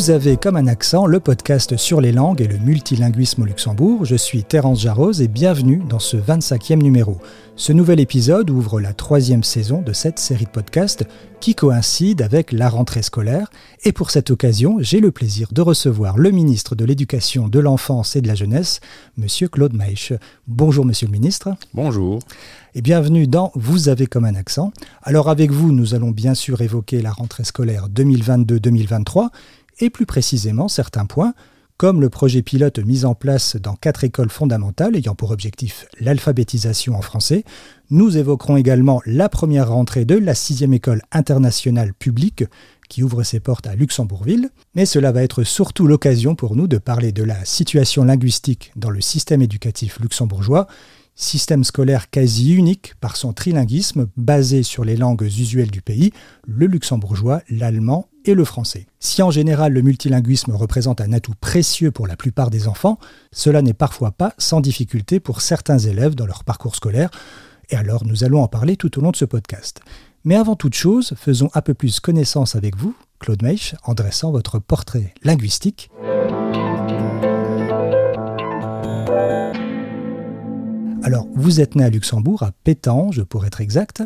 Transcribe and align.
Vous 0.00 0.08
avez 0.08 0.38
comme 0.38 0.56
un 0.56 0.66
accent 0.66 1.04
le 1.04 1.20
podcast 1.20 1.76
sur 1.76 2.00
les 2.00 2.10
langues 2.10 2.40
et 2.40 2.48
le 2.48 2.56
multilinguisme 2.56 3.42
au 3.42 3.44
Luxembourg. 3.44 4.06
Je 4.06 4.16
suis 4.16 4.44
Terence 4.44 4.80
Jarose 4.80 5.20
et 5.20 5.28
bienvenue 5.28 5.82
dans 5.86 5.98
ce 5.98 6.16
25e 6.16 6.82
numéro. 6.82 7.18
Ce 7.54 7.74
nouvel 7.74 8.00
épisode 8.00 8.48
ouvre 8.48 8.80
la 8.80 8.94
troisième 8.94 9.42
saison 9.42 9.82
de 9.82 9.92
cette 9.92 10.18
série 10.18 10.46
de 10.46 10.50
podcasts 10.50 11.04
qui 11.42 11.54
coïncide 11.54 12.22
avec 12.22 12.52
la 12.52 12.70
rentrée 12.70 13.02
scolaire. 13.02 13.50
Et 13.84 13.92
pour 13.92 14.10
cette 14.10 14.30
occasion, 14.30 14.78
j'ai 14.80 15.00
le 15.00 15.10
plaisir 15.10 15.48
de 15.52 15.60
recevoir 15.60 16.16
le 16.16 16.30
ministre 16.30 16.74
de 16.74 16.86
l'Éducation, 16.86 17.48
de 17.48 17.58
l'Enfance 17.58 18.16
et 18.16 18.22
de 18.22 18.28
la 18.28 18.34
Jeunesse, 18.34 18.80
Monsieur 19.18 19.48
Claude 19.48 19.74
Maïch. 19.74 20.14
Bonjour 20.48 20.86
Monsieur 20.86 21.06
le 21.08 21.12
ministre. 21.12 21.50
Bonjour. 21.74 22.20
Et 22.74 22.80
bienvenue 22.80 23.26
dans 23.26 23.52
Vous 23.54 23.90
avez 23.90 24.06
comme 24.06 24.24
un 24.24 24.36
accent. 24.36 24.72
Alors 25.02 25.28
avec 25.28 25.50
vous, 25.50 25.72
nous 25.72 25.94
allons 25.94 26.12
bien 26.12 26.34
sûr 26.34 26.62
évoquer 26.62 27.02
la 27.02 27.10
rentrée 27.10 27.44
scolaire 27.44 27.88
2022-2023 27.90 29.28
et 29.80 29.90
plus 29.90 30.06
précisément 30.06 30.68
certains 30.68 31.06
points, 31.06 31.34
comme 31.80 32.02
le 32.02 32.10
projet 32.10 32.42
pilote 32.42 32.78
mis 32.78 33.06
en 33.06 33.14
place 33.14 33.56
dans 33.56 33.74
quatre 33.74 34.04
écoles 34.04 34.28
fondamentales 34.28 34.96
ayant 34.96 35.14
pour 35.14 35.30
objectif 35.30 35.86
l'alphabétisation 35.98 36.94
en 36.94 37.00
français. 37.00 37.42
Nous 37.88 38.18
évoquerons 38.18 38.58
également 38.58 39.00
la 39.06 39.30
première 39.30 39.70
rentrée 39.70 40.04
de 40.04 40.16
la 40.16 40.34
sixième 40.34 40.74
école 40.74 41.00
internationale 41.10 41.94
publique 41.94 42.44
qui 42.90 43.02
ouvre 43.02 43.22
ses 43.22 43.40
portes 43.40 43.66
à 43.66 43.74
Luxembourgville, 43.74 44.50
mais 44.74 44.84
cela 44.84 45.10
va 45.10 45.22
être 45.22 45.42
surtout 45.42 45.86
l'occasion 45.86 46.34
pour 46.34 46.54
nous 46.54 46.68
de 46.68 46.76
parler 46.76 47.12
de 47.12 47.22
la 47.22 47.46
situation 47.46 48.04
linguistique 48.04 48.72
dans 48.76 48.90
le 48.90 49.00
système 49.00 49.40
éducatif 49.40 49.98
luxembourgeois 50.00 50.66
système 51.14 51.64
scolaire 51.64 52.10
quasi 52.10 52.54
unique 52.54 52.94
par 53.00 53.16
son 53.16 53.32
trilinguisme 53.32 54.06
basé 54.16 54.62
sur 54.62 54.84
les 54.84 54.96
langues 54.96 55.22
usuelles 55.22 55.70
du 55.70 55.82
pays, 55.82 56.12
le 56.46 56.66
luxembourgeois, 56.66 57.42
l'allemand 57.50 58.09
et 58.24 58.34
le 58.34 58.44
français. 58.44 58.86
Si 58.98 59.22
en 59.22 59.30
général 59.30 59.72
le 59.72 59.82
multilinguisme 59.82 60.52
représente 60.52 61.00
un 61.00 61.12
atout 61.12 61.34
précieux 61.40 61.90
pour 61.90 62.06
la 62.06 62.16
plupart 62.16 62.50
des 62.50 62.68
enfants, 62.68 62.98
cela 63.32 63.62
n'est 63.62 63.74
parfois 63.74 64.10
pas 64.10 64.34
sans 64.38 64.60
difficulté 64.60 65.20
pour 65.20 65.40
certains 65.40 65.78
élèves 65.78 66.14
dans 66.14 66.26
leur 66.26 66.44
parcours 66.44 66.76
scolaire, 66.76 67.10
et 67.70 67.76
alors 67.76 68.04
nous 68.04 68.24
allons 68.24 68.42
en 68.42 68.48
parler 68.48 68.76
tout 68.76 68.98
au 68.98 69.02
long 69.02 69.10
de 69.10 69.16
ce 69.16 69.24
podcast. 69.24 69.80
Mais 70.24 70.36
avant 70.36 70.54
toute 70.54 70.74
chose, 70.74 71.14
faisons 71.16 71.48
un 71.54 71.62
peu 71.62 71.72
plus 71.72 71.98
connaissance 71.98 72.54
avec 72.54 72.76
vous, 72.76 72.94
Claude 73.20 73.42
Meich, 73.42 73.74
en 73.84 73.94
dressant 73.94 74.30
votre 74.32 74.58
portrait 74.58 75.14
linguistique. 75.22 75.90
Alors, 81.02 81.26
vous 81.34 81.60
êtes 81.60 81.74
né 81.74 81.84
à 81.84 81.90
Luxembourg, 81.90 82.42
à 82.42 82.52
Pétange 82.52 83.24
pour 83.24 83.46
être 83.46 83.62
exact, 83.62 84.02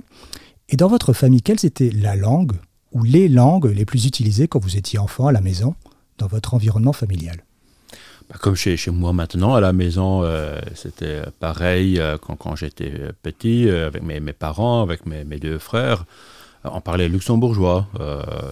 et 0.68 0.76
dans 0.76 0.88
votre 0.88 1.12
famille, 1.12 1.42
quelles 1.42 1.66
étaient 1.66 1.90
la 1.90 2.14
langue 2.14 2.52
ou 2.94 3.04
les 3.04 3.28
langues 3.28 3.66
les 3.66 3.84
plus 3.84 4.06
utilisées 4.06 4.48
quand 4.48 4.60
vous 4.60 4.76
étiez 4.76 4.98
enfant 4.98 5.26
à 5.26 5.32
la 5.32 5.40
maison, 5.40 5.74
dans 6.18 6.28
votre 6.28 6.54
environnement 6.54 6.92
familial 6.92 7.44
bah, 8.30 8.36
comme 8.40 8.54
chez, 8.54 8.78
moi 8.90 9.12
maintenant, 9.12 9.54
à 9.54 9.60
la 9.60 9.74
maison, 9.74 10.22
euh, 10.22 10.58
c'était 10.74 11.20
pareil 11.40 12.00
euh, 12.00 12.16
quand, 12.16 12.56
j'étais 12.56 12.92
petit, 13.22 13.68
euh, 13.68 13.88
avec 13.88 14.02
mes, 14.02 14.18
mes, 14.18 14.32
parents, 14.32 14.82
avec 14.82 15.04
mes, 15.04 15.24
mes, 15.24 15.38
deux 15.38 15.58
frères. 15.58 16.06
On 16.64 16.80
parlait 16.80 17.08
luxembourgeois, 17.08 17.86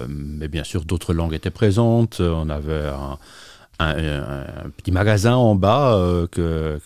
mais 0.07 0.47
bien 0.47 0.65
sûr 0.65 0.85
d'autres 0.85 1.15
langues 1.15 1.33
étaient 1.33 1.49
présentes. 1.49 2.21
On 2.21 2.51
avait 2.51 2.89
un, 2.89 3.17
un, 3.91 4.71
petit 4.77 4.93
magasin 4.93 5.35
en 5.35 5.55
bas 5.55 5.97
euh, 5.97 6.27
que, 6.27 6.79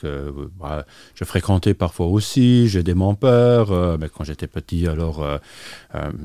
bah, 0.58 0.84
je 1.14 1.24
fréquentais 1.24 1.74
parfois 1.74 2.06
aussi. 2.06 2.68
J'aidais 2.68 2.94
mon 2.94 3.14
père, 3.14 3.70
euh, 3.70 3.96
mais 4.00 4.08
quand 4.08 4.24
j'étais 4.24 4.46
petit, 4.46 4.86
alors 4.86 5.22
euh, 5.22 5.38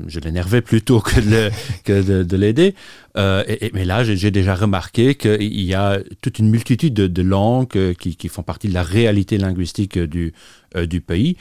je 0.06 0.20
l'énervais 0.20 0.62
plutôt 0.62 1.00
que 1.00 1.20
de, 1.20 2.22
de, 2.22 2.36
l'aider. 2.36 2.74
mais 3.16 3.84
là, 3.84 4.04
j'ai 4.04 4.30
déjà 4.30 4.54
remarqué 4.54 5.14
qu'il 5.14 5.60
y 5.62 5.74
a 5.74 5.98
toute 6.20 6.38
une 6.38 6.50
multitude 6.50 6.94
de, 6.94 7.22
langues 7.22 7.94
qui, 7.94 8.16
qui, 8.16 8.28
font 8.28 8.42
partie 8.42 8.68
de 8.68 8.74
la 8.74 8.82
réalité 8.82 9.38
linguistique 9.38 9.98
du, 9.98 10.32
du 10.76 11.00
pays. 11.00 11.36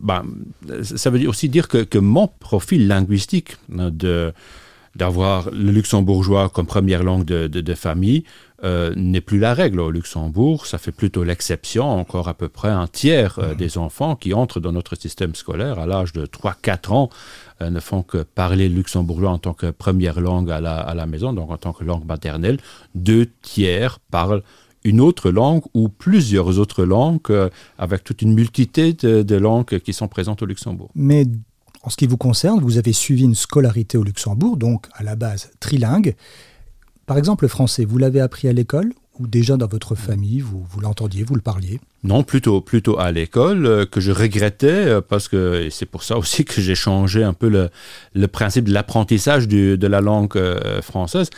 Bah, 0.00 0.24
ça 0.82 1.10
veut 1.10 1.28
aussi 1.28 1.48
dire 1.48 1.68
que, 1.68 1.78
que 1.78 1.98
mon 1.98 2.28
profil 2.28 2.88
linguistique 2.88 3.56
de 3.68 4.32
d'avoir 4.98 5.50
le 5.52 5.70
luxembourgeois 5.70 6.48
comme 6.48 6.66
première 6.66 7.02
langue 7.02 7.24
de, 7.24 7.46
de 7.46 7.74
famille 7.74 8.24
euh, 8.64 8.92
n'est 8.96 9.20
plus 9.20 9.38
la 9.38 9.54
règle 9.54 9.78
au 9.78 9.92
Luxembourg. 9.92 10.66
Ça 10.66 10.78
fait 10.78 10.90
plutôt 10.90 11.22
l'exception. 11.22 11.88
Encore 11.88 12.26
à 12.26 12.34
peu 12.34 12.48
près 12.48 12.70
un 12.70 12.88
tiers 12.88 13.38
euh, 13.38 13.54
mmh. 13.54 13.56
des 13.56 13.78
enfants 13.78 14.16
qui 14.16 14.34
entrent 14.34 14.58
dans 14.58 14.72
notre 14.72 14.96
système 14.96 15.36
scolaire 15.36 15.78
à 15.78 15.86
l'âge 15.86 16.12
de 16.12 16.26
3-4 16.26 16.92
ans 16.92 17.10
euh, 17.62 17.70
ne 17.70 17.78
font 17.78 18.02
que 18.02 18.18
parler 18.18 18.68
luxembourgeois 18.68 19.30
en 19.30 19.38
tant 19.38 19.54
que 19.54 19.70
première 19.70 20.20
langue 20.20 20.50
à 20.50 20.60
la, 20.60 20.76
à 20.76 20.94
la 20.96 21.06
maison, 21.06 21.32
donc 21.32 21.52
en 21.52 21.56
tant 21.56 21.72
que 21.72 21.84
langue 21.84 22.04
maternelle. 22.04 22.58
Deux 22.96 23.26
tiers 23.42 24.00
parlent 24.10 24.42
une 24.82 25.00
autre 25.00 25.30
langue 25.30 25.62
ou 25.74 25.88
plusieurs 25.88 26.58
autres 26.58 26.84
langues 26.84 27.20
avec 27.78 28.02
toute 28.02 28.22
une 28.22 28.34
multitude 28.34 28.96
de, 28.96 29.22
de, 29.22 29.36
langues 29.36 29.78
qui 29.78 29.92
sont 29.92 30.08
présentes 30.08 30.42
au 30.42 30.46
Luxembourg. 30.46 30.90
Mais 30.96 31.26
en 31.82 31.90
ce 31.90 31.96
qui 31.96 32.06
vous 32.06 32.16
concerne, 32.16 32.60
vous 32.60 32.76
avez 32.76 32.92
suivi 32.92 33.22
une 33.22 33.34
scolarité 33.34 33.98
au 33.98 34.02
Luxembourg, 34.02 34.56
donc 34.56 34.86
à 34.94 35.04
la 35.04 35.14
base 35.14 35.50
trilingue. 35.60 36.16
Par 37.08 37.16
exemple, 37.16 37.44
le 37.44 37.48
français, 37.48 37.86
vous 37.86 37.96
l'avez 37.96 38.20
appris 38.20 38.48
à 38.48 38.52
l'école 38.52 38.92
ou 39.18 39.26
déjà 39.26 39.56
dans 39.56 39.66
votre 39.66 39.94
famille, 39.94 40.40
vous, 40.40 40.62
vous 40.68 40.80
l'entendiez, 40.80 41.24
vous 41.24 41.36
le 41.36 41.40
parliez? 41.40 41.80
Non, 42.04 42.22
plutôt, 42.22 42.60
plutôt 42.60 42.96
à 43.00 43.10
l'école, 43.10 43.66
euh, 43.66 43.84
que 43.84 44.00
je 44.00 44.12
regrettais, 44.12 44.68
euh, 44.68 45.00
parce 45.00 45.26
que 45.26 45.68
c'est 45.68 45.84
pour 45.84 46.04
ça 46.04 46.16
aussi 46.16 46.44
que 46.44 46.60
j'ai 46.60 46.76
changé 46.76 47.24
un 47.24 47.32
peu 47.32 47.48
le, 47.48 47.70
le 48.14 48.28
principe 48.28 48.66
de 48.66 48.72
l'apprentissage 48.72 49.48
de 49.48 49.86
la 49.86 50.00
langue 50.00 50.36
euh, 50.36 50.80
française, 50.80 51.28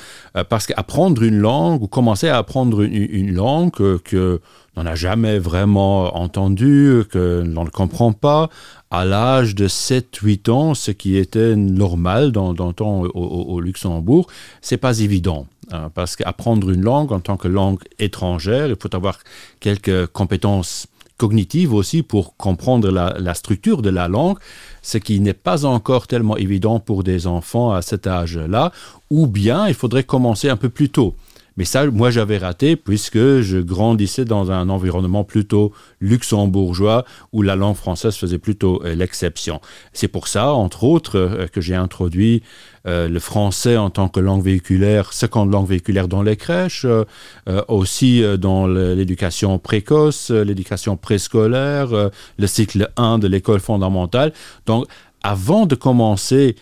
parce 0.51 0.67
qu'apprendre 0.67 1.23
une 1.23 1.39
langue, 1.39 1.83
ou 1.83 1.89
commencer 1.89 2.29
à 2.29 2.37
apprendre 2.37 2.83
une, 2.83 3.35
langue 3.35 3.73
que 3.73 4.41
l'on 4.77 4.83
n'a 4.83 4.95
jamais 4.95 5.39
vraiment 5.39 6.17
entendue, 6.17 7.05
que 7.11 7.43
l'on 7.47 7.65
ne 7.65 7.71
comprend 7.71 8.13
pas, 8.13 8.51
à 8.91 9.07
l'âge 9.07 9.55
de 9.55 9.67
7-8 9.67 10.51
ans, 10.51 10.75
ce 10.75 10.91
qui 10.91 11.17
était 11.17 11.57
normal 11.57 12.33
dans, 12.33 12.53
dans 12.53 12.73
temps 12.73 13.03
au, 13.03 13.07
au, 13.07 13.55
au 13.55 13.61
Luxembourg, 13.61 14.27
c'est 14.61 14.77
pas 14.77 14.99
évident. 14.99 15.47
Hein, 15.73 15.91
parce 15.95 16.17
qu'apprendre 16.17 16.71
une 16.71 16.83
langue 16.83 17.13
en 17.13 17.21
tant 17.21 17.37
que 17.37 17.47
langue 17.47 17.79
étrangère, 18.01 18.67
il 18.67 18.77
faut 18.81 18.95
avoir 18.95 19.21
quelques 19.61 20.07
compétences 20.09 20.87
cognitives 21.17 21.75
aussi 21.75 22.03
pour 22.03 22.35
comprendre 22.39 22.91
la, 22.91 23.35
structure 23.35 23.83
de 23.83 23.91
la 23.91 24.09
langue, 24.09 24.39
ce 24.81 24.97
qui 24.97 25.21
n'est 25.21 25.35
pas 25.35 25.67
encore 25.67 26.07
tellement 26.07 26.39
évident 26.39 26.81
pour 26.81 27.05
des 27.05 27.27
enfants 27.27 27.73
à 27.73 27.83
cet 27.83 28.07
âge-là, 28.07 28.73
ou 29.11 29.27
bien 29.27 29.69
il 29.69 29.75
faudrait 29.75 30.05
commencer 30.05 30.49
un 30.49 30.57
peu 30.57 30.71
plus 30.71 30.89
tôt. 30.89 31.15
Mais 31.61 31.67
ça, 31.67 31.85
moi, 31.91 32.11
j'avais 32.11 32.39
raté 32.39 32.75
puisque 32.75 33.19
je 33.19 33.59
grandissais 33.59 34.25
dans 34.25 34.51
un 34.51 34.71
environnement 34.71 35.25
plutôt 35.25 35.75
luxembourgeois 36.01 37.05
où 37.35 37.43
la 37.43 37.55
langue 37.55 37.77
française 37.77 38.17
faisait 38.17 38.39
plutôt 38.39 38.81
euh, 38.83 38.95
l'exception. 38.95 39.61
C'est 39.93 40.09
pour 40.09 40.27
ça, 40.27 40.55
entre 40.55 40.85
autres, 40.85 41.19
euh, 41.19 41.47
que 41.49 41.61
j'ai 41.61 41.75
introduit 41.75 42.43
euh, 42.87 43.11
le 43.11 43.21
français 43.21 43.77
en 43.77 43.91
tant 43.91 44.09
que 44.09 44.21
langue 44.21 44.43
véhiculaire, 44.43 45.13
seconde 45.13 45.53
langue 45.53 45.69
véhiculaire 45.69 46.09
dans 46.09 46.23
les 46.23 46.39
crèches, 46.39 46.87
aussi 47.69 48.23
dans 48.39 48.67
l'éducation 48.67 49.59
précoce, 49.59 50.31
l'éducation 50.31 50.97
préscolaire, 50.97 51.89
le 52.39 52.47
cycle 52.47 52.91
1 52.97 53.19
de 53.19 53.29
l'école 53.29 53.61
fondamentale. 53.61 54.33
Donc, 54.65 54.87
avant 55.23 55.67
de 55.67 55.75
commencer 55.75 56.57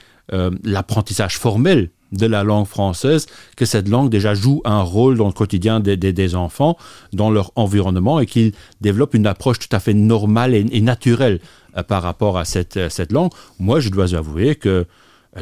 l'apprentissage 0.65 1.39
formel 1.39 1.91
de 2.13 2.27
la 2.27 2.43
langue 2.43 2.67
française, 2.67 3.27
que 3.57 3.65
cette 3.65 3.89
langue 3.89 4.11
déjà 4.11 4.35
joue 4.35 4.63
un 4.65 4.83
rôle 4.83 5.17
dans 5.17 5.27
le 5.27 5.33
quotidien 5.33 5.81
des, 5.81 5.97
des, 5.97 6.35
enfants, 6.35 6.77
dans 7.13 7.31
leur 7.31 7.53
environnement, 7.57 8.21
et 8.21 8.27
qu'ils 8.27 8.53
développent 8.81 9.15
une 9.15 9.27
approche 9.27 9.59
tout 9.59 9.75
à 9.75 9.81
fait 9.81 9.95
normale 9.95 10.55
et, 10.55 10.81
naturelle 10.81 11.41
euh, 11.77 11.83
par 11.83 12.03
rapport 12.03 12.39
à 12.39 12.45
cette, 12.45 12.89
cette 12.89 13.13
langue. 13.13 13.31
Moi, 13.59 13.81
je 13.81 13.91
dois 13.91 14.15
avouer 14.15 14.55
que 14.55 14.87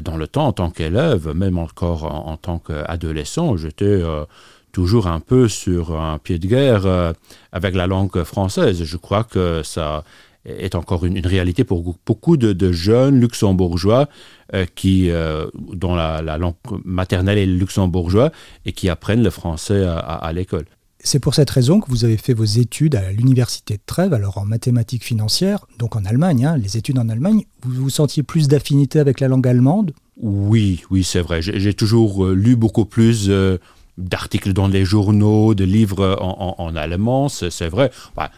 dans 0.03 0.17
le 0.17 0.27
temps, 0.27 0.49
en 0.49 0.53
tant 0.53 0.71
qu'élève, 0.71 1.33
même 1.35 1.59
encore 1.59 2.05
en, 2.05 2.33
en 2.33 2.37
tant 2.37 2.59
qu'adolescent, 2.59 3.57
j'étais 3.57 3.85
euh, 3.85 4.25
toujours 4.73 5.07
un 5.07 5.21
peu 5.21 5.49
sur 5.49 5.99
un 5.99 6.19
pied 6.19 6.39
de 6.39 6.47
guerre 6.47 6.85
euh, 6.85 7.13
avec 7.51 7.75
la 7.75 7.87
langue 7.87 8.25
française. 8.25 8.85
Je 8.85 8.97
crois 8.99 9.25
que 9.25 9.63
ça 9.63 10.05
est 10.47 10.75
encore 10.75 11.05
une, 11.05 11.17
une 11.17 11.27
réalité 11.27 11.65
pour 11.65 11.97
beaucoup 12.07 12.37
de, 12.37 12.53
de 12.53 12.73
jeunes 12.73 13.21
luxembourgeois 13.21 14.09
euh, 14.55 14.67
qui, 14.75 15.11
euh, 15.11 15.47
dont 15.73 15.95
la, 15.95 16.23
la, 16.23 16.39
langue 16.39 16.55
maternelle 16.85 17.39
est 17.39 17.47
le 17.47 17.57
luxembourgeois 17.57 18.31
et 18.65 18.73
qui 18.73 18.89
apprennent 18.89 19.23
le 19.23 19.31
français 19.31 19.85
à, 19.85 19.99
à, 19.99 20.15
à 20.27 20.33
l'école. 20.33 20.67
C'est 21.01 21.21
pour 21.21 21.35
cette 21.35 21.51
raison 21.51 21.81
que 21.81 21.89
vous 21.89 22.05
avez 22.05 22.17
fait 22.17 22.35
vos 22.35 22.45
études 22.45 22.97
à 22.97 23.13
l'université 23.13 23.75
de 23.75 23.83
Trèves, 23.87 24.13
alors 24.13 24.39
en 24.39 24.45
mathématiques 24.45 25.05
financières, 25.05 25.67
donc 25.79 25.95
en 25.95 26.05
Allemagne, 26.05 26.45
hein, 26.45 26.57
les 26.57 26.77
études 26.77 26.99
en 26.99 27.09
Allemagne. 27.09 27.45
Vous 27.63 27.83
vous 27.85 27.91
sentiez 27.91 28.23
plus 28.23 28.49
d'affinité 28.49 28.99
avec 28.99 29.21
la 29.21 29.29
langue 29.29 29.47
allemande? 29.47 29.93
Oui, 30.17 30.83
oui, 30.91 31.05
c'est 31.05 31.21
vrai. 31.21 31.43
J'ai 31.43 31.75
toujours 31.75 32.27
euh, 32.27 32.35
lu 32.35 32.57
beaucoup 32.57 32.87
plus 32.87 33.27
euh, 33.29 33.59
d'articles 33.99 34.53
dans 34.53 34.69
les 34.69 34.85
journaux, 34.85 35.55
de 35.55 35.65
livres 35.65 36.17
en, 36.21 36.75
allemand, 36.77 37.29
c'est 37.29 37.69
vrai. 37.69 37.91
Bah, 38.17 38.31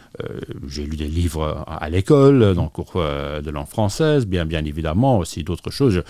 j'ai 0.66 0.84
lu 0.84 0.96
des 0.96 1.06
livres 1.06 1.64
à 1.66 1.88
l'école, 1.88 2.54
dans 2.54 2.64
le 2.64 2.68
cours 2.68 2.92
euh, 2.96 3.40
de 3.40 3.50
langue 3.50 3.66
française, 3.66 4.26
bien, 4.26 4.44
bien 4.44 4.64
évidemment, 4.64 5.18
aussi 5.18 5.44
d'autres 5.44 5.70
choses. 5.70 5.94
Je 5.94 6.00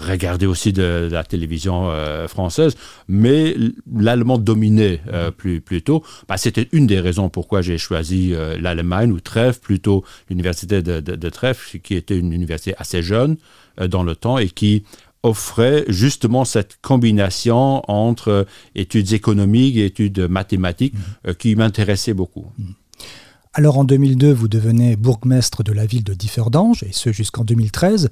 regardais 0.00 0.46
aussi 0.46 0.72
de, 0.72 1.08
la 1.10 1.24
télévision 1.24 1.90
euh, 1.90 2.28
française, 2.28 2.76
mais 3.08 3.56
l'allemand 3.92 4.38
dominait 4.38 5.00
plus, 5.36 5.60
plutôt. 5.60 6.02
Bah, 6.28 6.36
C'était 6.36 6.68
une 6.72 6.86
des 6.86 7.00
raisons 7.00 7.28
pourquoi 7.28 7.62
j'ai 7.62 7.78
choisi 7.78 8.34
l'Allemagne, 8.60 9.12
ou 9.12 9.20
Trèves, 9.20 9.60
plutôt 9.60 10.04
l'université 10.28 10.82
de, 10.82 11.00
de, 11.00 11.16
de 11.16 11.28
Trèves, 11.28 11.80
qui 11.82 11.94
était 11.94 12.18
une 12.18 12.32
université 12.32 12.74
assez 12.78 13.02
jeune 13.02 13.36
dans 13.78 14.02
le 14.02 14.16
temps 14.16 14.38
et 14.38 14.48
qui 14.48 14.84
offrait 15.26 15.84
justement 15.88 16.44
cette 16.44 16.78
combination 16.80 17.82
entre 17.90 18.46
études 18.74 19.12
économiques 19.12 19.76
et 19.76 19.86
études 19.86 20.20
mathématiques 20.20 20.94
mmh. 20.94 21.28
euh, 21.28 21.34
qui 21.34 21.56
m'intéressait 21.56 22.14
beaucoup. 22.14 22.46
Mmh. 22.58 22.64
Alors 23.58 23.78
en 23.78 23.84
2002, 23.84 24.34
vous 24.34 24.48
devenez 24.48 24.96
bourgmestre 24.96 25.62
de 25.62 25.72
la 25.72 25.86
ville 25.86 26.04
de 26.04 26.12
Differdange, 26.12 26.82
et 26.82 26.92
ce 26.92 27.10
jusqu'en 27.10 27.42
2013. 27.42 28.10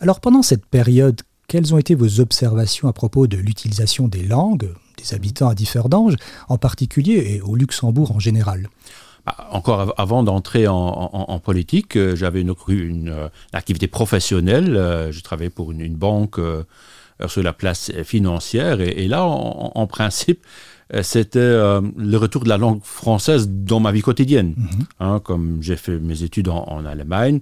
Alors 0.00 0.20
pendant 0.20 0.42
cette 0.42 0.66
période, 0.66 1.22
quelles 1.48 1.72
ont 1.72 1.78
été 1.78 1.94
vos 1.94 2.20
observations 2.20 2.88
à 2.88 2.92
propos 2.92 3.26
de 3.26 3.38
l'utilisation 3.38 4.06
des 4.06 4.22
langues 4.22 4.68
des 4.98 5.14
habitants 5.14 5.48
à 5.48 5.54
Differdange, 5.54 6.16
en 6.50 6.58
particulier, 6.58 7.24
et 7.26 7.40
au 7.40 7.56
Luxembourg 7.56 8.12
en 8.12 8.18
général? 8.18 8.68
Bah, 9.24 9.34
encore 9.50 9.94
avant 9.96 10.22
d'entrer 10.24 10.68
en, 10.68 11.40
politique, 11.42 11.96
euh, 11.96 12.14
j'avais 12.14 12.42
une, 12.42 12.54
euh, 13.08 13.28
activité 13.54 13.88
professionnelle. 13.88 14.76
Euh, 14.76 15.10
je 15.10 15.22
travaillais 15.22 15.48
pour 15.48 15.72
une, 15.72 15.94
banque 15.94 16.38
sur 17.28 17.42
la 17.42 17.54
place 17.54 17.92
financière. 18.04 18.82
Et, 18.82 19.08
là, 19.08 19.24
en, 19.24 19.86
principe, 19.86 20.44
c'était 21.00 21.40
le 21.40 22.16
retour 22.16 22.44
de 22.44 22.48
la 22.48 22.58
langue 22.58 22.82
française 22.82 23.48
dans 23.48 23.80
ma 23.80 23.92
vie 23.92 24.02
quotidienne. 24.02 24.54
Mhm. 24.56 24.84
Hein, 25.00 25.20
comme 25.24 25.62
j'ai 25.62 25.76
fait 25.76 25.98
mes 25.98 26.22
études 26.22 26.48
en, 26.48 26.84
Allemagne, 26.84 27.40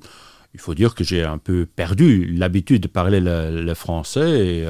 il 0.55 0.61
faut 0.61 0.75
dire 0.75 0.95
que 0.95 1.03
j'ai 1.03 1.25
un 1.25 1.39
peu 1.39 1.67
perdu 1.67 2.27
l'habitude 2.27 2.83
de 2.83 2.89
parler 2.89 3.21
le, 3.21 3.75
français. 3.75 4.65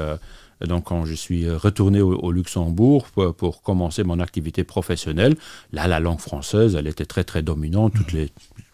Et, 0.60 0.66
donc, 0.66 0.84
quand 0.84 1.04
je 1.04 1.14
suis 1.14 1.50
retourné 1.50 2.00
au, 2.00 2.32
Luxembourg 2.32 3.06
pour, 3.08 3.62
commencer 3.62 4.04
mon 4.04 4.20
activité 4.20 4.64
professionnelle, 4.64 5.36
là, 5.72 5.86
la 5.88 6.00
langue 6.00 6.20
française, 6.20 6.74
elle 6.74 6.86
était 6.86 7.06
très, 7.06 7.24
très 7.24 7.42
dominante. 7.42 7.94
Toutes 7.94 8.12
les, 8.12 8.30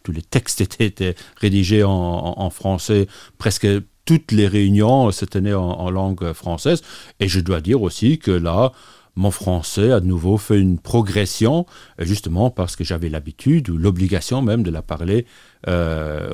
tous 0.07 0.13
les 0.13 0.23
textes 0.23 0.61
étaient, 0.81 1.15
rédigés 1.37 1.85
en, 1.85 2.51
français. 2.51 3.09
Presque 3.39 3.67
toutes 4.05 4.31
les 4.31 4.47
réunions 4.47 5.11
se 5.11 5.25
tenaient 5.25 5.55
en, 5.55 5.91
langue 5.91 6.33
française. 6.33 6.83
Et 7.21 7.29
je 7.29 7.41
dois 7.41 7.61
dire 7.61 7.83
aussi 7.83 8.19
que 8.19 8.31
là, 8.31 8.73
mon 9.17 9.31
français 9.31 9.93
a 9.93 10.01
de 10.01 10.07
nouveau 10.07 10.37
fait 10.37 10.59
une 10.59 10.79
progression, 10.79 11.67
justement 11.99 12.51
parce 12.51 12.77
que 12.77 12.85
j'avais 12.85 13.09
l'habitude 13.09 13.69
ou 13.71 13.79
l'obligation 13.79 14.43
même 14.43 14.63
de 14.63 14.71
la 14.71 14.83
parler 14.83 15.27
euh, 15.69 16.31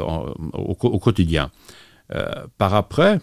au, 0.53 0.99
quotidien. 0.99 1.51
Euh, 2.15 2.27
par 2.59 2.75
après, 2.75 3.21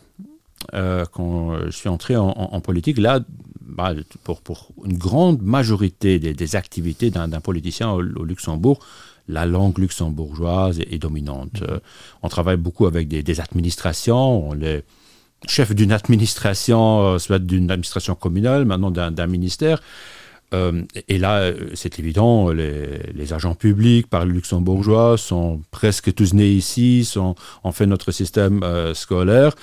euh, 0.74 1.06
quand 1.12 1.66
je 1.66 1.72
suis 1.72 1.90
entré 1.90 2.16
en, 2.16 2.62
politique, 2.62 2.98
là, 2.98 3.20
bah, 3.62 3.94
pour, 4.24 4.42
pour, 4.42 4.70
une 4.86 4.98
grande 4.98 5.42
majorité 5.42 6.20
des, 6.20 6.56
activités 6.56 7.12
d'un 7.12 7.30
politicien 7.42 7.92
au, 7.92 8.02
Luxembourg, 8.02 8.80
la 9.30 9.46
langue 9.46 9.78
luxembourgeoise 9.78 10.80
est, 10.80 10.98
dominante. 10.98 11.62
Euh, 11.62 11.80
on 12.24 12.30
travaille 12.30 12.58
beaucoup 12.58 12.88
avec 12.88 13.08
des, 13.08 13.40
administrations. 13.40 14.50
On 14.50 14.60
est 14.60 14.84
chef 15.48 15.74
d'une 15.74 15.92
administration, 15.92 17.02
euh, 17.02 17.20
soit 17.20 17.40
d'une 17.40 17.72
administration 17.72 18.16
communale, 18.16 18.66
maintenant 18.66 18.92
d'un 18.92 19.28
ministère. 19.28 19.82
Euh, 20.52 20.82
et 21.08 21.20
là, 21.20 21.52
c'est 21.76 22.00
évident, 22.00 22.50
les, 22.50 23.34
agents 23.34 23.54
publics 23.54 24.08
par 24.08 24.26
le 24.26 24.32
luxembourgeois 24.32 25.16
sont 25.16 25.62
presque 25.70 26.12
tous 26.16 26.34
nés 26.34 26.50
ici, 26.50 27.06
sont, 27.06 27.36
ont 27.64 27.72
fait 27.72 27.86
notre 27.86 28.12
système 28.12 28.64
euh, 28.64 28.96
scolaire. 28.96 29.54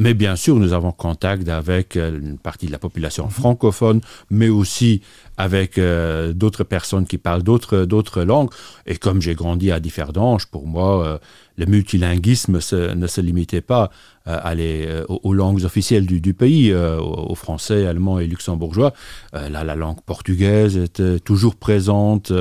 Mais 0.00 0.14
bien 0.14 0.34
sûr, 0.34 0.56
nous 0.56 0.72
avons 0.72 0.90
contact 0.90 1.48
avec 1.48 1.94
une 1.94 2.38
partie 2.38 2.66
de 2.66 2.72
la 2.72 2.80
population 2.80 3.28
francophone, 3.28 4.00
mais 4.30 4.48
aussi 4.48 5.02
avec 5.36 5.78
d'autres 5.78 6.64
personnes 6.64 7.06
qui 7.06 7.18
parlent 7.18 7.42
d'autres 7.42 8.22
langues. 8.22 8.50
Et 8.86 8.96
comme 8.96 9.20
j'ai 9.22 9.34
grandi 9.34 9.70
à 9.70 9.78
Differdange, 9.78 10.46
pour 10.46 10.66
moi, 10.66 11.20
le 11.56 11.66
multilinguisme 11.66 12.54
ne 12.54 13.06
se 13.06 13.20
limitait 13.20 13.60
pas 13.60 13.90
euh, 14.28 14.38
euh, 14.46 15.04
aux, 15.08 15.34
langues 15.34 15.64
officielles 15.64 16.06
du, 16.06 16.34
pays, 16.34 16.70
euh, 16.70 17.00
au 17.00 17.34
français, 17.34 17.86
allemand 17.86 18.20
et 18.20 18.26
luxembourgeois. 18.26 18.92
là, 19.32 19.64
la 19.64 19.74
langue 19.74 20.00
portugaise 20.02 20.76
était 20.76 21.18
toujours 21.18 21.56
présente, 21.56 22.32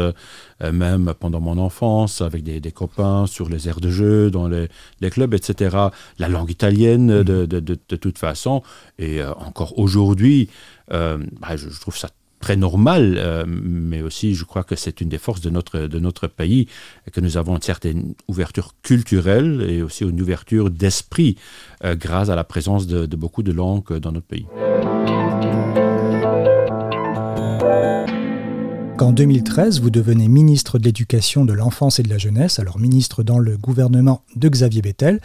même 0.62 1.14
pendant 1.20 1.40
mon 1.40 1.58
enfance, 1.58 2.22
avec 2.22 2.44
des, 2.44 2.72
copains 2.72 3.26
sur 3.26 3.50
les 3.50 3.68
aires 3.68 3.82
de 3.82 3.90
jeu, 3.90 4.30
dans 4.30 4.48
les, 4.48 5.10
clubs, 5.10 5.34
etc. 5.34 5.78
La 6.20 6.28
langue 6.28 6.52
italienne, 6.52 7.24
de, 7.24 7.46
de, 7.46 7.96
toute 7.96 8.18
façon. 8.18 8.62
Et 9.00 9.24
encore 9.24 9.78
aujourd'hui, 9.80 10.50
bah, 10.90 11.56
je, 11.56 11.70
je 11.70 11.80
trouve 11.80 11.98
ça 11.98 12.10
très 12.42 12.58
normal, 12.58 13.16
euh, 13.18 13.46
mais 13.48 14.02
aussi 14.02 14.36
je 14.36 14.44
crois 14.44 14.64
que 14.64 14.76
c'est 14.76 15.00
une 15.00 15.10
des 15.10 15.18
forces 15.18 15.42
de 15.42 15.50
notre, 15.50 15.80
de 15.80 16.00
notre 16.00 16.28
pays, 16.28 16.68
que 17.12 17.22
nous 17.22 17.38
avons 17.38 17.56
une 17.56 17.62
certaine 17.62 18.14
ouverture 18.28 18.74
culturelle 18.84 19.66
et 19.70 19.82
aussi 19.82 20.04
une 20.04 20.20
ouverture 20.20 20.70
d'esprit 20.70 21.38
euh, 21.86 21.96
grâce 21.96 22.30
à 22.30 22.36
la 22.36 22.44
présence 22.44 22.88
de, 22.88 23.16
beaucoup 23.16 23.44
de 23.44 23.52
langues 23.52 23.98
dans 24.00 24.12
notre 24.12 24.28
pays. 24.28 24.48
En 29.12 29.14
2013, 29.14 29.82
vous 29.82 29.90
devenez 29.90 30.30
ministre 30.30 30.80
de 30.80 30.86
l'Éducation, 30.86 31.44
de 31.44 31.52
l'Enfance 31.52 32.00
et 32.00 32.04
de 32.04 32.10
la 32.10 32.18
Jeunesse, 32.18 32.60
alors 32.60 32.80
ministre 32.80 33.24
dans 33.24 33.40
le 33.40 33.58
gouvernement 33.58 34.24
de 34.38 34.48
Xavier 34.48 34.82
Bettel. 34.82 35.20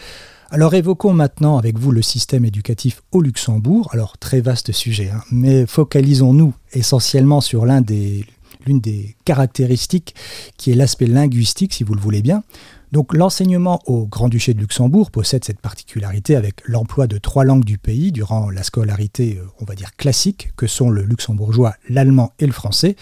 Alors 0.51 0.75
évoquons 0.75 1.13
maintenant 1.13 1.59
avec 1.59 1.77
vous 1.77 1.91
le 1.91 2.03
système 2.03 2.45
éducatif 2.45 3.03
au 3.11 3.21
Luxembourg. 3.21 3.89
Alors 3.93 4.17
très 4.17 4.41
vaste 4.41 4.71
sujet, 4.71 5.11
hein, 5.11 5.21
mais 5.33 5.67
focalisons-nous 5.67 6.55
essentiellement 6.73 7.41
sur 7.41 7.67
l'une 7.67 8.81
des 8.81 9.17
caractéristiques 9.25 10.15
qui 10.57 10.71
est 10.71 10.77
l'aspect 10.77 11.07
linguistique, 11.07 11.75
si 11.75 11.83
vous 11.83 11.95
le 11.95 12.01
voulez 12.01 12.23
bien. 12.23 12.45
Donc 12.93 13.13
l'enseignement 13.13 13.81
au 13.87 14.07
Grand-Duché 14.07 14.55
de 14.55 14.61
Luxembourg 14.61 15.11
possède 15.11 15.45
cette 15.45 15.61
particularité 15.61 16.37
avec 16.37 16.63
l'emploi 16.65 17.09
de 17.09 17.19
trois 17.19 17.45
langues 17.45 17.65
du 17.65 17.77
pays 17.77 18.13
durant 18.13 18.49
la 18.49 18.63
scolarité, 18.63 19.39
euh, 19.41 19.49
on 19.61 19.65
va 19.65 19.75
dire 19.75 19.97
classique, 19.97 20.53
que 20.57 20.69
sont 20.69 20.91
le 20.91 21.03
luxembourgeois, 21.03 21.75
l'allemand 21.89 22.33
et 22.39 22.47
le 22.47 22.53
français. 22.53 22.95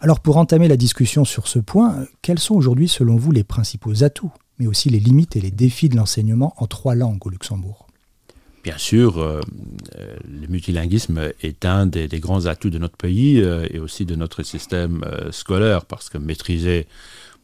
Alors 0.00 0.18
pour 0.18 0.38
entamer 0.38 0.66
la 0.66 0.76
discussion 0.76 1.24
sur 1.24 1.46
ce 1.46 1.60
point, 1.60 2.04
quels 2.20 2.40
sont 2.40 2.56
aujourd'hui 2.56 2.88
selon 2.88 3.14
vous 3.14 3.30
les 3.30 3.44
principaux 3.44 4.02
atouts 4.02 4.32
mais 4.60 4.66
aussi 4.66 4.90
les 4.90 5.00
limites 5.00 5.34
et 5.36 5.40
les 5.40 5.50
défis 5.50 5.88
de 5.88 5.96
l'enseignement 5.96 6.54
en 6.58 6.66
trois 6.66 6.94
langues 6.94 7.26
au 7.26 7.30
Luxembourg. 7.30 7.86
Bien 8.62 8.76
sûr, 8.76 9.18
euh, 9.18 9.40
euh, 9.98 10.16
le 10.28 10.46
multilinguisme 10.48 11.32
est 11.42 11.64
un 11.64 11.86
des, 11.86 12.08
grands 12.20 12.44
atouts 12.44 12.68
de 12.68 12.76
notre 12.76 12.98
pays 12.98 13.40
euh, 13.40 13.66
et 13.70 13.78
aussi 13.78 14.04
de 14.04 14.14
notre 14.14 14.42
système 14.42 15.02
scolaire, 15.30 15.86
parce 15.86 16.10
que 16.10 16.18
maîtriser 16.18 16.86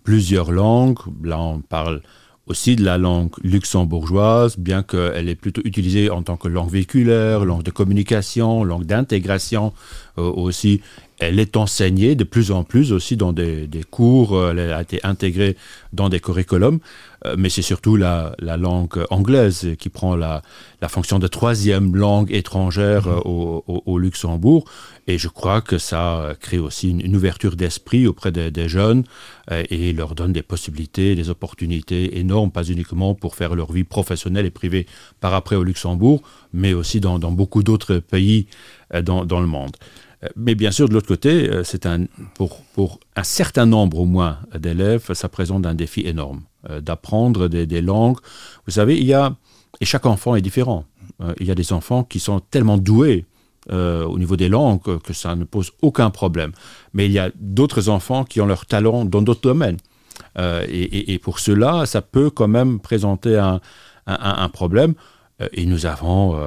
plusieurs 0.04 0.52
langues, 0.52 0.98
là 1.24 1.40
on 1.40 1.60
parle 1.60 2.02
aussi 2.46 2.76
de 2.76 2.84
la 2.84 2.98
langue 2.98 3.32
luxembourgeoise, 3.42 4.58
bien 4.58 4.82
qu'elle 4.82 5.30
est 5.30 5.34
plutôt 5.34 5.62
utilisée 5.64 6.10
en 6.10 6.22
tant 6.22 6.36
que 6.36 6.48
langue 6.48 6.70
véhiculaire, 6.70 7.44
langue 7.46 7.64
de 7.64 7.72
communication, 7.72 8.62
langue 8.62 8.84
d'intégration 8.84 9.72
aussi, 10.16 10.80
elle 11.18 11.40
est 11.40 11.56
enseignée 11.56 12.14
de 12.14 12.24
plus 12.24 12.50
en 12.50 12.64
plus 12.64 12.92
aussi 12.92 13.16
dans 13.16 13.32
des, 13.32 13.68
cours, 13.90 14.36
euh, 14.36 14.50
elle 14.50 14.72
a 14.72 14.82
été 14.82 15.00
intégrée 15.02 15.56
dans 15.92 16.08
des 16.08 16.20
curriculums, 16.20 16.78
euh, 17.24 17.36
mais 17.38 17.48
c'est 17.48 17.62
surtout 17.62 17.96
la, 17.96 18.34
langue 18.38 19.04
anglaise 19.10 19.74
qui 19.78 19.88
prend 19.88 20.14
la, 20.14 20.42
fonction 20.88 21.18
de 21.18 21.26
troisième 21.26 21.96
langue 21.96 22.30
étrangère 22.32 23.06
mmh. 23.06 23.22
euh, 23.26 23.60
au, 23.66 23.98
Luxembourg. 23.98 24.64
Et 25.06 25.18
je 25.18 25.28
crois 25.28 25.60
que 25.60 25.78
ça 25.78 26.34
crée 26.40 26.58
aussi 26.58 26.90
une, 26.90 27.16
ouverture 27.16 27.56
d'esprit 27.56 28.06
auprès 28.06 28.30
des, 28.30 28.68
jeunes 28.68 29.04
et 29.50 29.92
leur 29.92 30.14
donne 30.14 30.32
des 30.32 30.42
possibilités, 30.42 31.14
des 31.14 31.30
opportunités 31.30 32.18
énormes, 32.18 32.50
pas 32.50 32.64
uniquement 32.64 33.14
pour 33.14 33.36
faire 33.36 33.54
leur 33.54 33.72
vie 33.72 33.84
professionnelle 33.84 34.46
et 34.46 34.50
privée 34.50 34.86
par 35.20 35.32
après 35.34 35.56
au 35.56 35.62
Luxembourg, 35.62 36.22
mais 36.52 36.74
aussi 36.74 37.00
dans, 37.00 37.18
beaucoup 37.18 37.62
d'autres 37.62 37.98
pays 37.98 38.46
dans, 39.02 39.24
dans 39.24 39.40
le 39.40 39.46
monde. 39.46 39.76
Euh, 40.24 40.28
mais 40.36 40.54
bien 40.54 40.70
sûr, 40.70 40.88
de 40.88 40.94
l'autre 40.94 41.08
côté, 41.08 41.50
euh, 41.50 41.64
c'est 41.64 41.86
un, 41.86 42.04
pour, 42.34 42.62
pour, 42.74 43.00
un 43.16 43.22
certain 43.22 43.66
nombre 43.66 44.00
au 44.00 44.04
moins 44.04 44.38
d'élèves, 44.58 45.12
ça 45.12 45.28
présente 45.28 45.66
un 45.66 45.74
défi 45.74 46.02
énorme 46.02 46.42
euh, 46.70 46.80
d'apprendre 46.80 47.48
des, 47.48 47.82
langues. 47.82 48.18
Vous 48.66 48.72
savez, 48.72 48.96
il 48.96 49.04
y 49.04 49.14
a, 49.14 49.34
et 49.80 49.84
chaque 49.84 50.06
enfant 50.06 50.36
est 50.36 50.42
différent. 50.42 50.84
il 51.38 51.46
y 51.46 51.50
a 51.50 51.54
des 51.54 51.72
enfants 51.72 52.04
qui 52.04 52.18
sont 52.18 52.40
tellement 52.40 52.78
doués 52.78 53.26
au 53.68 54.18
niveau 54.18 54.36
des 54.36 54.48
langues 54.48 55.00
que 55.02 55.12
ça 55.12 55.34
ne 55.34 55.44
pose 55.44 55.72
aucun 55.82 56.10
problème. 56.10 56.52
Mais 56.94 57.06
il 57.06 57.12
y 57.12 57.18
a 57.18 57.30
d'autres 57.34 57.88
enfants 57.88 58.24
qui 58.24 58.40
ont 58.40 58.46
leur 58.46 58.64
talent 58.64 59.04
dans 59.04 59.22
d'autres 59.22 59.42
domaines. 59.42 59.78
et, 60.38 61.18
pour 61.22 61.40
cela, 61.40 61.84
ça 61.84 62.00
peut 62.00 62.30
quand 62.30 62.48
même 62.48 62.78
présenter 62.80 63.36
un, 63.36 63.60
un 64.06 64.48
problème. 64.48 64.94
Et 65.52 65.66
nous 65.66 65.84
avons 65.84 66.38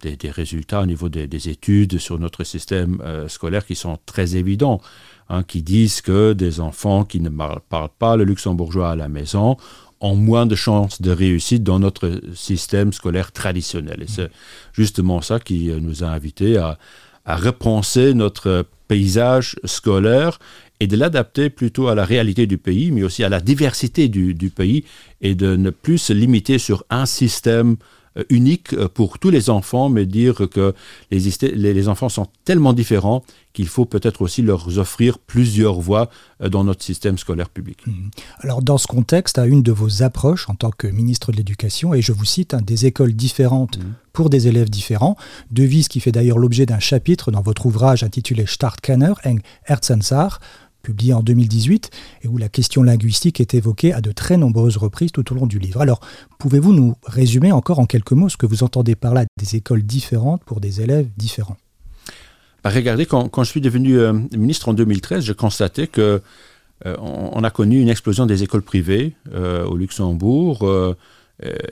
des, 0.00 0.30
résultats 0.30 0.82
au 0.82 0.86
niveau 0.86 1.08
des, 1.08 1.48
études 1.48 1.98
sur 1.98 2.18
notre 2.18 2.42
système 2.42 3.00
scolaire 3.28 3.64
qui 3.64 3.76
sont 3.76 3.98
très 4.04 4.36
évidents, 4.36 4.80
hein, 5.28 5.42
qui 5.44 5.62
disent 5.62 6.00
que 6.00 6.32
des 6.32 6.58
enfants 6.58 7.04
qui 7.04 7.20
ne 7.20 7.28
parlent 7.28 7.90
pas 7.98 8.16
le 8.16 8.24
luxembourgeois 8.24 8.90
à 8.90 8.96
la 8.96 9.08
maison 9.08 9.56
ont 10.02 10.16
moins 10.16 10.46
de 10.46 10.56
chances 10.56 11.00
de 11.00 11.10
réussite 11.10 11.62
dans 11.62 11.78
notre 11.78 12.20
système 12.34 12.92
scolaire 12.92 13.32
traditionnel. 13.32 14.02
Et 14.02 14.08
c'est 14.08 14.30
justement 14.72 15.22
ça 15.22 15.38
qui 15.38 15.70
nous 15.80 16.04
a 16.04 16.08
invités 16.08 16.58
à, 16.58 16.78
repenser 17.24 18.14
notre 18.14 18.66
paysage 18.88 19.54
scolaire 19.64 20.40
et 20.80 20.88
de 20.88 20.96
l'adapter 20.96 21.50
plutôt 21.50 21.86
à 21.86 21.94
la 21.94 22.04
réalité 22.04 22.48
du 22.48 22.58
pays, 22.58 22.90
mais 22.90 23.04
aussi 23.04 23.22
à 23.22 23.28
la 23.28 23.40
diversité 23.40 24.08
du, 24.08 24.50
pays, 24.50 24.84
et 25.20 25.36
de 25.36 25.54
ne 25.54 25.70
plus 25.70 25.98
se 25.98 26.12
limiter 26.12 26.58
sur 26.58 26.84
un 26.90 27.06
système 27.06 27.76
euh, 27.80 28.01
unique 28.28 28.72
euh, 28.74 28.88
pour 28.88 29.18
tous 29.18 29.30
les 29.30 29.50
enfants, 29.50 29.88
mais 29.88 30.06
dire 30.06 30.48
que 30.50 30.74
les, 31.10 31.72
les 31.72 31.88
enfants 31.88 32.08
sont 32.08 32.26
tellement 32.44 32.72
différents 32.72 33.22
qu'il 33.52 33.68
faut 33.68 33.84
peut-être 33.84 34.22
aussi 34.22 34.42
leur 34.42 34.78
offrir 34.78 35.18
plusieurs 35.18 35.80
voies 35.80 36.08
euh, 36.40 36.48
dans 36.48 36.64
notre 36.64 36.82
système 36.82 37.18
scolaire 37.18 37.48
public. 37.48 37.86
Mhm. 37.86 38.10
Alors 38.40 38.62
dans 38.62 38.78
ce 38.78 38.86
contexte, 38.86 39.38
à 39.38 39.46
une 39.46 39.62
de 39.62 39.72
vos 39.72 40.02
approches 40.02 40.48
en 40.48 40.54
tant 40.54 40.70
que 40.70 40.86
ministre 40.86 41.32
de 41.32 41.36
l'Éducation, 41.36 41.94
et 41.94 42.02
je 42.02 42.12
vous 42.12 42.24
cite, 42.24 42.54
des 42.54 42.86
écoles 42.86 43.12
différentes 43.12 43.78
mhm. 43.78 43.94
pour 44.12 44.30
des 44.30 44.48
élèves 44.48 44.70
différents, 44.70 45.16
devise 45.50 45.88
qui 45.88 46.00
fait 46.00 46.12
d'ailleurs 46.12 46.38
l'objet 46.38 46.66
d'un 46.66 46.78
chapitre 46.78 47.30
dans 47.30 47.42
votre 47.42 47.66
ouvrage 47.66 48.02
intitulé 48.02 48.46
Startkanner 48.46 49.12
eng 49.24 49.40
Herzensar, 49.66 50.40
publié 50.82 51.14
en 51.14 51.22
2018, 51.22 51.90
et 52.22 52.28
où 52.28 52.36
la 52.36 52.48
question 52.48 52.82
linguistique 52.82 53.40
est 53.40 53.54
évoquée 53.54 53.92
à 53.92 54.00
de 54.00 54.12
très 54.12 54.36
nombreuses 54.36 54.76
reprises 54.76 55.12
tout 55.12 55.32
au 55.32 55.34
long 55.34 55.46
du 55.46 55.58
livre. 55.58 55.80
Alors, 55.80 56.00
pouvez-vous 56.38 56.72
nous 56.72 56.94
résumer 57.06 57.52
encore 57.52 57.78
en 57.78 57.86
quelques 57.86 58.12
mots 58.12 58.28
ce 58.28 58.36
que 58.36 58.46
vous 58.46 58.62
entendez 58.62 58.94
par 58.94 59.14
là 59.14 59.24
des 59.38 59.56
écoles 59.56 59.82
différentes 59.82 60.44
pour 60.44 60.60
des 60.60 60.80
élèves 60.80 61.08
différents? 61.16 61.56
Bah, 62.62 62.70
Regardez, 62.70 63.06
quand, 63.06 63.44
je 63.44 63.48
suis 63.48 63.60
devenu 63.60 63.98
euh, 63.98 64.12
ministre 64.36 64.68
en 64.68 64.74
2013, 64.74 65.24
je 65.24 65.32
constatais 65.32 65.86
que 65.86 66.20
euh, 66.86 66.96
on, 66.98 67.44
a 67.44 67.50
connu 67.50 67.80
une 67.80 67.88
explosion 67.88 68.26
des 68.26 68.42
écoles 68.42 68.62
privées 68.62 69.14
euh, 69.32 69.64
au 69.64 69.76
Luxembourg, 69.76 70.68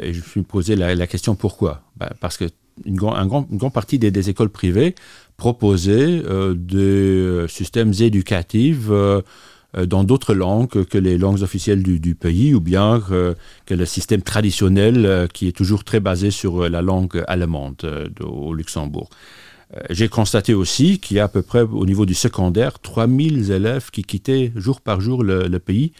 et 0.00 0.12
je 0.12 0.19
me 0.19 0.25
suis 0.25 0.43
posé 0.43 0.75
la, 0.75 1.07
question 1.07 1.35
pourquoi? 1.37 1.83
Bah, 1.97 2.12
Parce 2.21 2.37
que 2.37 2.45
une, 2.84 2.96
grande 2.96 3.72
partie 3.72 3.99
des, 3.99 4.30
écoles 4.30 4.50
privées 4.50 4.94
proposaient 5.37 6.22
euh, 6.25 6.54
des 6.54 6.78
euh, 6.78 7.49
systèmes 7.49 7.92
éducatifs 7.99 8.88
euh, 8.90 9.22
dans 9.87 10.02
d'autres 10.02 10.34
langues 10.34 10.84
que 10.84 10.99
les 10.99 11.16
langues 11.16 11.42
officielles 11.42 11.82
du, 11.82 12.14
pays, 12.16 12.54
ou 12.54 12.60
bien 12.60 13.00
que, 13.00 13.37
le 13.68 13.87
système 13.87 14.20
traditionnel 14.20 15.28
qui 15.32 15.46
est 15.46 15.52
toujours 15.52 15.84
très 15.84 16.00
basé 16.00 16.32
sur 16.32 16.68
la 16.68 16.82
langue 16.82 17.22
allemande 17.28 18.10
au 18.20 18.52
Luxembourg. 18.52 19.08
J'ai 19.88 20.08
constaté 20.08 20.54
aussi 20.54 20.99
qu'il 20.99 21.18
y 21.18 21.20
a 21.20 21.25
à 21.25 21.28
peu 21.28 21.42
près 21.42 21.60
au 21.60 21.87
niveau 21.87 22.04
du 22.04 22.14
secondaire 22.14 22.80
3000 22.80 23.52
élèves 23.52 23.90
qui 23.92 24.02
quittaient 24.02 24.50
jour 24.56 24.80
par 24.80 25.00
jour 25.00 25.22
le 25.22 25.58
pays 25.60 25.92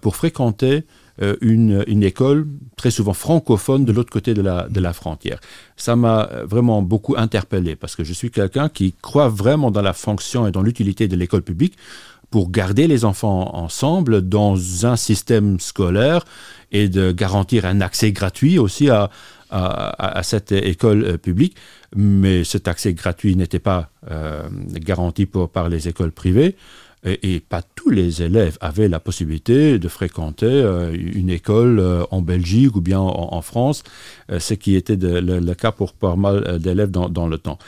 pour 0.00 0.16
fréquenter 0.16 0.84
euh, 1.22 1.36
une, 1.42 2.02
école 2.02 2.46
très 2.76 2.90
souvent 2.90 3.12
francophone 3.12 3.84
de 3.84 3.92
l'autre 3.92 4.10
côté 4.10 4.32
de 4.32 4.40
la, 4.42 4.92
frontière. 4.92 5.38
Ça 5.76 5.94
m'a 5.94 6.30
vraiment 6.44 6.80
beaucoup 6.80 7.14
interpellé 7.16 7.76
parce 7.76 7.94
que 7.94 8.04
je 8.04 8.12
suis 8.14 8.30
quelqu'un 8.30 8.70
qui 8.70 8.94
croit 9.02 9.28
vraiment 9.28 9.70
dans 9.70 9.82
la 9.82 9.92
fonction 9.92 10.46
et 10.46 10.50
dans 10.50 10.62
l'utilité 10.62 11.08
de 11.08 11.16
l'école 11.16 11.42
publique 11.42 11.76
pour 12.30 12.50
garder 12.50 12.86
les 12.86 13.04
enfants 13.04 13.54
ensemble 13.54 14.22
dans 14.22 14.86
un 14.86 14.96
système 14.96 15.60
scolaire 15.60 16.24
et 16.72 16.88
de 16.88 17.12
garantir 17.12 17.66
un 17.66 17.80
accès 17.80 18.12
gratuit 18.12 18.58
aussi 18.58 18.88
à, 18.88 19.10
cette 20.22 20.52
école 20.52 21.04
euh, 21.04 21.18
publique. 21.18 21.56
Mais 21.96 22.44
cet 22.44 22.68
accès 22.68 22.94
gratuit 22.94 23.34
n'était 23.36 23.58
pas 23.58 23.90
euh, 24.10 24.48
garanti 24.72 25.26
par 25.26 25.68
les 25.68 25.88
écoles 25.88 26.12
privées. 26.12 26.56
Et, 27.04 27.40
pas 27.40 27.62
tous 27.62 27.88
les 27.88 28.22
élèves 28.22 28.58
avaient 28.60 28.88
la 28.88 29.00
possibilité 29.00 29.78
de 29.78 29.88
fréquenter 29.88 30.44
euh, 30.46 30.94
une 30.94 31.30
école 31.30 31.78
euh, 31.78 32.04
en 32.10 32.20
Belgique 32.20 32.76
ou 32.76 32.82
bien 32.82 33.00
en, 33.00 33.40
France, 33.40 33.84
euh, 34.30 34.38
ce 34.38 34.52
qui 34.52 34.76
était 34.76 34.98
le, 35.00 35.54
cas 35.54 35.72
pour 35.72 35.94
pas 35.94 36.14
mal 36.14 36.58
d'élèves 36.58 36.90
dans, 36.90 37.26
le 37.26 37.38
temps. 37.38 37.58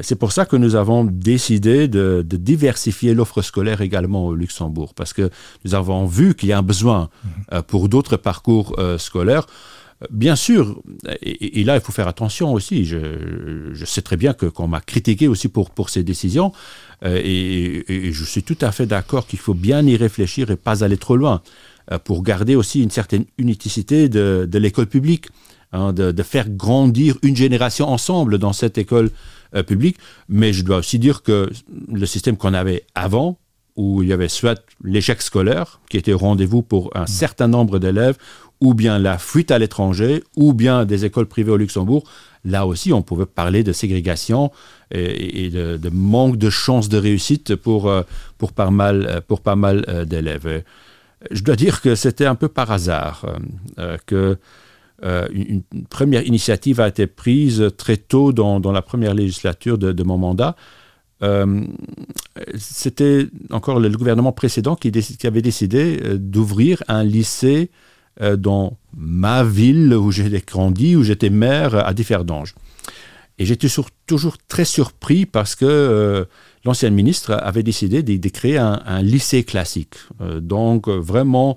C'est 0.00 0.14
pour 0.14 0.32
ça 0.32 0.46
que 0.46 0.56
nous 0.56 0.76
avons 0.76 1.04
décidé 1.04 1.88
de, 1.88 2.24
diversifier 2.24 3.12
l'offre 3.12 3.42
scolaire 3.42 3.82
également 3.82 4.26
au 4.26 4.34
Luxembourg, 4.34 4.94
parce 4.94 5.12
que 5.12 5.30
nous 5.64 5.74
avons 5.74 6.06
vu 6.06 6.34
qu'il 6.34 6.48
y 6.48 6.52
a 6.52 6.58
un 6.58 6.62
besoin 6.62 7.10
mmh. 7.24 7.60
pour 7.66 7.88
d'autres 7.88 8.16
parcours 8.16 8.76
scolaires. 8.98 9.46
Bien 10.08 10.34
sûr, 10.34 10.82
et, 11.20 11.62
là 11.62 11.74
il 11.76 11.82
faut 11.82 11.92
faire 11.92 12.08
attention 12.08 12.54
aussi, 12.54 12.86
je, 12.86 13.84
sais 13.84 14.00
très 14.00 14.16
bien 14.16 14.32
qu'on 14.32 14.66
m'a 14.66 14.80
critiqué 14.80 15.28
aussi 15.28 15.48
pour, 15.48 15.70
pour 15.70 15.90
ces 15.90 16.02
décisions, 16.02 16.52
euh, 17.04 17.20
et, 17.22 18.10
je 18.10 18.24
suis 18.24 18.42
tout 18.42 18.56
à 18.62 18.72
fait 18.72 18.86
d'accord 18.86 19.26
qu'il 19.26 19.38
faut 19.38 19.52
bien 19.52 19.84
y 19.86 19.96
réfléchir 19.96 20.50
et 20.50 20.56
pas 20.56 20.84
aller 20.84 20.96
trop 20.96 21.16
loin 21.16 21.42
euh, 21.92 21.98
pour 21.98 22.22
garder 22.22 22.56
aussi 22.56 22.82
une 22.82 22.90
certaine 22.90 23.26
unicité 23.36 24.08
de, 24.08 24.48
l'école 24.54 24.86
publique, 24.86 25.28
hein, 25.72 25.92
de, 25.92 26.22
faire 26.22 26.48
grandir 26.48 27.18
une 27.22 27.36
génération 27.36 27.86
ensemble 27.86 28.38
dans 28.38 28.54
cette 28.54 28.78
école 28.78 29.10
euh, 29.54 29.62
publique. 29.62 29.98
Mais 30.30 30.54
je 30.54 30.64
dois 30.64 30.78
aussi 30.78 30.98
dire 30.98 31.22
que 31.22 31.50
le 31.92 32.06
système 32.06 32.38
qu'on 32.38 32.54
avait 32.54 32.84
avant, 32.94 33.38
où 33.76 34.02
il 34.02 34.08
y 34.08 34.12
avait 34.12 34.28
soit 34.28 34.62
l'échec 34.82 35.20
scolaire, 35.22 35.80
qui 35.88 35.96
était 35.96 36.12
rendez-vous 36.12 36.62
pour 36.62 36.90
un 36.96 37.06
certain 37.06 37.48
nombre 37.48 37.78
d'élèves, 37.78 38.16
ou 38.60 38.74
bien 38.74 38.98
la 38.98 39.18
fuite 39.18 39.50
à 39.50 39.58
l'étranger, 39.58 40.22
ou 40.36 40.52
bien 40.52 40.84
des 40.84 41.04
écoles 41.04 41.26
privées 41.26 41.52
au 41.52 41.56
Luxembourg, 41.56 42.04
là 42.44 42.66
aussi, 42.66 42.92
on 42.92 43.02
pouvait 43.02 43.26
parler 43.26 43.62
de 43.62 43.72
ségrégation 43.72 44.50
et, 44.90 45.50
de, 45.50 45.90
manque 45.90 46.36
de 46.36 46.50
chances 46.50 46.88
de 46.88 46.98
réussite 46.98 47.56
pour, 47.56 47.88
euh, 47.88 48.02
pour 48.38 48.52
pas 48.52 48.70
mal, 48.70 49.22
pas 49.44 49.56
mal 49.56 49.84
euh, 49.88 50.04
d'élèves. 50.04 50.62
Je 51.30 51.42
dois 51.42 51.56
dire 51.56 51.80
que 51.80 51.94
c'était 51.94 52.26
un 52.26 52.34
peu 52.34 52.48
par 52.48 52.70
hasard 52.70 53.26
euh, 53.78 53.96
que 54.06 54.38
une, 55.02 55.62
première 55.88 56.26
initiative 56.26 56.78
a 56.78 56.88
été 56.88 57.06
prise 57.06 57.70
très 57.78 57.96
tôt 57.96 58.32
dans, 58.32 58.60
la 58.70 58.82
première 58.82 59.14
législature 59.14 59.78
de, 59.78 60.02
mon 60.02 60.18
mandat. 60.18 60.56
c'était 62.54 63.26
encore 63.50 63.80
le 63.80 63.88
gouvernement 63.88 64.32
précédent 64.32 64.76
qui 64.76 64.92
avait 65.24 65.40
décidé 65.40 66.18
d'ouvrir 66.18 66.82
un 66.88 67.02
lycée 67.02 67.70
euh, 68.20 68.36
dans 68.36 68.76
ma 68.96 69.44
ville 69.44 69.94
où 69.94 70.10
j'ai 70.10 70.28
grandi, 70.46 70.96
où 70.96 71.02
j'étais 71.02 71.30
maire 71.30 71.74
à 71.74 71.94
Differdange. 71.94 72.54
Et 73.38 73.46
j'étais 73.46 73.68
toujours 74.06 74.36
très 74.48 74.66
surpris 74.66 75.24
parce 75.24 75.54
que 75.54 75.64
euh, 75.64 76.24
l'ancien 76.64 76.90
ministre 76.90 77.32
avait 77.32 77.62
décidé 77.62 78.02
de, 78.02 78.28
créer 78.28 78.58
un, 78.58 79.00
lycée 79.00 79.44
classique. 79.44 79.94
Euh, 80.20 80.40
donc 80.40 80.88
vraiment 80.88 81.56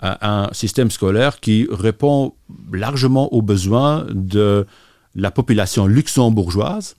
un, 0.00 0.48
système 0.52 0.90
scolaire 0.90 1.40
qui 1.40 1.68
répond 1.70 2.34
largement 2.72 3.32
aux 3.32 3.40
besoins 3.40 4.04
de 4.10 4.66
la 5.14 5.30
population 5.30 5.86
luxembourgeoise 5.86 6.96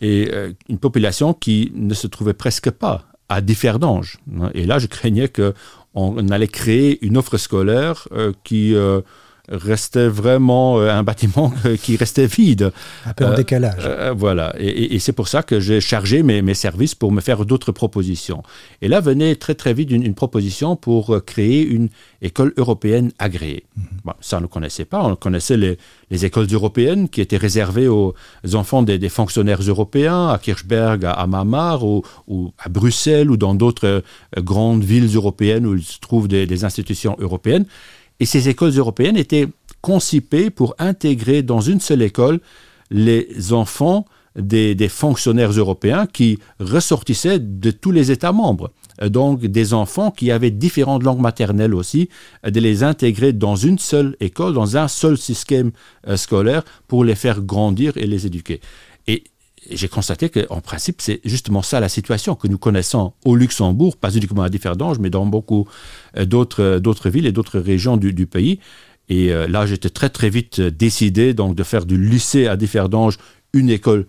et 0.00 0.30
une 0.68 0.78
population 0.78 1.34
qui 1.34 1.72
ne 1.74 1.92
se 1.94 2.06
trouvait 2.06 2.34
presque 2.34 2.70
pas 2.70 3.08
à 3.28 3.40
Differdange. 3.40 4.18
Et 4.54 4.64
là, 4.64 4.78
je 4.78 4.86
craignais 4.86 5.28
que 5.28 5.54
on 5.94 6.28
allait 6.28 6.48
créer 6.48 7.04
une 7.04 7.16
offre 7.16 7.36
scolaire 7.38 8.08
euh, 8.12 8.32
qui 8.44 8.74
euh, 8.74 9.00
restait 9.50 10.08
vraiment 10.08 10.78
euh, 10.78 10.90
un 10.90 11.02
bâtiment 11.02 11.52
qui 11.82 11.96
restait 11.96 12.26
vide. 12.26 12.72
Un 13.06 13.12
peu 13.12 13.26
en 13.26 13.34
décalage. 13.34 13.88
voilà. 14.16 14.54
Et, 14.58 14.98
c'est 14.98 15.12
pour 15.12 15.28
ça 15.28 15.42
que 15.42 15.60
j'ai 15.60 15.80
chargé 15.80 16.22
mes, 16.22 16.42
mes, 16.42 16.54
services 16.54 16.94
pour 16.94 17.12
me 17.12 17.20
faire 17.20 17.44
d'autres 17.44 17.72
propositions. 17.72 18.42
Et 18.82 18.88
là 18.88 19.00
venait 19.00 19.36
très 19.36 19.54
très 19.54 19.72
vite 19.72 19.90
une, 19.90 20.14
proposition 20.14 20.74
pour 20.74 21.24
créer 21.24 21.62
une 21.62 21.88
école 22.22 22.52
européenne 22.56 23.12
agréée. 23.18 23.64
Mhm. 23.76 24.12
ça, 24.20 24.38
on 24.38 24.40
ne 24.40 24.46
connaissait 24.46 24.84
pas. 24.84 25.04
On 25.04 25.14
connaissait 25.16 25.56
les, 25.56 25.78
les, 26.10 26.24
écoles 26.24 26.48
européennes 26.52 27.08
qui 27.08 27.20
étaient 27.20 27.36
réservées 27.36 27.88
aux 27.88 28.14
enfants 28.54 28.82
des, 28.82 29.08
fonctionnaires 29.08 29.62
européens, 29.62 30.28
à 30.28 30.38
Kirchberg, 30.38 31.04
à, 31.04 31.26
Mamar, 31.26 31.84
ou, 31.84 32.02
à 32.58 32.68
Bruxelles, 32.68 33.30
ou 33.30 33.36
dans 33.36 33.54
d'autres 33.54 34.02
grandes 34.36 34.84
villes 34.84 35.14
européennes 35.14 35.66
où 35.66 35.76
il 35.76 35.84
se 35.84 36.00
trouve 36.00 36.28
des, 36.28 36.46
des 36.46 36.64
institutions 36.64 37.16
européennes. 37.20 37.66
Et 38.20 38.26
ces 38.26 38.48
écoles 38.48 38.76
européennes 38.76 39.16
étaient 39.16 39.48
concipées 39.80 40.50
pour 40.50 40.74
intégrer 40.78 41.42
dans 41.42 41.60
une 41.60 41.80
seule 41.80 42.02
école 42.02 42.40
les 42.90 43.52
enfants 43.52 44.06
des, 44.36 44.88
fonctionnaires 44.88 45.50
européens 45.50 46.06
qui 46.06 46.38
ressortissaient 46.60 47.38
de 47.38 47.70
tous 47.70 47.90
les 47.90 48.10
États 48.10 48.32
membres. 48.32 48.70
Donc 49.02 49.40
des 49.40 49.74
enfants 49.74 50.10
qui 50.10 50.30
avaient 50.30 50.50
différentes 50.50 51.04
langues 51.04 51.20
maternelles 51.20 51.74
aussi, 51.74 52.08
de 52.44 52.60
les 52.60 52.82
intégrer 52.82 53.32
dans 53.32 53.56
une 53.56 53.78
seule 53.78 54.16
école, 54.20 54.54
dans 54.54 54.76
un 54.76 54.88
seul 54.88 55.16
système 55.16 55.70
euh, 56.08 56.16
scolaire 56.16 56.64
pour 56.88 57.04
les 57.04 57.14
faire 57.14 57.40
grandir 57.40 57.96
et 57.96 58.06
les 58.06 58.26
éduquer. 58.26 58.60
J'ai 59.70 59.88
constaté 59.88 60.28
qu'en 60.28 60.60
principe, 60.60 61.00
c'est 61.00 61.20
justement 61.24 61.62
ça 61.62 61.80
la 61.80 61.88
situation 61.88 62.34
que 62.34 62.48
nous 62.48 62.58
connaissons 62.58 63.12
au 63.24 63.36
Luxembourg, 63.36 63.96
pas 63.96 64.10
uniquement 64.10 64.42
à 64.42 64.48
Differdange, 64.48 64.98
mais 64.98 65.10
dans 65.10 65.26
beaucoup 65.26 65.68
euh, 66.16 66.24
d'autres, 66.24 66.78
d'autres 66.78 67.10
villes 67.10 67.26
et 67.26 67.32
d'autres 67.32 67.58
régions 67.58 67.96
du, 67.96 68.26
pays. 68.26 68.60
Et 69.08 69.30
là, 69.30 69.64
j'étais 69.64 69.88
très 69.88 70.10
très 70.10 70.28
vite 70.28 70.60
décidé 70.60 71.32
donc 71.32 71.54
de 71.54 71.62
faire 71.62 71.86
du 71.86 71.96
lycée 71.96 72.46
à 72.46 72.56
Differdange 72.56 73.16
une 73.54 73.70
école 73.70 74.06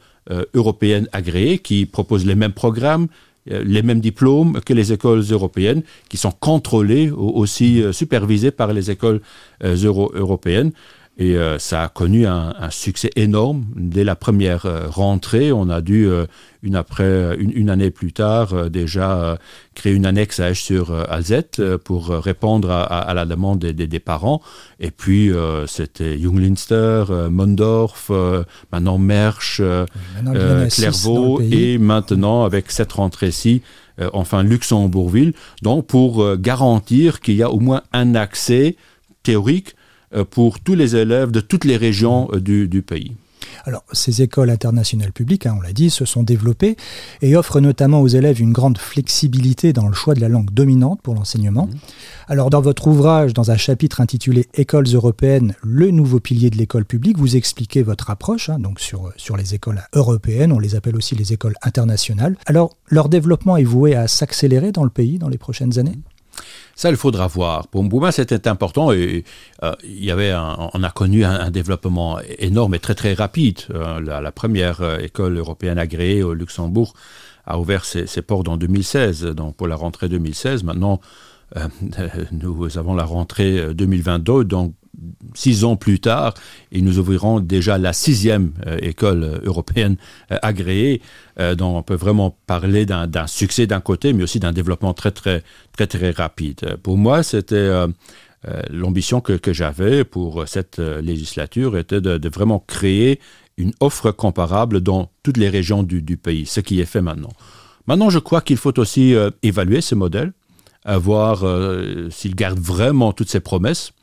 européenne 0.53 1.07
agréée 1.13 1.59
qui 1.59 1.85
propose 1.85 2.25
les 2.25 2.35
mêmes 2.35 2.51
programmes, 2.51 3.07
les 3.45 3.81
mêmes 3.81 4.01
diplômes 4.01 4.59
que 4.59 4.73
les 4.73 4.91
écoles 4.91 5.23
européennes, 5.31 5.83
qui 6.09 6.17
sont 6.17 6.31
contrôlées 6.31 7.11
aussi 7.11 7.81
supervisées 7.93 8.51
par 8.51 8.73
les 8.73 8.91
écoles 8.91 9.21
euro 9.63 10.11
européennes. 10.13 10.73
Et 11.19 11.35
euh, 11.35 11.59
ça 11.59 11.83
a 11.83 11.89
connu 11.89 12.25
un, 12.25 12.53
succès 12.71 13.09
énorme. 13.17 13.65
Dès 13.75 14.05
la 14.05 14.15
première 14.15 14.65
euh, 14.65 14.87
rentrée, 14.87 15.51
on 15.51 15.69
a 15.69 15.81
dû, 15.81 16.07
euh, 16.07 16.25
une, 16.63 16.77
après, 16.77 17.35
une, 17.37 17.69
année 17.69 17.91
plus 17.91 18.13
tard, 18.13 18.69
déjà 18.69 19.37
créer 19.75 19.93
une 19.93 20.05
annexe 20.05 20.39
à 20.39 20.51
H 20.51 20.55
sur 20.55 20.93
Alzette 21.09 21.61
pour 21.77 22.09
répondre 22.09 22.71
à, 22.71 23.13
la 23.13 23.25
demande 23.25 23.59
des, 23.59 23.99
parents. 23.99 24.41
Et 24.81 24.91
puis, 24.91 25.31
c'était 25.67 26.19
Junglinster, 26.19 27.05
Mondorf, 27.29 28.11
maintenant 28.73 28.97
Mersch, 28.97 29.61
Clairvaux, 30.69 31.39
et 31.39 31.77
maintenant, 31.77 32.43
avec 32.43 32.71
cette 32.71 32.91
rentrée-ci, 32.91 33.61
enfin 34.11 34.43
Luxembourgville. 34.43 35.31
Donc, 35.61 35.87
pour 35.87 36.35
garantir 36.35 37.21
qu'il 37.21 37.35
y 37.35 37.43
a 37.43 37.51
au 37.51 37.61
moins 37.61 37.83
un 37.93 38.15
accès 38.15 38.75
théorique 39.23 39.75
euh, 39.75 39.78
pour 40.29 40.59
tous 40.59 40.75
les 40.75 40.95
élèves 40.95 41.31
de 41.31 41.39
toutes 41.39 41.65
les 41.65 41.77
régions 41.77 42.29
euh, 42.33 42.39
du, 42.39 42.81
pays. 42.81 43.15
Alors, 43.65 43.83
ces 43.91 44.21
écoles 44.21 44.49
internationales 44.49 45.11
publiques, 45.11 45.45
hein, 45.45 45.55
on 45.57 45.61
l'a 45.61 45.73
dit, 45.73 45.89
se 45.89 46.05
sont 46.05 46.23
développées 46.23 46.77
et 47.21 47.35
offrent 47.35 47.59
notamment 47.59 48.01
aux 48.01 48.07
élèves 48.07 48.41
une 48.41 48.53
grande 48.53 48.77
flexibilité 48.77 49.73
dans 49.73 49.87
le 49.87 49.93
choix 49.93 50.13
de 50.13 50.21
la 50.21 50.29
langue 50.29 50.51
dominante 50.51 51.01
pour 51.01 51.13
l'enseignement. 51.13 51.67
Mmh. 51.67 51.77
Alors, 52.27 52.49
dans 52.49 52.61
votre 52.61 52.87
ouvrage, 52.87 53.33
dans 53.33 53.51
un 53.51 53.57
chapitre 53.57 54.01
intitulé 54.01 54.47
Écoles 54.53 54.87
européennes, 54.93 55.55
le 55.61 55.91
nouveau 55.91 56.19
pilier 56.19 56.49
de 56.49 56.57
l'école 56.57 56.85
publique, 56.85 57.17
vous 57.17 57.35
expliquez 57.35 57.83
votre 57.83 58.09
approche 58.09 58.49
hein, 58.49 58.59
donc 58.59 58.79
sur, 58.79 59.11
sur 59.17 59.35
les 59.35 59.55
écoles 59.55 59.81
européennes, 59.93 60.51
on 60.51 60.59
les 60.59 60.75
appelle 60.75 60.95
aussi 60.95 61.15
les 61.15 61.33
écoles 61.33 61.55
internationales. 61.61 62.37
Alors, 62.45 62.77
leur 62.87 63.09
développement 63.09 63.57
est 63.57 63.63
voué 63.63 63.95
à 63.95 64.07
s'accélérer 64.07 64.71
dans 64.71 64.83
le 64.83 64.89
pays 64.89 65.19
dans 65.19 65.29
les 65.29 65.37
prochaines 65.37 65.79
années? 65.79 65.99
Ça, 66.79 66.89
il 66.89 66.95
faudra 66.95 67.27
voir. 67.27 67.67
Pour 67.67 67.83
moi, 67.83 68.11
c'était 68.13 68.47
important 68.47 68.93
et 68.93 69.25
euh, 69.63 69.73
il 69.83 70.05
y 70.05 70.11
avait 70.11 70.33
on 70.33 70.81
a 70.81 70.89
connu 70.91 71.25
un, 71.25 71.51
développement 71.51 72.19
énorme 72.37 72.73
et 72.73 72.79
très 72.79 72.95
très 72.95 73.13
rapide. 73.13 73.59
Euh, 73.71 73.99
la, 73.99 74.31
première 74.31 74.79
euh, 74.79 74.97
école 74.99 75.37
européenne 75.37 75.77
agréée 75.77 76.23
au 76.23 76.33
Luxembourg 76.33 76.93
a 77.45 77.59
ouvert 77.59 77.83
ses, 77.83 78.07
ses, 78.07 78.21
portes 78.21 78.47
en 78.47 78.55
2016, 78.55 79.25
donc 79.25 79.57
pour 79.57 79.67
la 79.67 79.75
rentrée 79.75 80.07
2016. 80.07 80.63
Maintenant, 80.63 81.01
nous 82.31 82.77
avons 82.77 82.93
la 82.93 83.03
rentrée 83.03 83.73
2022, 83.73 84.45
donc 84.45 84.73
six 85.33 85.63
ans 85.63 85.75
plus 85.75 85.99
tard, 85.99 86.33
et 86.71 86.81
nous 86.81 86.99
ouvrirons 86.99 87.39
déjà 87.39 87.77
la 87.77 87.93
sixième 87.93 88.51
euh, 88.65 88.77
école 88.81 89.41
européenne 89.43 89.97
euh, 90.31 90.37
agréée, 90.41 91.01
euh, 91.39 91.55
dont 91.55 91.77
on 91.77 91.83
peut 91.83 91.95
vraiment 91.95 92.35
parler 92.47 92.85
d'un 92.85 93.27
succès 93.27 93.67
d'un 93.67 93.79
côté, 93.79 94.13
mais 94.13 94.23
aussi 94.23 94.39
d'un 94.39 94.51
développement 94.51 94.93
très, 94.93 95.11
très, 95.11 95.43
très, 95.73 95.87
très 95.87 96.11
rapide. 96.11 96.77
Pour 96.83 96.97
moi, 96.97 97.23
c'était 97.23 97.69
l'ambition 98.69 99.21
que, 99.21 99.53
j'avais 99.53 100.03
pour 100.03 100.47
cette 100.47 100.79
législature, 100.79 101.77
était 101.77 102.01
de, 102.01 102.29
vraiment 102.29 102.63
créer 102.65 103.19
une 103.57 103.73
offre 103.79 104.11
comparable 104.11 104.81
dans 104.81 105.11
toutes 105.23 105.37
les 105.37 105.49
régions 105.49 105.83
du, 105.83 106.01
du 106.01 106.17
pays, 106.17 106.45
ce 106.45 106.59
qui 106.59 106.79
est 106.79 106.85
fait 106.85 107.01
maintenant. 107.01 107.31
Maintenant, 107.87 108.09
je 108.09 108.19
crois 108.19 108.41
qu'il 108.41 108.57
faut 108.57 108.77
aussi 108.79 109.15
évaluer 109.43 109.81
ce 109.81 109.95
modèle, 109.95 110.33
voir 110.85 111.45
s'il 112.09 112.35
garde 112.35 112.59
vraiment 112.59 113.13
toutes 113.13 113.29
ses 113.29 113.41
promesses 113.41 113.91
euh, 113.91 113.98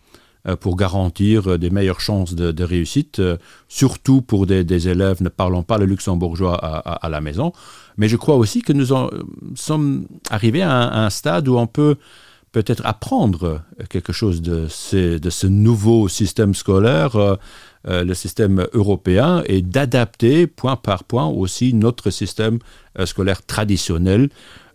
pour 0.54 0.76
garantir 0.76 1.50
euh, 1.50 1.58
des 1.58 1.70
meilleures 1.70 2.00
chances 2.00 2.34
de, 2.34 2.64
réussite, 2.64 3.18
euh, 3.18 3.36
surtout 3.68 4.22
pour 4.22 4.46
des, 4.46 4.88
élèves 4.88 5.22
ne 5.22 5.28
parlant 5.28 5.64
pas 5.64 5.78
le 5.78 5.86
luxembourgeois 5.86 6.56
à, 6.56 7.08
la 7.08 7.20
maison. 7.20 7.52
Mais 7.96 8.08
je 8.08 8.16
crois 8.16 8.36
aussi 8.36 8.62
que 8.62 8.72
nous 8.72 8.86
sommes 9.56 10.06
arrivés 10.30 10.62
à 10.62 11.04
un, 11.04 11.10
stade 11.10 11.48
où 11.48 11.56
on 11.56 11.66
peut 11.66 11.96
peut-être 12.52 12.84
apprendre 12.86 13.62
quelque 13.88 14.12
chose 14.12 14.42
de, 14.42 14.68
ce 14.68 15.46
nouveau 15.46 16.08
système 16.08 16.54
scolaire, 16.54 17.38
le 17.84 18.14
système 18.14 18.66
européen, 18.72 19.42
et 19.46 19.62
d'adapter 19.62 20.46
point 20.46 20.76
par 20.76 21.04
point 21.04 21.26
aussi 21.26 21.74
notre 21.74 22.10
système 22.10 22.58
scolaire 23.04 23.44
traditionnel 23.44 24.28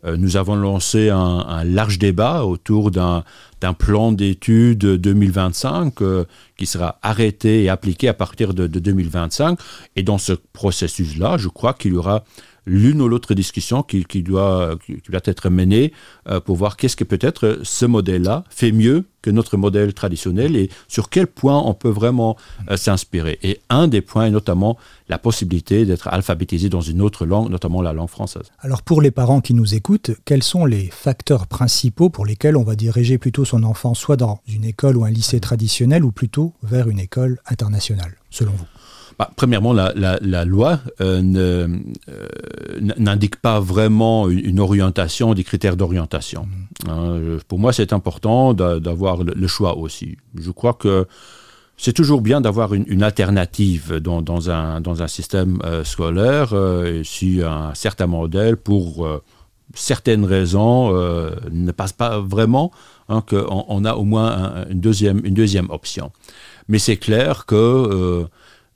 euh, 0.06 0.18
nous 0.18 0.38
avons 0.38 0.56
lancé 0.56 1.10
un, 1.10 1.64
large 1.64 2.00
débat 2.00 2.44
autour 2.44 2.92
d'un 2.92 3.24
plan 3.74 4.12
d'études 4.12 4.86
2025 4.86 6.02
euh, 6.02 6.26
qui 6.58 6.66
sera 6.66 7.00
arrêté 7.02 7.64
et 7.64 7.70
appliqué 7.70 8.08
à 8.08 8.14
partir 8.14 8.54
de, 8.54 8.68
de 8.68 8.80
2025. 8.80 9.60
Et 9.96 10.04
dans 10.04 10.18
ce 10.18 10.34
processus-là, 10.34 11.38
je 11.38 11.48
crois 11.48 11.74
qu'il 11.74 11.94
y 11.94 11.98
aura 11.98 12.24
l'une 12.66 13.02
ou 13.02 13.08
l'autre 13.08 13.34
discussion 13.34 13.84
qui, 13.84 14.24
doit, 14.24 14.78
qui, 14.86 15.02
être 15.26 15.50
menée 15.50 15.94
euh, 16.28 16.40
pour 16.40 16.56
voir 16.58 16.78
qu'est-ce 16.78 16.96
que 16.96 17.04
peut-être 17.04 17.60
ce 17.64 17.86
modèle-là 17.86 18.44
fait 18.50 18.72
mieux 18.72 19.06
que 19.22 19.30
notre 19.30 19.58
modèle 19.58 19.94
traditionnel 19.94 20.56
et 20.56 20.70
sur 20.88 21.10
quel 21.10 21.28
point 21.28 21.62
on 21.64 21.74
peut 21.74 21.90
vraiment 21.90 22.38
euh, 22.70 22.78
s'inspirer. 22.78 23.38
Et 23.44 23.62
un 23.70 23.88
des 23.88 24.02
points 24.02 24.26
est 24.26 24.32
notamment 24.32 24.78
la 25.10 25.20
possibilité 25.20 25.86
d'être 25.86 26.08
alphabétisé 26.08 26.70
dans 26.70 26.82
une 26.82 27.02
autre 27.02 27.26
langue, 27.26 27.50
notamment 27.50 27.82
la 27.82 27.94
langue 27.94 28.10
française. 28.10 28.52
Alors 28.60 28.82
pour 28.82 29.02
les 29.02 29.12
parents 29.12 29.42
qui 29.42 29.54
nous 29.54 29.76
écoutent, 29.76 30.12
quels 30.26 30.44
sont 30.44 30.66
les 30.66 30.90
facteurs 30.92 31.48
principaux 31.48 32.10
pour 32.10 32.26
lesquels 32.26 32.58
on 32.58 32.64
va 32.64 32.76
diriger 32.76 33.18
plutôt 33.18 33.46
son 33.46 33.64
enfant 33.64 33.94
soit 33.94 34.18
dans 34.18 34.42
une 34.48 34.66
école 34.66 34.98
ou 34.98 35.06
un 35.06 35.12
lycée 35.12 35.40
traditionnel 35.40 36.04
ou 36.04 36.12
plutôt 36.12 36.54
vers 36.64 36.90
une 36.90 37.00
école 37.00 37.40
internationale, 37.46 38.16
selon 38.30 38.52
vous? 38.52 38.66
Bah, 39.22 39.30
premièrement, 39.36 39.72
la, 39.72 40.46
loi 40.46 40.80
euh, 41.00 41.22
euh, 41.38 41.68
n'indique 42.98 43.36
pas 43.36 43.60
vraiment 43.60 44.28
une, 44.28 44.60
orientation, 44.60 45.36
des 45.36 45.44
critères 45.44 45.78
d'orientation. 45.78 46.48
Mm. 46.86 46.90
Hein, 46.90 47.38
pour 47.48 47.60
moi, 47.60 47.72
c'est 47.72 47.94
important 47.94 48.56
d'avoir 48.56 49.24
le, 49.24 49.48
choix 49.48 49.78
aussi. 49.78 50.18
Je 50.34 50.50
crois 50.50 50.74
que 50.74 51.06
c'est 51.78 51.94
toujours 51.94 52.22
bien 52.22 52.42
d'avoir 52.42 52.74
une, 52.74 53.04
alternative 53.04 53.98
dans, 53.98 54.50
un, 54.50 54.82
dans 54.82 55.04
un 55.04 55.08
système 55.08 55.60
euh, 55.66 55.84
scolaire 55.84 56.56
si 57.04 57.44
un 57.44 57.76
certain 57.76 58.08
modèle, 58.08 58.58
pour 58.58 59.08
certaines 59.76 60.26
raisons, 60.26 60.94
ne 61.52 61.72
passe 61.72 61.94
pas 61.94 62.20
vraiment, 62.20 62.72
hein, 63.08 63.22
qu'on 63.30 63.66
on 63.68 63.86
a 63.86 63.94
au 63.94 64.04
moins 64.04 64.66
une, 64.72 64.82
deuxième, 64.82 65.24
une 65.24 65.36
deuxième 65.36 65.70
option. 65.70 66.12
Mais 66.68 66.80
c'est 66.80 66.98
clair 66.98 67.46
que 67.46 68.26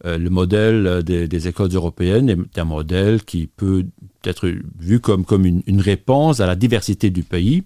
euh, 0.06 0.18
le 0.18 0.30
modèle 0.30 1.02
des, 1.04 1.48
écoles 1.48 1.74
européennes 1.74 2.30
est 2.30 2.60
un 2.60 2.64
modèle 2.66 3.24
qui 3.24 3.48
peut 3.48 3.86
être 4.24 4.52
vu 4.80 5.00
comme, 5.00 5.26
comme 5.26 5.46
une, 5.46 5.82
réponse 5.82 6.40
à 6.40 6.46
la 6.46 6.56
diversité 6.56 7.10
du 7.10 7.24
pays, 7.24 7.64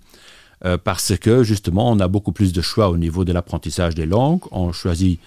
euh, 0.66 0.78
parce 0.78 1.18
que 1.18 1.44
justement, 1.44 1.92
on 1.92 2.00
a 2.00 2.08
beaucoup 2.08 2.32
plus 2.32 2.54
de 2.54 2.62
choix 2.62 2.90
au 2.90 2.98
niveau 2.98 3.26
de 3.26 3.34
l'apprentissage 3.34 3.96
des 3.96 4.06
langues. 4.06 4.42
On 4.52 4.72
choisit 4.72 5.20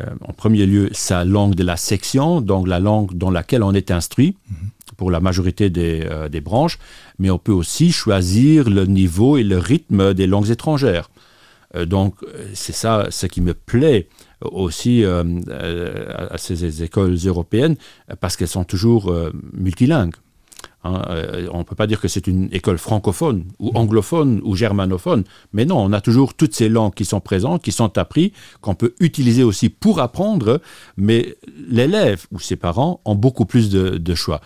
euh, 0.00 0.06
en 0.26 0.32
premier 0.32 0.66
lieu 0.66 0.88
sa 0.92 1.24
langue 1.24 1.54
de 1.54 1.64
la 1.64 1.76
section, 1.76 2.40
donc 2.40 2.68
la 2.68 2.78
langue 2.78 3.14
dans 3.14 3.30
laquelle 3.30 3.64
on 3.64 3.72
est 3.74 3.90
instruit 3.90 4.36
mhm. 4.48 4.56
pour 4.96 5.10
la 5.10 5.18
majorité 5.18 5.68
des, 5.68 6.08
des, 6.30 6.40
branches, 6.40 6.78
mais 7.18 7.30
on 7.30 7.38
peut 7.38 7.52
aussi 7.52 7.90
choisir 7.90 8.70
le 8.70 8.86
niveau 8.86 9.36
et 9.36 9.42
le 9.42 9.58
rythme 9.58 10.14
des 10.14 10.28
langues 10.28 10.50
étrangères. 10.50 11.10
donc 11.86 12.14
c'est 12.54 12.74
ça 12.74 13.08
ce 13.10 13.26
qui 13.26 13.40
me 13.40 13.54
plaît 13.54 14.08
aussi 14.50 15.04
euh, 15.04 15.24
euh, 15.48 16.28
à 16.30 16.38
ces 16.38 16.82
écoles 16.82 17.16
européennes 17.24 17.76
parce 18.20 18.36
qu'elles 18.36 18.48
sont 18.48 18.64
toujours 18.64 19.10
euh, 19.10 19.32
multilingues. 19.52 20.14
Hein. 20.84 21.02
on 21.52 21.58
ne 21.58 21.62
peut 21.62 21.76
pas 21.76 21.86
dire 21.86 22.00
que 22.00 22.08
c'est 22.08 22.26
une 22.26 22.48
école 22.50 22.76
francophone 22.76 23.44
ou 23.60 23.70
anglophone 23.74 24.40
ou 24.42 24.56
germanophone, 24.56 25.22
mais 25.52 25.64
non, 25.64 25.78
on 25.78 25.92
a 25.92 26.00
toujours 26.00 26.34
toutes 26.34 26.56
ces 26.56 26.68
langues 26.68 26.92
qui 26.92 27.04
sont 27.04 27.20
présentes, 27.20 27.62
qui 27.62 27.70
sont 27.70 27.98
apprises, 27.98 28.32
qu'on 28.60 28.74
peut 28.74 28.92
utiliser 28.98 29.44
aussi 29.44 29.68
pour 29.68 30.00
apprendre, 30.00 30.60
mais 30.96 31.36
l'élève 31.68 32.26
ou 32.32 32.40
ses 32.40 32.56
parents 32.56 33.00
ont 33.04 33.14
beaucoup 33.14 33.44
plus 33.44 33.70
de 33.70 34.14
choix. 34.16 34.40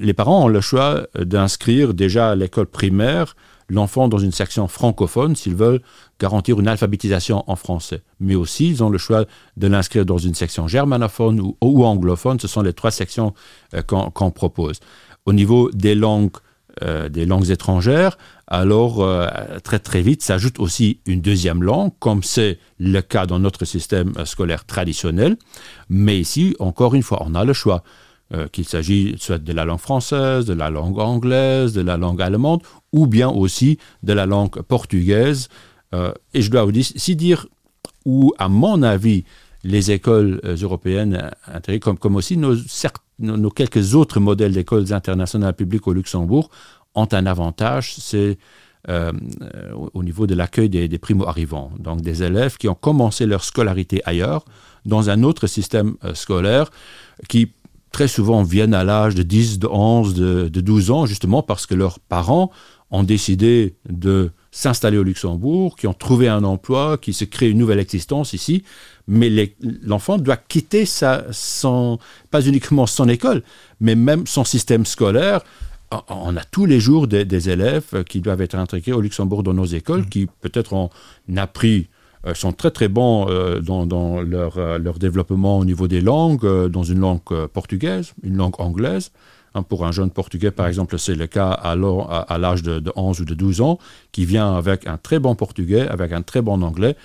Les 0.00 0.14
parents 0.14 0.46
ont 0.46 0.48
le 0.48 0.60
choix 0.60 1.06
d'inscrire 1.14 1.94
déjà 1.94 2.30
à 2.30 2.34
l'école 2.34 2.66
primaire 2.66 3.36
l'enfant 3.68 4.08
dans 4.08 4.18
une 4.18 4.32
section 4.32 4.66
francophone 4.68 5.36
s'ils 5.36 5.54
veulent 5.54 5.80
garantir 6.18 6.58
une 6.58 6.68
alphabétisation 6.68 7.44
en 7.46 7.56
français. 7.56 8.02
Mais 8.20 8.34
aussi, 8.34 8.68
ils 8.68 8.82
ont 8.82 8.90
le 8.90 8.98
choix 8.98 9.24
de 9.56 9.66
l'inscrire 9.66 10.04
dans 10.04 10.18
une 10.18 10.34
section 10.34 10.68
germanophone 10.68 11.40
ou, 11.60 11.84
anglophone. 11.84 12.40
Ce 12.40 12.48
sont 12.48 12.62
les 12.62 12.72
trois 12.72 12.90
sections 12.90 13.34
euh, 13.74 13.82
qu'on 13.82 14.30
propose. 14.30 14.80
Au 15.26 15.32
niveau 15.32 15.70
des 15.72 15.94
langues, 15.94 16.30
euh, 16.82 17.08
des 17.08 17.26
langues 17.26 17.50
étrangères, 17.50 18.16
alors 18.46 19.02
euh, 19.02 19.26
très 19.62 19.78
très 19.78 20.00
vite 20.00 20.22
s'ajoute 20.22 20.58
aussi 20.58 21.00
une 21.06 21.20
deuxième 21.20 21.62
langue, 21.62 21.92
comme 21.98 22.22
c'est 22.22 22.58
le 22.78 23.00
cas 23.02 23.26
dans 23.26 23.38
notre 23.38 23.64
système 23.64 24.12
scolaire 24.24 24.64
traditionnel. 24.64 25.36
Mais 25.90 26.18
ici, 26.18 26.56
encore 26.58 26.94
une 26.94 27.02
fois, 27.02 27.22
on 27.26 27.34
a 27.34 27.44
le 27.44 27.52
choix. 27.52 27.82
Qu'il 28.52 28.66
s'agisse 28.66 29.16
soit 29.20 29.38
de 29.38 29.52
la 29.52 29.64
langue 29.64 29.78
française, 29.78 30.44
de 30.44 30.52
la 30.52 30.68
langue 30.68 30.98
anglaise, 30.98 31.72
de 31.72 31.80
la 31.80 31.96
langue 31.96 32.20
allemande 32.20 32.62
ou 32.92 33.06
bien 33.06 33.28
aussi 33.28 33.78
de 34.02 34.12
la 34.12 34.26
langue 34.26 34.60
portugaise. 34.62 35.48
Euh, 35.94 36.12
et 36.34 36.42
je 36.42 36.50
dois 36.50 36.64
vous 36.64 36.72
dire, 36.72 36.84
si 36.84 37.16
dire 37.16 37.46
où, 38.04 38.34
à 38.38 38.48
mon 38.48 38.82
avis, 38.82 39.24
les 39.64 39.90
écoles 39.90 40.40
européennes 40.44 41.30
intégrées, 41.46 41.80
comme, 41.80 41.98
comme 41.98 42.16
aussi 42.16 42.36
nos, 42.36 42.54
nos, 43.18 43.50
quelques 43.50 43.94
autres 43.94 44.20
modèles 44.20 44.52
d'écoles 44.52 44.92
internationales 44.92 45.54
publiques 45.54 45.86
au 45.88 45.92
Luxembourg, 45.92 46.50
ont 46.94 47.08
un 47.12 47.26
avantage, 47.26 47.94
c'est 47.98 48.38
au 49.92 50.02
niveau 50.02 50.26
de 50.26 50.34
l'accueil 50.34 50.70
des, 50.70 50.88
des 50.88 50.98
primo-arrivants. 50.98 51.72
Donc 51.78 52.00
des 52.00 52.22
élèves 52.22 52.56
qui 52.56 52.68
ont 52.68 52.74
commencé 52.74 53.26
leur 53.26 53.44
scolarité 53.44 54.00
ailleurs, 54.06 54.46
dans 54.86 55.10
un 55.10 55.24
autre 55.24 55.46
système 55.46 55.96
scolaire, 56.14 56.70
qui 57.28 57.52
très 57.98 58.06
souvent 58.06 58.44
viennent 58.44 58.74
à 58.74 58.84
l'âge 58.84 59.16
de 59.16 59.24
10, 59.24 59.58
de 59.58 59.66
11, 59.66 60.14
de, 60.14 60.60
12 60.60 60.92
ans, 60.92 61.04
justement 61.04 61.42
parce 61.42 61.66
que 61.66 61.74
leurs 61.74 61.98
parents 61.98 62.52
ont 62.92 63.02
décidé 63.02 63.74
de 63.88 64.30
s'installer 64.52 64.98
au 64.98 65.02
Luxembourg, 65.02 65.74
qui 65.74 65.88
ont 65.88 65.94
trouvé 65.94 66.28
un 66.28 66.44
emploi, 66.44 66.96
qui 66.96 67.12
se 67.12 67.24
créent 67.24 67.50
une 67.50 67.58
nouvelle 67.58 67.80
existence 67.80 68.34
ici, 68.34 68.62
mais 69.08 69.52
l'enfant 69.82 70.16
doit 70.16 70.36
quitter 70.36 70.86
sa, 70.86 71.24
son, 71.32 71.98
pas 72.30 72.40
uniquement 72.42 72.86
son 72.86 73.08
école, 73.08 73.42
mais 73.80 73.96
même 73.96 74.28
son 74.28 74.44
système 74.44 74.86
scolaire. 74.86 75.40
On 76.08 76.36
a 76.36 76.44
tous 76.44 76.66
les 76.66 76.78
jours 76.78 77.08
des, 77.08 77.50
élèves 77.50 78.04
qui 78.08 78.20
doivent 78.20 78.42
être 78.42 78.54
intégrés 78.54 78.92
au 78.92 79.00
Luxembourg 79.00 79.42
dans 79.42 79.54
nos 79.54 79.66
écoles, 79.66 80.02
mmh. 80.02 80.08
qui 80.08 80.28
peut-être 80.40 80.72
ont 80.72 80.90
appris 81.36 81.88
sont 82.34 82.52
très 82.52 82.70
très 82.70 82.88
bons 82.88 83.26
euh, 83.28 83.60
dans, 83.60 84.20
leur, 84.20 84.58
euh, 84.58 84.78
leur, 84.78 84.98
développement 84.98 85.58
au 85.58 85.64
niveau 85.64 85.88
des 85.88 86.00
langues, 86.00 86.68
dans 86.68 86.82
une 86.82 87.00
langue 87.00 87.46
portugaise, 87.52 88.12
une 88.22 88.36
langue 88.36 88.60
anglaise. 88.60 89.10
Hein, 89.54 89.62
pour 89.62 89.86
un 89.86 89.92
jeune 89.92 90.10
portugais, 90.10 90.50
par 90.50 90.66
exemple, 90.66 90.98
c'est 90.98 91.14
le 91.14 91.26
cas 91.26 91.50
à, 91.50 91.74
l'âge 91.74 92.62
de, 92.62 92.82
11 92.94 93.20
ou 93.20 93.24
de 93.24 93.34
12 93.34 93.60
ans, 93.62 93.78
qui 94.12 94.26
vient 94.26 94.54
avec 94.54 94.86
un 94.86 94.98
très 94.98 95.18
bon 95.18 95.34
portugais, 95.34 95.88
avec 95.88 96.12
un 96.12 96.22
très 96.22 96.42
bon 96.42 96.62
anglais, 96.62 96.96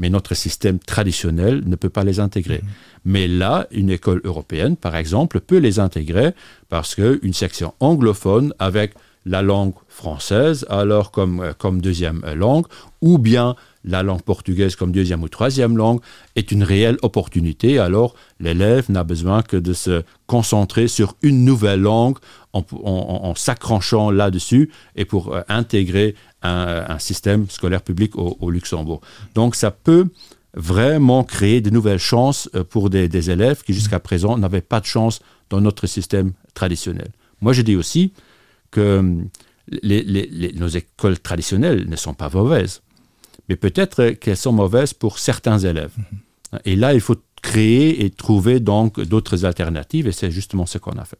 mais 0.00 0.10
notre 0.10 0.34
système 0.34 0.80
traditionnel 0.80 1.62
ne 1.64 1.76
peut 1.76 1.90
pas 1.90 2.02
les 2.02 2.18
intégrer. 2.18 2.58
Mm-hmm. 2.58 3.00
Mais 3.04 3.28
là, 3.28 3.68
une 3.70 3.90
école 3.90 4.20
européenne, 4.24 4.76
par 4.76 4.96
exemple, 4.96 5.40
peut 5.40 5.58
les 5.58 5.78
intégrer 5.78 6.32
parce 6.68 6.96
qu'une 6.96 7.32
section 7.32 7.74
anglophone 7.78 8.52
avec 8.58 8.94
la 9.24 9.42
langue 9.42 9.74
française, 9.88 10.66
alors 10.68 11.12
comme, 11.12 11.54
comme 11.58 11.80
deuxième 11.80 12.22
langue, 12.34 12.66
ou 13.00 13.18
bien 13.18 13.54
la 13.84 14.02
langue 14.02 14.22
portugaise 14.22 14.76
comme 14.76 14.92
deuxième 14.92 15.22
ou 15.22 15.28
troisième 15.28 15.76
langue 15.76 16.00
est 16.36 16.50
une 16.52 16.62
réelle 16.62 16.96
opportunité. 17.02 17.78
Alors, 17.78 18.14
l'élève 18.40 18.90
n'a 18.90 19.04
besoin 19.04 19.42
que 19.42 19.56
de 19.56 19.72
se 19.72 20.02
concentrer 20.26 20.88
sur 20.88 21.14
une 21.22 21.44
nouvelle 21.44 21.82
langue 21.82 22.16
en, 22.52 23.34
s'accrochant 23.34 24.10
là-dessus 24.10 24.70
et 24.96 25.04
pour 25.04 25.34
euh, 25.34 25.42
intégrer 25.48 26.14
un, 26.42 26.98
système 26.98 27.48
scolaire 27.48 27.82
public 27.82 28.16
au, 28.16 28.50
Luxembourg. 28.50 29.00
Donc, 29.34 29.54
ça 29.56 29.70
peut 29.70 30.06
vraiment 30.54 31.24
créer 31.24 31.60
de 31.60 31.70
nouvelles 31.70 31.98
chances 31.98 32.48
euh, 32.54 32.62
pour 32.62 32.90
des, 32.90 33.30
élèves 33.30 33.62
qui 33.62 33.74
jusqu'à 33.74 33.98
présent 33.98 34.38
n'avaient 34.38 34.60
pas 34.60 34.80
de 34.80 34.86
chance 34.86 35.20
dans 35.50 35.60
notre 35.60 35.86
système 35.86 36.32
traditionnel. 36.54 37.08
Moi, 37.40 37.52
je 37.52 37.62
dis 37.62 37.76
aussi 37.76 38.12
que 38.70 38.98
hum, 38.98 39.28
nos 40.54 40.68
écoles 40.68 41.18
traditionnelles 41.18 41.88
ne 41.88 41.96
sont 41.96 42.14
pas 42.14 42.30
mauvaises 42.32 42.82
mais 43.48 43.56
peut-être 43.56 44.10
qu'elles 44.10 44.36
sont 44.36 44.52
mauvaises 44.52 44.94
pour 44.94 45.18
certains 45.18 45.58
élèves. 45.58 45.92
Mhm. 45.96 46.58
Et 46.64 46.76
là, 46.76 46.94
il 46.94 47.00
faut 47.00 47.16
créer 47.42 48.04
et 48.04 48.10
trouver 48.10 48.60
donc 48.60 49.00
d'autres 49.00 49.44
alternatives, 49.44 50.06
et 50.06 50.12
c'est 50.12 50.30
justement 50.30 50.66
ce 50.66 50.78
qu'on 50.78 50.98
a 50.98 51.04
fait. 51.04 51.18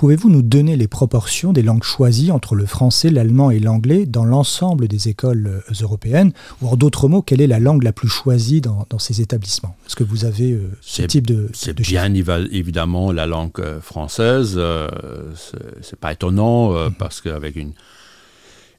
Pouvez-vous 0.00 0.30
nous 0.30 0.40
donner 0.40 0.76
les 0.76 0.88
proportions 0.88 1.52
des 1.52 1.62
langues 1.62 1.82
choisies 1.82 2.32
entre 2.32 2.54
le 2.54 2.64
français, 2.64 3.10
l'allemand 3.10 3.50
et 3.50 3.58
l'anglais 3.58 4.06
dans 4.06 4.24
l'ensemble 4.24 4.88
des 4.88 5.08
écoles 5.08 5.46
euh, 5.46 5.74
européennes? 5.82 6.32
Ou 6.62 6.68
en 6.68 6.76
d'autres 6.76 7.06
mots, 7.06 7.20
quelle 7.20 7.42
est 7.42 7.46
la 7.46 7.60
langue 7.60 7.82
la 7.82 7.92
plus 7.92 8.08
choisie 8.08 8.62
dans, 8.62 8.86
ces 8.98 9.20
établissements? 9.20 9.76
Est-ce 9.86 9.96
que 9.96 10.04
vous 10.04 10.24
avez 10.24 10.52
euh, 10.52 10.70
ce 10.80 11.02
type 11.02 11.26
de 11.26 11.50
C'est 11.52 11.78
bien 11.78 12.14
évidemment 12.14 13.12
la 13.12 13.26
langue 13.26 13.50
euh, 13.58 13.78
française. 13.82 14.58
c'est 15.82 16.00
pas 16.00 16.12
étonnant 16.12 16.72
mhm. 16.72 16.94
parce 16.94 17.20
qu'avec 17.20 17.56
une 17.56 17.72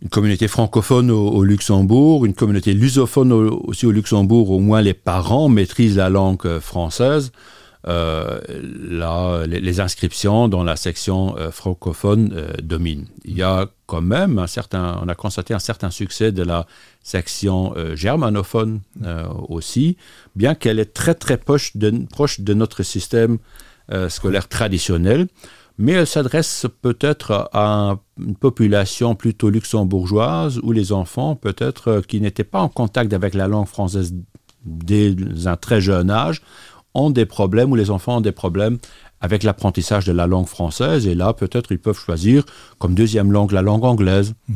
une 0.01 0.09
communauté 0.09 0.47
francophone 0.47 1.11
au, 1.11 1.43
Luxembourg, 1.43 2.25
une 2.25 2.33
communauté 2.33 2.73
lusophone 2.73 3.31
aussi 3.31 3.85
au 3.85 3.91
Luxembourg, 3.91 4.49
au 4.49 4.59
moins 4.59 4.81
les 4.81 4.95
parents 4.95 5.47
maîtrisent 5.47 5.97
la 5.97 6.09
langue 6.09 6.45
euh, 6.45 6.59
française. 6.59 7.31
Euh, 7.87 8.39
là, 8.47 9.47
les, 9.47 9.79
inscriptions 9.79 10.47
dans 10.47 10.63
la 10.63 10.75
section 10.75 11.35
euh, 11.37 11.49
francophone 11.49 12.31
dominent. 12.61 13.07
Il 13.25 13.35
y 13.35 13.41
a 13.41 13.69
quand 13.87 14.01
même 14.01 14.37
un 14.37 14.45
certain, 14.45 14.99
on 15.03 15.07
a 15.07 15.15
constaté 15.15 15.55
un 15.55 15.59
certain 15.59 15.89
succès 15.89 16.31
de 16.31 16.43
la 16.43 16.67
section 17.01 17.73
germanophone 17.95 18.81
aussi, 19.49 19.97
bien 20.35 20.53
qu'elle 20.53 20.77
est 20.77 20.93
très 20.93 21.15
très 21.15 21.37
proche 21.37 21.75
de, 21.75 22.05
proche 22.11 22.41
de 22.41 22.53
notre 22.53 22.83
système 22.83 23.39
scolaire 24.09 24.47
traditionnel 24.47 25.27
mais 25.81 25.93
elle 25.93 26.07
s'adresse 26.07 26.67
peut-être 26.81 27.49
à 27.53 27.97
une 28.19 28.35
population 28.35 29.15
plutôt 29.15 29.49
luxembourgeoise 29.49 30.59
où 30.63 30.71
les 30.71 30.91
enfants, 30.91 31.35
peut-être, 31.35 31.87
euh, 31.87 32.01
qui 32.01 32.21
n'étaient 32.21 32.43
pas 32.43 32.61
en 32.61 32.69
contact 32.69 33.13
avec 33.13 33.33
la 33.33 33.47
langue 33.47 33.67
française 33.67 34.13
dès 34.63 35.15
un 35.45 35.57
très 35.57 35.81
jeune 35.81 36.11
âge, 36.11 36.41
ont 36.93 37.09
des 37.09 37.25
problèmes, 37.25 37.71
ou 37.71 37.75
les 37.75 37.89
enfants 37.89 38.17
ont 38.17 38.21
des 38.21 38.31
problèmes 38.31 38.77
avec 39.21 39.43
l'apprentissage 39.43 40.05
de 40.05 40.11
la 40.11 40.27
langue 40.27 40.47
française, 40.47 41.07
et 41.07 41.15
là, 41.15 41.33
peut-être, 41.33 41.71
ils 41.71 41.79
peuvent 41.79 41.97
choisir 41.97 42.43
comme 42.79 42.95
deuxième 42.95 43.31
langue 43.31 43.51
la 43.51 43.61
langue 43.61 43.83
anglaise. 43.83 44.33
Mm-hmm. 44.49 44.55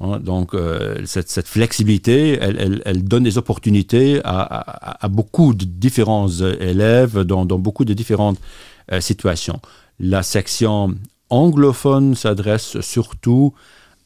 Hein, 0.00 0.20
donc, 0.20 0.54
euh, 0.54 1.04
cette, 1.06 1.48
flexibilité, 1.48 2.38
elle, 2.40 3.04
donne 3.04 3.24
des 3.24 3.36
opportunités 3.36 4.20
à, 4.24 5.08
beaucoup 5.08 5.54
de 5.54 5.64
différents 5.64 6.28
élèves 6.28 7.20
dans, 7.20 7.44
beaucoup 7.46 7.84
de 7.84 7.94
différentes 7.94 8.38
euh, 8.92 9.00
situations. 9.00 9.60
La 10.00 10.22
section 10.22 10.94
anglophone 11.28 12.14
s'adresse 12.14 12.80
surtout 12.80 13.52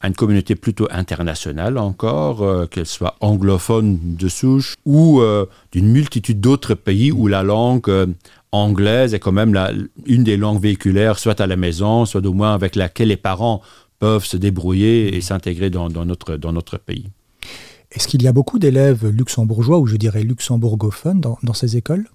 à 0.01 0.09
une 0.09 0.15
communauté 0.15 0.57
plutôt 0.57 0.89
internationale 0.91 1.79
encore, 1.79 2.43
euh, 2.43 2.67
qu'elle 2.67 2.87
soit 2.87 3.17
anglophone 3.21 3.99
de 4.17 4.29
souche 4.29 4.75
ou 4.85 5.21
euh, 5.21 5.47
d'une 5.71 5.89
multitude 5.89 6.41
d'autres 6.41 6.75
pays 6.75 7.13
où 7.13 7.29
la 7.29 7.43
langue 7.43 7.89
euh, 7.89 8.07
anglaise 8.51 9.15
est 9.15 9.21
quand 9.21 9.33
même 9.33 9.57
une 10.07 10.25
des 10.25 10.37
langues 10.37 10.61
véhiculaires, 10.61 11.19
soit 11.19 11.41
à 11.41 11.47
la 11.47 11.57
maison, 11.57 12.05
soit 12.05 12.25
au 12.27 12.33
moins 12.33 12.53
avec 12.53 12.75
laquelle 12.75 13.09
les 13.09 13.17
parents 13.17 13.63
peuvent 14.01 14.25
se 14.25 14.37
débrouiller 14.37 15.15
et 15.15 15.21
s'intégrer 15.21 15.71
dans, 15.71 15.89
notre, 15.89 16.37
dans 16.37 16.53
notre 16.53 16.79
pays. 16.79 17.09
Est-ce 17.93 18.09
qu'il 18.09 18.23
y 18.23 18.29
a 18.29 18.33
beaucoup 18.33 18.59
d'élèves 18.59 19.07
luxembourgeois, 19.07 19.79
ou 19.79 19.87
je 19.87 19.97
dirais 19.97 20.23
luxembourgophones, 20.23 21.21
dans 21.21 21.55
ces 21.55 21.77
écoles? 21.77 22.09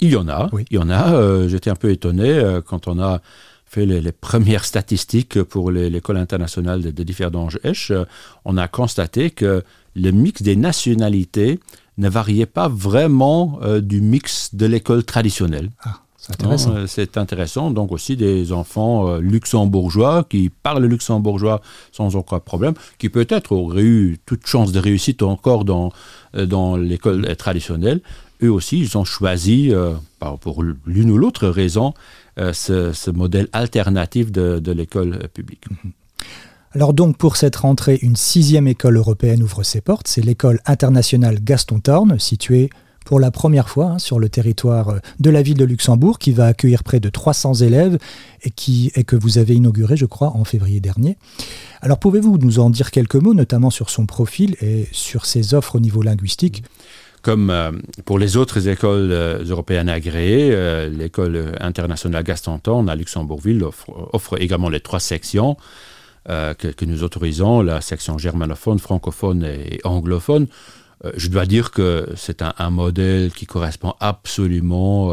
Il 0.00 0.10
y 0.10 0.16
en 0.16 0.28
a, 0.28 0.48
oui. 0.52 0.64
il 0.70 0.76
y 0.76 0.78
en 0.78 0.90
a. 0.90 1.14
Euh, 1.14 1.48
j'étais 1.48 1.70
un 1.70 1.76
peu 1.76 1.90
étonné 1.90 2.30
euh, 2.30 2.60
quand 2.60 2.88
on 2.88 3.00
a 3.00 3.20
fait 3.66 3.86
les, 3.86 4.12
premières 4.12 4.64
statistiques 4.64 5.42
pour 5.42 5.70
l'école 5.70 6.16
internationale 6.16 6.82
de, 6.82 6.90
de 6.90 7.02
différents 7.04 7.48
Esch. 7.62 7.90
Euh, 7.90 8.04
on 8.44 8.56
a 8.56 8.66
constaté 8.66 9.30
que 9.30 9.62
le 9.94 10.10
mix 10.10 10.42
des 10.42 10.56
nationalités 10.56 11.60
ne 11.98 12.08
variait 12.08 12.46
pas 12.46 12.68
vraiment 12.68 13.60
du 13.80 14.00
mix 14.00 14.54
de 14.54 14.66
l'école 14.66 15.04
traditionnelle. 15.04 15.70
Ah. 15.84 16.00
C'est 16.16 16.32
intéressant. 16.34 16.74
C'est 16.86 17.16
intéressant. 17.16 17.70
Donc 17.70 17.92
aussi 17.92 18.14
des 18.16 18.52
enfants 18.52 19.16
luxembourgeois 19.16 20.24
qui 20.28 20.50
parlent 20.50 20.84
luxembourgeois 20.84 21.62
sans 21.92 22.14
aucun 22.14 22.40
problème, 22.40 22.74
qui 22.98 23.08
peut-être 23.08 23.52
auraient 23.52 23.82
eu 23.82 24.18
toute 24.26 24.46
chance 24.46 24.70
de 24.70 24.78
réussite 24.78 25.22
encore 25.22 25.64
dans, 25.64 25.92
dans 26.34 26.76
l'école 26.76 27.34
traditionnelle, 27.36 28.02
eux 28.42 28.50
aussi, 28.50 28.78
ils 28.78 28.98
ont 28.98 29.04
choisi, 29.04 29.72
euh, 29.72 29.94
pour 30.40 30.62
l'une 30.62 31.10
ou 31.10 31.18
l'autre 31.18 31.48
raison, 31.48 31.94
euh, 32.38 32.52
ce, 32.52 33.10
modèle 33.10 33.48
alternatif 33.52 34.30
de, 34.32 34.72
l'école 34.72 35.28
publique. 35.34 35.64
Mhm. 35.70 35.92
Alors 36.72 36.92
donc 36.92 37.16
pour 37.16 37.36
cette 37.36 37.56
rentrée, 37.56 37.98
une 38.00 38.14
sixième 38.14 38.68
école 38.68 38.96
européenne 38.96 39.42
ouvre 39.42 39.64
ses 39.64 39.80
portes. 39.80 40.06
C'est 40.06 40.24
l'école 40.24 40.60
internationale 40.66 41.42
Gaston 41.42 41.80
Thorne, 41.80 42.20
située 42.20 42.70
pour 43.04 43.18
la 43.18 43.32
première 43.32 43.68
fois 43.68 43.86
hein, 43.86 43.98
sur 43.98 44.20
le 44.20 44.28
territoire 44.28 44.90
euh, 44.90 44.98
de 45.18 45.30
la 45.30 45.42
ville 45.42 45.56
de 45.56 45.64
Luxembourg, 45.64 46.20
qui 46.20 46.30
va 46.30 46.46
accueillir 46.46 46.84
près 46.84 47.00
de 47.00 47.08
300 47.08 47.54
élèves 47.54 47.98
et 48.42 49.04
que 49.04 49.16
vous 49.16 49.38
avez 49.38 49.54
inauguré, 49.54 49.96
je 49.96 50.06
crois, 50.06 50.28
en 50.28 50.44
février 50.44 50.80
dernier. 50.80 51.16
Alors 51.80 51.98
pouvez-vous 51.98 52.38
nous 52.38 52.60
en 52.60 52.70
dire 52.70 52.92
quelques 52.92 53.16
mots, 53.16 53.34
notamment 53.34 53.70
sur 53.70 53.90
son 53.90 54.06
profil 54.06 54.54
et 54.60 54.86
sur 54.92 55.26
ses 55.26 55.54
offres 55.54 55.76
au 55.76 55.80
niveau 55.80 56.02
linguistique? 56.02 56.62
Comme 57.22 57.50
euh, 57.50 57.72
pour 58.04 58.18
les 58.18 58.36
autres 58.36 58.68
écoles 58.68 59.10
euh, 59.12 59.44
européennes 59.44 59.88
agréées, 59.88 60.50
euh, 60.52 60.88
l'école 60.88 61.54
internationale 61.60 62.24
Gaston 62.24 62.60
à 62.88 62.94
Luxembourgville 62.94 63.62
offre, 63.64 64.40
également 64.40 64.68
les 64.68 64.80
trois 64.80 65.00
sections 65.00 65.56
que, 66.26 66.84
nous 66.84 67.02
autorisons, 67.02 67.62
la 67.62 67.80
section 67.80 68.18
germanophone, 68.18 68.78
francophone 68.78 69.42
et 69.42 69.80
anglophone. 69.84 70.46
je 71.16 71.28
dois 71.28 71.46
dire 71.46 71.70
que 71.70 72.08
c'est 72.14 72.42
un, 72.42 72.70
modèle 72.70 73.32
qui 73.32 73.46
correspond 73.46 73.94
absolument 74.00 75.12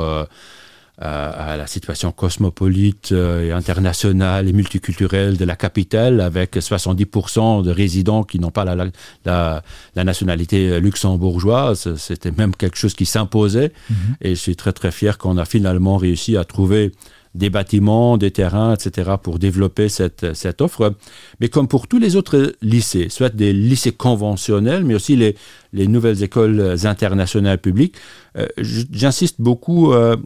à 0.99 1.57
la 1.57 1.67
situation 1.67 2.11
cosmopolite 2.11 3.11
et 3.11 3.51
internationale 3.51 4.47
et 4.47 4.53
multiculturelle 4.53 5.37
de 5.37 5.45
la 5.45 5.55
capitale, 5.55 6.21
avec 6.21 6.55
70% 6.55 7.63
de 7.63 7.69
résidents 7.69 8.23
qui 8.23 8.39
n'ont 8.39 8.49
pas 8.49 8.65
la, 8.65 8.87
la, 9.25 10.03
nationalité 10.03 10.79
luxembourgeoise. 10.79 11.95
C'était 11.97 12.31
même 12.31 12.55
quelque 12.55 12.77
chose 12.77 12.95
qui 12.95 13.05
s'imposait. 13.05 13.71
Mm-hmm. 13.91 13.95
Et 14.21 14.29
je 14.29 14.39
suis 14.41 14.55
très 14.55 14.73
très 14.73 14.91
fier 14.91 15.19
qu'on 15.19 15.37
a 15.37 15.45
finalement 15.45 15.97
réussi 15.97 16.35
à 16.35 16.43
trouver 16.43 16.91
des 17.37 17.49
bâtiments, 17.49 18.17
des 18.17 18.31
terrains, 18.31 18.73
etc., 18.73 19.11
pour 19.21 19.39
développer 19.39 19.89
cette, 19.89 20.33
cette 20.33 20.61
offre. 20.61 20.95
Mais 21.39 21.49
comme 21.49 21.67
pour 21.67 21.87
tous 21.87 21.99
les 21.99 22.15
autres 22.15 22.53
lycées, 22.61 23.07
soit 23.09 23.33
des 23.33 23.53
lycées 23.53 23.91
conventionnels, 23.91 24.83
mais 24.83 24.95
aussi 24.95 25.15
les, 25.15 25.35
les 25.71 25.87
nouvelles 25.87 26.23
écoles 26.23 26.75
internationales 26.83 27.59
publiques, 27.59 27.95
euh, 28.37 28.47
j'insiste 28.57 29.39
beaucoup 29.39 29.93
euh, 29.93 30.17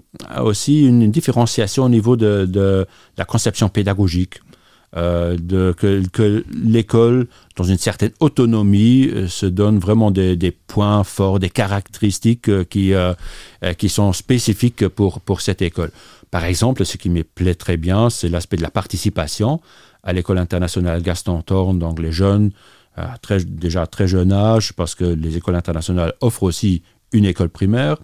aussi 0.41 0.85
une, 0.85 1.11
différenciation 1.11 1.85
au 1.85 1.89
niveau 1.89 2.15
de, 2.15 2.45
de 2.45 2.85
la 3.17 3.25
conception 3.25 3.69
pédagogique. 3.69 4.39
Euh, 4.97 5.37
de, 5.41 5.73
que, 5.73 6.43
l'école, 6.53 7.27
dans 7.55 7.63
une 7.63 7.77
certaine 7.77 8.11
autonomie, 8.19 9.09
se 9.29 9.45
donne 9.45 9.79
vraiment 9.79 10.11
des, 10.11 10.35
des, 10.35 10.51
points 10.51 11.05
forts, 11.05 11.39
des 11.39 11.49
caractéristiques 11.49 12.67
qui, 12.67 12.91
qui 13.77 13.89
sont 13.89 14.11
spécifiques 14.11 14.89
pour, 14.89 15.21
pour 15.21 15.39
cette 15.39 15.61
école. 15.61 15.91
Par 16.31 16.45
exemple, 16.45 16.85
ce 16.85 16.97
qui 16.97 17.09
me 17.09 17.23
plaît 17.23 17.55
très 17.55 17.77
bien, 17.77 18.09
c'est 18.09 18.29
l'aspect 18.29 18.57
de 18.57 18.61
la 18.61 18.71
participation 18.71 19.61
à 20.03 20.13
l'école 20.13 20.37
internationale 20.37 21.01
Gaston 21.01 21.41
Thorne, 21.41 21.77
donc 21.77 21.99
les 21.99 22.11
jeunes, 22.11 22.51
à 22.95 23.17
très, 23.17 23.43
déjà 23.43 23.83
à 23.83 23.87
très 23.87 24.07
jeune 24.07 24.31
âge, 24.31 24.73
parce 24.73 24.95
que 24.95 25.03
les 25.03 25.37
écoles 25.37 25.55
internationales 25.55 26.13
offrent 26.21 26.43
aussi 26.43 26.83
une 27.11 27.25
école 27.25 27.49
primaire, 27.49 27.97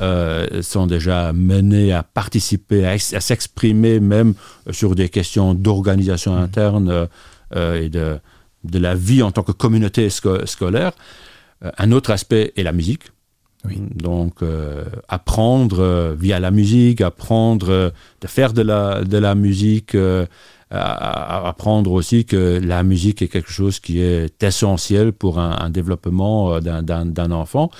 euh, 0.00 0.62
sont 0.62 0.86
déjà 0.86 1.32
menés 1.32 1.92
à 1.92 2.02
participer, 2.02 2.86
à, 2.86 2.98
s'exprimer 2.98 3.98
même 3.98 4.34
sur 4.70 4.94
des 4.94 5.08
questions 5.08 5.54
d'organisation 5.54 6.34
mmh. 6.36 6.42
interne 6.42 7.08
euh, 7.54 7.82
et 7.82 7.88
de, 7.88 8.18
de, 8.64 8.78
la 8.78 8.94
vie 8.94 9.22
en 9.22 9.32
tant 9.32 9.42
que 9.42 9.52
communauté 9.52 10.08
scolaire. 10.10 10.92
Euh, 11.64 11.70
un 11.78 11.92
autre 11.92 12.10
aspect 12.10 12.52
est 12.56 12.62
la 12.62 12.72
musique. 12.72 13.04
Donc, 13.94 14.42
euh, 14.42 14.84
apprendre 15.08 15.80
euh, 15.80 16.14
via 16.18 16.40
la 16.40 16.50
musique, 16.50 17.00
apprendre 17.00 17.70
euh, 17.70 17.90
de 18.20 18.26
faire 18.26 18.52
de 18.52 18.62
la, 18.62 19.04
de 19.04 19.18
la 19.18 19.34
musique, 19.34 19.96
apprendre 20.70 21.92
aussi 21.92 22.24
que 22.24 22.60
la 22.62 22.82
musique 22.82 23.22
est 23.22 23.28
quelque 23.28 23.52
chose 23.52 23.78
qui 23.78 24.00
est 24.00 24.42
essentiel 24.42 25.12
pour 25.12 25.38
un, 25.38 25.70
développement 25.70 26.60
d'un 26.60 27.30
enfant. 27.30 27.70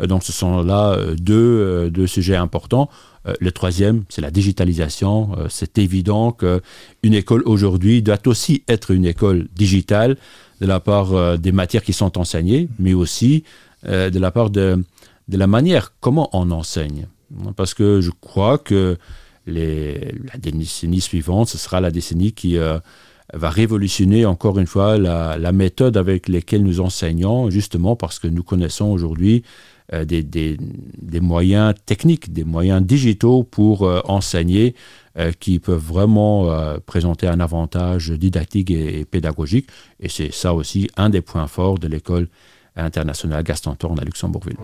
Donc, 0.00 0.22
ce 0.22 0.32
sont 0.32 0.62
là 0.62 0.96
deux, 1.18 1.90
deux 1.90 2.06
sujets 2.06 2.36
importants. 2.36 2.88
Le 3.40 3.50
troisième, 3.50 4.04
c'est 4.08 4.22
la 4.22 4.30
digitalisation. 4.30 5.30
C'est 5.48 5.78
évident 5.78 6.30
qu'une 6.30 7.14
école 7.14 7.42
aujourd'hui 7.46 8.00
doit 8.00 8.24
aussi 8.26 8.62
être 8.68 8.92
une 8.92 9.06
école 9.06 9.48
digitale 9.56 10.16
de 10.60 10.66
la 10.66 10.78
part 10.78 11.38
des 11.38 11.50
matières 11.50 11.82
qui 11.82 11.92
sont 11.92 12.16
enseignées, 12.16 12.68
mais 12.78 12.94
aussi 12.94 13.42
de 13.84 14.18
la 14.18 14.30
part 14.30 14.50
de 14.50 14.84
de 15.28 15.36
la 15.36 15.46
manière 15.46 15.92
comment 16.00 16.28
on 16.32 16.50
enseigne. 16.50 17.06
Parce 17.56 17.74
que 17.74 18.00
je 18.00 18.10
crois 18.20 18.58
que 18.58 18.96
la 19.46 20.38
décennie 20.38 21.00
suivante, 21.00 21.48
ce 21.48 21.58
sera 21.58 21.80
la 21.80 21.90
décennie 21.90 22.32
qui 22.32 22.56
euh, 22.56 22.78
va 23.32 23.50
révolutionner 23.50 24.26
encore 24.26 24.58
une 24.58 24.66
fois 24.66 24.98
la, 24.98 25.52
méthode 25.52 25.96
avec 25.96 26.28
laquelle 26.28 26.62
nous 26.62 26.80
enseignons, 26.80 27.50
justement 27.50 27.96
parce 27.96 28.18
que 28.18 28.28
nous 28.28 28.42
connaissons 28.42 28.86
aujourd'hui 28.86 29.42
euh, 29.92 30.04
des, 30.04 30.58
moyens 31.20 31.74
techniques, 31.86 32.32
des 32.32 32.44
moyens 32.44 32.82
digitaux 32.82 33.44
pour 33.44 33.82
euh, 33.84 34.00
enseigner 34.04 34.74
qui 35.40 35.60
peuvent 35.60 35.82
vraiment 35.82 36.54
présenter 36.84 37.26
un 37.26 37.40
avantage 37.40 38.10
didactique 38.10 38.70
et, 38.70 39.06
pédagogique. 39.06 39.66
Et 39.98 40.10
c'est 40.10 40.30
ça 40.30 40.52
aussi 40.52 40.90
un 40.98 41.08
des 41.08 41.22
points 41.22 41.46
forts 41.46 41.78
de 41.78 41.88
l'école 41.88 42.28
internationale 42.76 43.42
Gaston 43.42 43.74
Thorne 43.74 44.00
à 44.00 44.04
Luxembourgville. 44.04 44.56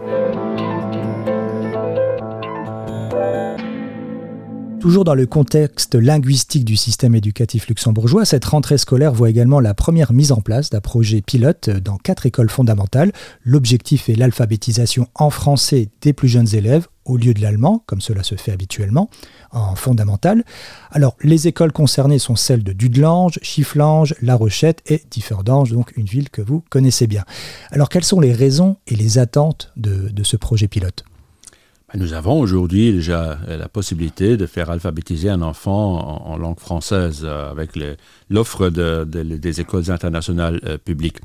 Toujours 4.82 5.04
dans 5.04 5.14
le 5.14 5.26
contexte 5.26 5.94
linguistique 5.94 6.64
du 6.64 6.74
système 6.74 7.14
éducatif 7.14 7.68
luxembourgeois, 7.68 8.24
cette 8.24 8.44
rentrée 8.44 8.78
scolaire 8.78 9.12
voit 9.12 9.30
également 9.30 9.60
la 9.60 9.74
première 9.74 10.12
mise 10.12 10.32
en 10.32 10.40
place 10.40 10.70
d'un 10.70 10.80
projet 10.80 11.20
pilote 11.20 11.70
dans 11.70 11.98
quatre 11.98 12.26
écoles 12.26 12.50
fondamentales. 12.50 13.12
L'objectif 13.44 14.08
est 14.08 14.16
l'alphabétisation 14.16 15.06
en 15.14 15.30
français 15.30 15.88
des 16.00 16.12
plus 16.12 16.26
jeunes 16.26 16.52
élèves 16.52 16.88
au 17.04 17.16
lieu 17.16 17.32
de 17.32 17.40
l'allemand, 17.40 17.84
comme 17.86 18.00
cela 18.00 18.24
se 18.24 18.34
fait 18.34 18.50
habituellement 18.50 19.08
en 19.52 19.76
fondamental. 19.76 20.42
Alors, 20.90 21.16
les 21.22 21.46
écoles 21.46 21.70
concernées 21.70 22.18
sont 22.18 22.34
celles 22.34 22.64
de 22.64 22.72
Dudelange, 22.72 23.38
Chifflange, 23.40 24.16
La 24.20 24.34
Rochette 24.34 24.82
et 24.90 25.00
Differdange, 25.12 25.70
donc 25.70 25.96
une 25.96 26.06
ville 26.06 26.28
que 26.28 26.42
vous 26.42 26.64
connaissez 26.70 27.06
bien. 27.06 27.22
Alors, 27.70 27.88
quelles 27.88 28.02
sont 28.02 28.18
les 28.18 28.32
raisons 28.32 28.78
et 28.88 28.96
les 28.96 29.18
attentes 29.18 29.70
de 29.76 30.24
ce 30.24 30.36
projet 30.36 30.66
pilote? 30.66 31.04
Nous 31.94 32.14
avons 32.14 32.40
aujourd'hui 32.40 32.92
déjà 32.92 33.38
la 33.46 33.68
possibilité 33.68 34.36
de 34.36 34.46
faire 34.46 34.70
alphabétiser 34.70 35.28
un 35.28 35.42
enfant 35.42 36.26
en, 36.26 36.36
langue 36.38 36.58
française 36.58 37.22
euh, 37.24 37.50
avec 37.50 37.72
l'offre 38.30 38.70
des 38.70 39.60
écoles 39.60 39.90
internationales 39.90 40.60
euh, 40.64 40.78
publiques. 40.78 41.18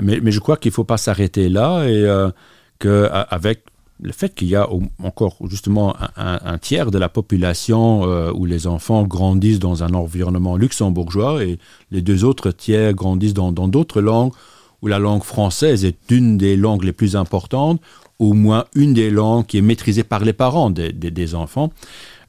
Mais, 0.00 0.20
je 0.30 0.40
crois 0.40 0.56
qu'il 0.56 0.70
ne 0.70 0.74
faut 0.74 0.84
pas 0.84 0.96
s'arrêter 0.96 1.48
là 1.48 1.84
et 1.84 2.04
euh, 2.04 2.30
qu'avec 2.78 3.64
le 4.00 4.12
fait 4.12 4.34
qu'il 4.34 4.48
y 4.48 4.56
a 4.56 4.66
encore 5.02 5.36
justement 5.48 5.94
un, 6.16 6.58
tiers 6.58 6.90
de 6.90 6.98
la 6.98 7.08
population 7.08 8.02
où 8.32 8.46
les 8.46 8.66
enfants 8.66 9.04
grandissent 9.04 9.60
dans 9.60 9.84
un 9.84 9.94
environnement 9.94 10.56
luxembourgeois 10.56 11.44
et 11.44 11.58
les 11.92 12.02
deux 12.02 12.24
autres 12.24 12.50
tiers 12.50 12.94
grandissent 12.94 13.34
dans 13.34 13.52
d'autres 13.52 14.00
langues 14.00 14.32
où 14.82 14.88
la 14.88 14.98
langue 14.98 15.22
française 15.22 15.84
est 15.84 16.10
une 16.10 16.36
des 16.36 16.56
langues 16.56 16.82
les 16.82 16.92
plus 16.92 17.14
importantes, 17.16 17.80
au 18.22 18.32
moins 18.34 18.66
une 18.76 18.94
des 18.94 19.10
langues 19.10 19.46
qui 19.46 19.58
est 19.58 19.62
maîtrisée 19.62 20.04
par 20.04 20.24
les 20.24 20.32
parents 20.32 20.70
des, 20.70 21.34
enfants. 21.34 21.72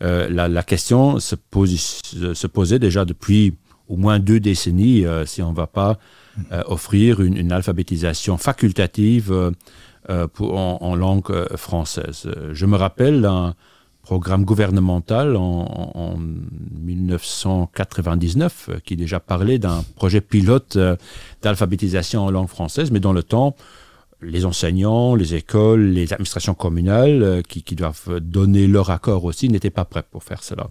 Euh, 0.01 0.27
la, 0.27 0.63
question 0.63 1.19
se, 1.19 1.35
posait 1.35 2.79
déjà 2.79 3.05
depuis 3.05 3.53
au 3.87 3.95
moins 3.95 4.17
deux 4.17 4.39
décennies 4.39 5.05
euh, 5.05 5.27
si 5.27 5.43
on 5.43 5.51
ne 5.51 5.55
va 5.55 5.67
pas 5.67 5.99
euh, 6.51 6.63
offrir 6.65 7.21
une, 7.21 7.51
alphabétisation 7.51 8.37
facultative 8.37 9.51
pour, 10.33 10.57
en, 10.57 10.95
langue 10.95 11.31
française. 11.57 12.27
Je 12.51 12.65
me 12.65 12.75
rappelle 12.75 13.23
un 13.25 13.53
programme 14.01 14.45
gouvernemental 14.45 15.35
en, 15.35 15.91
en 15.93 16.17
1999 16.17 18.71
qui 18.83 18.95
déjà 18.95 19.19
parlait 19.19 19.59
d'un 19.59 19.83
projet 19.95 20.21
pilote 20.21 20.75
d'alphabétisation 21.43 22.25
en 22.25 22.31
langue 22.31 22.49
française, 22.49 22.89
mais 22.89 22.99
dans 22.99 23.13
le 23.13 23.21
temps, 23.21 23.55
les 24.23 24.45
enseignants, 24.45 25.15
les 25.15 25.35
écoles, 25.35 25.89
les 25.89 26.13
administrations 26.13 26.53
communales 26.53 27.23
euh, 27.23 27.41
qui, 27.41 27.75
doivent 27.75 28.19
donner 28.19 28.67
leur 28.67 28.89
accord 28.89 29.25
aussi 29.25 29.49
n'étaient 29.49 29.69
pas 29.69 29.85
prêts 29.85 30.03
pour 30.09 30.23
faire 30.23 30.43
cela. 30.43 30.67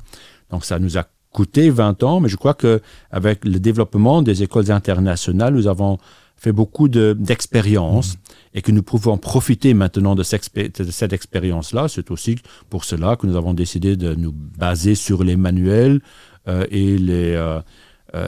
Donc 0.51 0.65
ça 0.65 0.79
nous 0.79 0.99
a 0.99 1.05
coûté 1.33 1.71
20 1.71 2.03
ans, 2.03 2.21
mais 2.21 2.29
je 2.29 2.37
crois 2.37 2.55
qu'avec 2.55 3.45
le 3.45 3.59
développement 3.59 4.23
des 4.23 4.43
écoles 4.43 4.71
internationales, 4.71 5.55
nous 5.55 5.67
avons 5.67 5.99
fait 6.37 6.53
beaucoup 6.53 6.89
d'expériences 6.89 8.15
mmh. 8.15 8.19
et 8.55 8.63
que 8.63 8.73
nous 8.73 8.83
pouvons 8.83 9.17
profiter 9.17 9.75
maintenant 9.75 10.15
de, 10.15 10.25
cette 10.25 11.13
expérience-là. 11.13 11.89
C'est 11.89 12.11
aussi 12.11 12.37
pour 12.69 12.85
cela 12.85 13.17
que 13.17 13.27
nous 13.27 13.37
avons 13.37 13.55
décidé 13.55 13.97
de 13.97 14.15
nous 14.15 14.33
baser 14.33 14.95
sur 14.95 15.23
les 15.23 15.37
manuels 15.37 16.01
euh, 16.49 16.67
et 16.71 16.97
euh, 17.01 17.61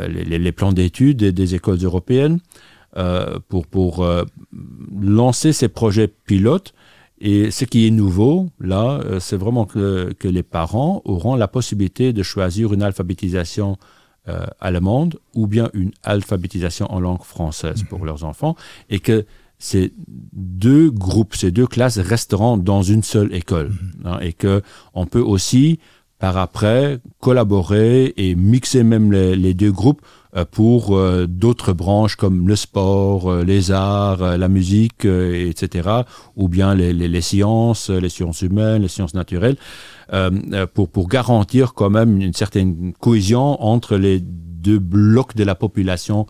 les, 0.08 0.38
les, 0.38 0.52
plans 0.52 0.72
d'études 0.72 1.24
des 1.24 1.54
écoles 1.54 1.82
européennes. 1.82 2.38
Euh, 2.96 3.40
pour, 3.48 3.66
pour 3.66 4.04
euh, 4.04 4.22
lancer 4.96 5.52
ces 5.52 5.66
projets 5.66 6.06
pilotes. 6.06 6.74
Et 7.18 7.50
ce 7.50 7.64
qui 7.64 7.88
est 7.88 7.90
nouveau, 7.90 8.50
là, 8.60 9.00
euh, 9.04 9.18
c'est 9.18 9.36
vraiment 9.36 9.64
que, 9.64 10.12
que, 10.12 10.28
les 10.28 10.44
parents 10.44 11.02
auront 11.04 11.34
la 11.34 11.48
possibilité 11.48 12.12
de 12.12 12.22
choisir 12.22 12.72
une 12.72 12.82
alphabétisation 12.82 13.78
allemande 14.58 15.18
ou 15.34 15.46
bien 15.46 15.68
une 15.74 15.90
alphabétisation 16.02 16.90
en 16.90 16.98
langue 16.98 17.22
française 17.22 17.82
pour 17.82 17.98
mhm. 17.98 18.06
leurs 18.06 18.24
enfants, 18.24 18.56
et 18.88 18.98
que 18.98 19.26
ces 19.58 19.92
deux 20.32 20.90
groupes, 20.90 21.34
ces 21.34 21.50
deux 21.50 21.66
classes 21.66 21.98
resteront 21.98 22.56
dans 22.56 22.80
une 22.80 23.02
seule 23.02 23.34
école, 23.34 23.68
mhm. 23.68 24.06
hein, 24.06 24.18
et 24.22 24.32
que 24.32 24.62
on 24.94 25.04
peut 25.04 25.20
aussi 25.20 25.78
par 26.18 26.38
après 26.38 27.00
collaborer 27.20 28.14
et 28.16 28.34
mixer 28.34 28.82
même 28.82 29.12
les, 29.12 29.36
les 29.36 29.52
deux 29.52 29.72
groupes 29.72 30.00
pour 30.50 30.96
euh, 30.96 31.26
d'autres 31.28 31.72
branches 31.72 32.16
comme 32.16 32.48
le 32.48 32.56
sport, 32.56 33.30
euh, 33.30 33.44
les 33.44 33.70
arts, 33.70 34.36
la 34.36 34.48
musique, 34.48 35.04
etc., 35.04 35.88
ou 36.34 36.48
bien 36.48 36.74
les, 36.74 36.92
les, 36.92 37.06
les, 37.06 37.20
sciences, 37.20 37.88
les 37.90 38.08
sciences 38.08 38.42
humaines, 38.42 38.82
les 38.82 38.88
sciences 38.88 39.14
naturelles, 39.14 39.56
pour, 40.74 40.88
pour 40.90 41.08
garantir 41.08 41.72
quand 41.74 41.88
même 41.88 42.20
une 42.20 42.34
certaine 42.34 42.92
cohésion 43.00 43.62
entre 43.62 43.96
les 43.96 44.20
deux 44.20 44.78
blocs 44.78 45.34
de 45.34 45.44
la 45.44 45.54
population 45.54 46.26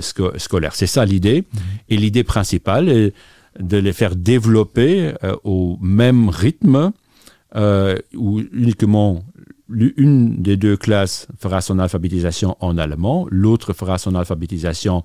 scolaire. 0.00 0.74
C'est 0.74 0.86
ça 0.86 1.04
l'idée. 1.04 1.42
Mm-hmm. 1.42 1.58
Et 1.90 1.96
l'idée 1.98 2.24
principale 2.24 2.88
est 2.88 3.12
de 3.60 3.76
les 3.76 3.92
faire 3.92 4.16
développer 4.16 5.12
au 5.44 5.78
même 5.82 6.30
rythme 6.30 6.92
où 7.54 8.40
uniquement 8.52 9.22
une 9.96 10.42
des 10.42 10.56
deux 10.56 10.76
classes 10.76 11.26
fera 11.38 11.60
son 11.60 11.78
alphabétisation 11.78 12.56
en 12.60 12.78
allemand, 12.78 13.26
l'autre 13.30 13.72
fera 13.72 13.98
son 13.98 14.14
alphabétisation 14.14 15.02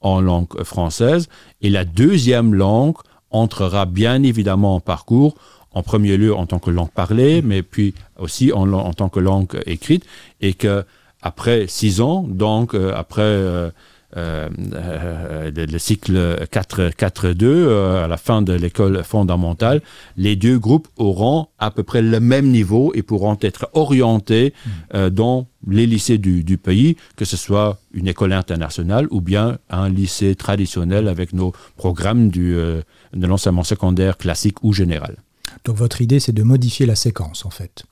en 0.00 0.20
langue 0.20 0.62
française, 0.62 1.28
et 1.60 1.70
la 1.70 1.84
deuxième 1.84 2.54
langue 2.54 2.96
entrera 3.30 3.86
bien 3.86 4.22
évidemment 4.22 4.76
en 4.76 4.80
parcours, 4.80 5.34
en 5.72 5.82
premier 5.82 6.16
lieu 6.16 6.34
en 6.34 6.46
tant 6.46 6.58
que 6.58 6.70
langue 6.70 6.90
parlée, 6.90 7.42
mais 7.42 7.62
puis 7.62 7.94
aussi 8.18 8.52
en, 8.52 8.72
en 8.72 8.92
tant 8.92 9.08
que 9.08 9.20
langue 9.20 9.60
écrite, 9.66 10.04
et 10.40 10.54
que 10.54 10.84
après 11.22 11.66
six 11.66 12.00
ans, 12.00 12.24
donc 12.26 12.74
euh, 12.74 12.92
après 12.94 13.22
euh, 13.22 13.70
euh, 14.16 14.48
euh, 14.74 15.50
le, 15.54 15.78
cycle 15.78 16.14
4-2 16.50 17.44
euh, 17.44 18.04
à 18.04 18.08
la 18.08 18.16
fin 18.16 18.42
de 18.42 18.52
l'école 18.52 19.04
fondamentale, 19.04 19.82
les 20.16 20.34
deux 20.34 20.58
groupes 20.58 20.88
auront 20.96 21.46
à 21.58 21.70
peu 21.70 21.84
près 21.84 22.02
le 22.02 22.18
même 22.18 22.50
niveau 22.50 22.92
et 22.94 23.02
pourront 23.02 23.38
être 23.40 23.68
orientés 23.72 24.52
mmh. 24.66 25.08
dans 25.10 25.46
les 25.68 25.86
lycées 25.86 26.18
du, 26.18 26.42
du, 26.42 26.58
pays, 26.58 26.96
que 27.16 27.24
ce 27.24 27.36
soit 27.36 27.78
une 27.92 28.08
école 28.08 28.32
internationale 28.32 29.06
ou 29.10 29.20
bien 29.20 29.58
un 29.68 29.88
lycée 29.88 30.34
traditionnel 30.34 31.06
avec 31.06 31.32
nos 31.32 31.52
programmes 31.76 32.30
du, 32.30 32.54
de 32.54 33.26
l'enseignement 33.26 33.64
secondaire 33.64 34.16
classique 34.16 34.64
ou 34.64 34.72
général. 34.72 35.16
Donc 35.64 35.76
votre 35.76 36.00
idée, 36.00 36.18
c'est 36.18 36.32
de 36.32 36.42
modifier 36.42 36.86
la 36.86 36.96
séquence, 36.96 37.44
en 37.44 37.50
fait. 37.50 37.84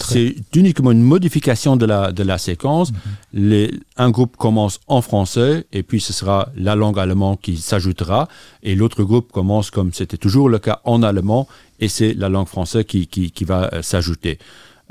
C'est 0.00 0.36
uniquement 0.54 0.92
une 0.92 1.02
modification 1.02 1.76
de 1.76 1.86
la, 1.86 2.12
de 2.12 2.22
la 2.22 2.38
séquence. 2.38 2.92
Mm 2.92 2.94
-hmm. 2.96 3.48
Les, 3.50 3.70
un 3.96 4.10
groupe 4.10 4.36
commence 4.36 4.78
en 4.86 5.02
français 5.02 5.66
et 5.72 5.82
puis 5.82 6.00
ce 6.00 6.12
sera 6.12 6.48
la 6.56 6.74
langue 6.74 6.98
allemande 6.98 7.38
qui 7.40 7.56
s'ajoutera 7.56 8.28
et 8.62 8.74
l'autre 8.76 9.02
groupe 9.04 9.28
commence 9.32 9.70
comme 9.70 9.90
c'était 9.92 10.20
toujours 10.26 10.48
le 10.48 10.58
cas 10.58 10.78
en 10.84 11.02
allemand 11.02 11.42
et 11.80 11.88
c'est 11.88 12.12
la 12.14 12.28
langue 12.28 12.48
française 12.48 12.84
qui, 12.90 13.00
qui, 13.12 13.30
qui 13.36 13.44
va 13.44 13.60
euh, 13.72 13.82
s'ajouter. 13.82 14.34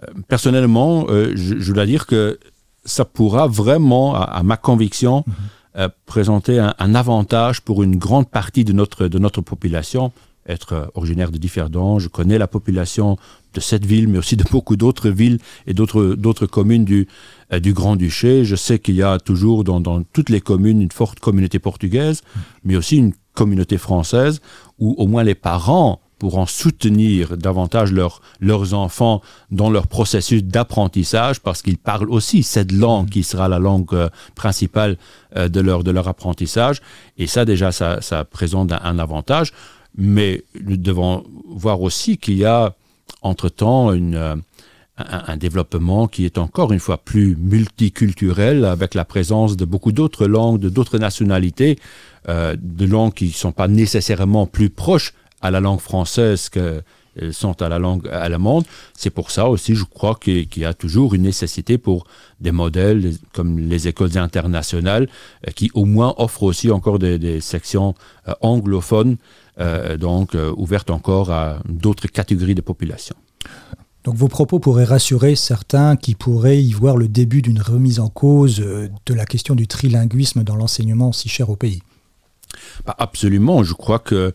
Euh, 0.04 0.08
personnellement, 0.28 0.92
euh, 1.10 1.32
je, 1.36 1.54
je, 1.66 1.72
dois 1.74 1.86
dire 1.86 2.06
que 2.06 2.22
ça 2.86 3.04
pourra 3.06 3.48
vraiment, 3.48 4.08
à, 4.16 4.24
à 4.40 4.44
ma 4.44 4.58
conviction, 4.70 5.16
mm 5.26 5.32
-hmm. 5.32 5.80
euh, 5.80 5.90
présenter 6.14 6.56
un, 6.68 6.74
un, 6.86 6.94
avantage 7.04 7.58
pour 7.68 7.78
une 7.84 7.98
grande 8.06 8.28
partie 8.40 8.64
de 8.70 8.74
notre, 8.74 9.02
de 9.14 9.20
notre 9.26 9.42
population 9.52 10.12
être 10.48 10.90
originaire 11.00 11.32
de 11.36 11.38
Differdan, 11.38 12.00
je 12.00 12.08
connais 12.08 12.38
la 12.38 12.48
population 12.48 13.18
de 13.58 13.62
cette 13.62 13.86
ville, 13.86 14.08
mais 14.08 14.20
aussi 14.20 14.38
de 14.38 14.44
beaucoup 14.52 14.76
d'autres 14.76 15.10
villes 15.10 15.40
et 15.66 15.74
d'autres 15.74 16.46
communes 16.46 16.86
du, 16.86 17.08
euh, 17.52 17.60
du 17.60 17.74
Grand-Duché. 17.74 18.46
Je 18.46 18.56
sais 18.56 18.78
qu'il 18.78 18.96
y 18.96 19.04
a 19.04 19.18
toujours 19.20 19.64
dans, 19.64 19.80
dans, 19.80 20.04
toutes 20.04 20.30
les 20.30 20.42
communes 20.42 20.80
une 20.80 20.92
forte 20.92 21.20
communauté 21.20 21.58
portugaise, 21.58 22.22
mais 22.64 22.76
aussi 22.76 22.98
une 22.98 23.14
communauté 23.34 23.78
française, 23.78 24.42
où 24.78 24.94
au 24.98 25.08
moins 25.08 25.24
les 25.24 25.36
parents 25.36 26.00
pourront 26.20 26.48
soutenir 26.48 27.38
davantage 27.38 27.92
leur, 27.92 28.22
leurs 28.40 28.74
enfants 28.74 29.22
dans 29.52 29.70
leur 29.70 29.86
processus 29.86 30.44
d'apprentissage 30.44 31.40
parce 31.40 31.62
qu'ils 31.62 31.78
parlent 31.78 32.10
aussi 32.10 32.42
cette 32.42 32.72
langue 32.72 33.10
qui 33.10 33.24
sera 33.24 33.48
la 33.48 33.60
langue 33.60 33.94
euh, 33.94 34.10
principale 34.36 34.98
euh, 35.36 35.48
de, 35.48 35.62
leur, 35.62 35.84
de 35.84 35.92
leur 35.92 36.08
apprentissage. 36.08 36.82
Et 37.18 37.28
ça, 37.28 37.46
déjà, 37.46 37.72
ça, 37.72 38.02
ça 38.02 38.24
présente 38.24 38.72
un 38.72 39.00
avantage 39.00 39.52
mais 39.98 40.44
nous 40.64 40.78
devons 40.78 41.24
voir 41.50 41.82
aussi 41.82 42.18
qu'il 42.18 42.38
y 42.38 42.46
a 42.46 42.76
entre-temps 43.22 43.92
euh, 43.92 44.36
un, 44.98 45.24
un, 45.28 45.38
développement 45.38 46.08
qui 46.08 46.26
est 46.26 46.38
encore 46.38 46.72
une 46.74 46.80
fois 46.80 46.98
plus 46.98 47.36
multiculturel 47.36 48.66
avec 48.66 48.94
la 48.96 49.06
présence 49.06 49.58
de 49.58 49.66
beaucoup 49.66 49.92
d'autres 49.92 50.28
langues, 50.28 50.60
de 50.60 50.70
d'autres 50.70 50.98
nationalités, 50.98 51.78
euh, 52.30 52.56
de 52.60 52.86
langues 52.86 53.14
qui 53.14 53.26
ne 53.26 53.32
sont 53.32 53.52
pas 53.52 53.68
nécessairement 53.68 54.48
plus 54.48 54.70
proches 54.70 55.14
à 55.42 55.52
la 55.52 55.60
langue 55.60 55.80
française 55.80 56.50
que 56.50 56.82
sont 57.32 57.62
à 57.62 57.70
la 57.70 57.80
langue 57.80 58.08
allemande. 58.10 58.66
C'est 58.94 59.10
pour 59.10 59.32
ça 59.32 59.48
aussi, 59.48 59.76
je 59.76 59.84
crois 59.84 60.16
qu'il 60.16 60.48
qu 60.48 60.62
y 60.62 60.66
a 60.66 60.74
toujours 60.74 61.14
une 61.14 61.24
nécessité 61.24 61.78
pour 61.78 62.06
des 62.40 62.52
modèles 62.52 63.14
comme 63.34 63.60
les 63.60 63.88
écoles 63.88 64.18
internationales 64.18 65.08
euh, 65.48 65.52
qui 65.52 65.72
au 65.74 65.86
moins 65.86 66.14
offrent 66.18 66.44
aussi 66.44 66.72
encore 66.72 67.00
des, 67.00 67.18
des 67.20 67.42
sections 67.42 67.96
euh, 68.28 68.34
anglophones 68.42 69.18
euh, 69.60 69.98
donc 69.98 70.36
euh, 70.36 70.54
ouverte 70.56 70.92
encore 70.92 71.32
à 71.32 71.60
d'autres 71.68 72.08
catégories 72.08 72.54
de 72.54 72.62
population. 72.62 73.16
Donc 74.04 74.16
vos 74.16 74.28
propos 74.28 74.60
pourraient 74.60 74.86
rassurer 74.86 75.36
certains 75.36 75.98
qui 75.98 76.16
pourraient 76.16 76.64
y 76.64 76.72
voir 76.72 76.96
le 76.96 77.08
début 77.08 77.42
d'une 77.42 77.60
remise 77.60 78.00
en 78.00 78.08
cause 78.08 78.62
euh, 78.62 78.88
de 79.06 79.14
la 79.14 79.26
question 79.26 79.56
du 79.56 79.68
trilinguisme 79.68 80.44
dans 80.44 80.56
l'enseignement 80.56 81.12
si 81.12 81.28
cher 81.28 81.50
au 81.50 81.56
pays. 81.56 81.82
Bah 82.86 82.96
absolument, 82.98 83.64
je 83.64 83.74
crois 83.74 84.00
que 84.00 84.16
euh, 84.16 84.32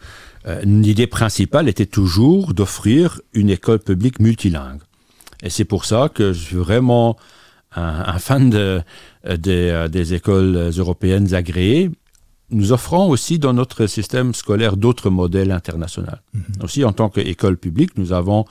l'idée 0.65 1.07
principale 1.07 1.69
était 1.69 1.87
toujours 1.87 2.55
d'offrir 2.55 3.21
une 3.33 3.51
école 3.51 3.79
publique 3.79 4.19
multilingue. 4.21 4.81
Et 5.43 5.51
c'est 5.51 5.65
pour 5.65 5.85
ça 5.85 6.09
que 6.13 6.33
je 6.33 6.41
suis 6.41 6.57
vraiment 6.57 7.17
un, 7.75 8.05
un 8.15 8.19
fan 8.19 8.51
de, 8.51 8.83
de, 9.25 9.87
des 9.89 10.15
écoles 10.15 10.71
européennes 10.77 11.35
agréées, 11.35 11.91
nous 12.51 12.73
offrons 12.73 13.09
aussi 13.09 13.39
dans 13.39 13.55
notre 13.55 13.87
système 13.87 14.35
scolaire 14.35 14.77
d'autres 14.77 15.11
modèles 15.11 15.51
internationaux. 15.51 16.09
-hmm. 16.35 16.65
Aussi, 16.65 16.85
en 16.85 16.93
tant 16.93 17.09
qu'école 17.09 17.57
publique, 17.57 17.97
nous 17.97 18.13
avons 18.13 18.45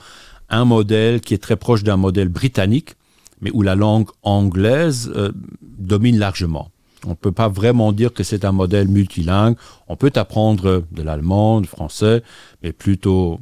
un 0.48 0.64
modèle 0.64 1.20
qui 1.20 1.34
est 1.34 1.42
très 1.42 1.56
proche 1.56 1.82
d'un 1.84 1.96
modèle 1.96 2.28
britannique, 2.28 2.96
mais 3.40 3.50
où 3.54 3.62
la 3.62 3.74
langue 3.74 4.10
anglaise 4.22 5.10
euh, 5.14 5.30
domine 5.62 6.18
largement. 6.18 6.71
On 7.06 7.10
ne 7.10 7.14
peut 7.14 7.32
pas 7.32 7.48
vraiment 7.48 7.92
dire 7.92 8.12
que 8.12 8.22
c'est 8.22 8.44
un 8.44 8.52
modèle 8.52 8.88
multilingue. 8.88 9.56
On 9.88 9.96
peut 9.96 10.12
apprendre 10.14 10.84
de 10.90 11.02
l'allemand, 11.02 11.60
du 11.60 11.68
français, 11.68 12.22
mais 12.62 12.72
plutôt 12.72 13.40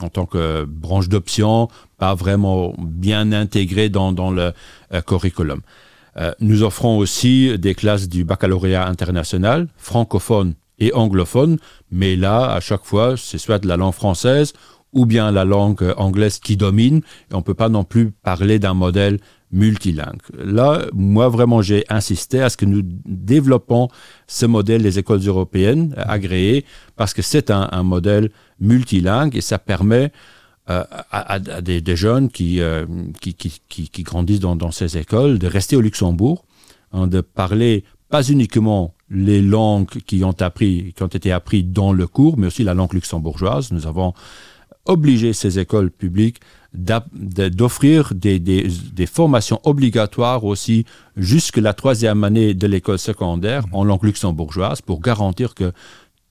en 0.00 0.08
tant 0.08 0.26
que 0.26 0.64
branche 0.64 1.08
d'option, 1.08 1.68
pas 1.98 2.14
vraiment 2.14 2.74
bien 2.78 3.32
intégré 3.32 3.88
dans, 3.88 4.30
le 4.30 4.52
euh, 4.92 5.00
curriculum. 5.00 5.60
Euh, 6.16 6.32
nous 6.40 6.62
offrons 6.62 6.98
aussi 6.98 7.58
des 7.58 7.74
classes 7.74 8.08
du 8.08 8.24
baccalauréat 8.24 8.86
international, 8.86 9.68
francophone 9.76 10.54
et 10.78 10.92
anglophone, 10.92 11.58
mais 11.90 12.16
là, 12.16 12.52
à 12.52 12.60
chaque 12.60 12.84
fois, 12.84 13.16
c'est 13.16 13.38
soit 13.38 13.64
la 13.64 13.76
langue 13.76 13.94
française 13.94 14.52
ou 14.92 15.06
bien 15.06 15.30
la 15.30 15.44
langue 15.44 15.94
anglaise 15.96 16.40
qui 16.40 16.56
domine, 16.56 17.02
et 17.30 17.34
on 17.34 17.38
ne 17.38 17.42
peut 17.42 17.54
pas 17.54 17.68
non 17.68 17.84
plus 17.84 18.10
parler 18.10 18.58
d'un 18.58 18.74
modèle 18.74 19.20
multilingue. 19.52 20.22
Là, 20.38 20.86
moi, 20.92 21.28
vraiment, 21.28 21.62
j'ai 21.62 21.84
insisté 21.88 22.40
à 22.40 22.48
ce 22.48 22.56
que 22.56 22.66
nous 22.66 22.82
développons 22.84 23.88
ce 24.26 24.46
modèle 24.46 24.82
des 24.82 24.98
écoles 24.98 25.20
européennes 25.26 25.94
agréées, 25.96 26.64
parce 26.96 27.14
que 27.14 27.22
c'est 27.22 27.50
un, 27.50 27.68
un 27.72 27.82
modèle 27.82 28.30
multilingue 28.60 29.36
et 29.36 29.40
ça 29.40 29.58
permet 29.58 30.12
euh, 30.68 30.84
euh, 30.84 31.02
à, 31.10 31.34
à 31.34 31.60
des, 31.60 31.80
des 31.80 31.96
jeunes 31.96 32.28
qui, 32.30 32.60
euh, 32.60 32.86
qui, 33.20 33.34
qui, 33.34 33.60
qui, 33.68 33.88
qui 33.88 34.02
grandissent 34.04 34.40
dans, 34.40 34.54
dans 34.54 34.70
ces 34.70 34.96
écoles 34.98 35.38
de 35.38 35.48
rester 35.48 35.74
au 35.74 35.80
Luxembourg, 35.80 36.44
hein, 36.92 37.08
de 37.08 37.20
parler 37.20 37.84
pas 38.08 38.22
uniquement 38.22 38.94
les 39.08 39.42
langues 39.42 39.88
qui 40.06 40.22
ont, 40.22 40.36
appris, 40.40 40.92
qui 40.94 41.02
ont 41.02 41.08
été 41.08 41.32
apprises 41.32 41.64
dans 41.64 41.92
le 41.92 42.06
cours, 42.06 42.38
mais 42.38 42.46
aussi 42.46 42.62
la 42.62 42.74
langue 42.74 42.92
luxembourgeoise. 42.92 43.72
Nous 43.72 43.86
avons 43.86 44.14
obligé 44.84 45.32
ces 45.32 45.58
écoles 45.58 45.90
publiques 45.90 46.40
d'offrir 46.72 48.12
des, 48.14 48.38
des, 48.38 48.68
des 48.92 49.06
formations 49.06 49.60
obligatoires 49.64 50.44
aussi 50.44 50.84
jusque 51.16 51.56
la 51.56 51.74
troisième 51.74 52.22
année 52.22 52.54
de 52.54 52.66
l'école 52.66 52.98
secondaire 52.98 53.64
en 53.72 53.84
langue 53.84 54.04
luxembourgeoise 54.04 54.80
pour 54.80 55.00
garantir 55.00 55.54
que 55.54 55.72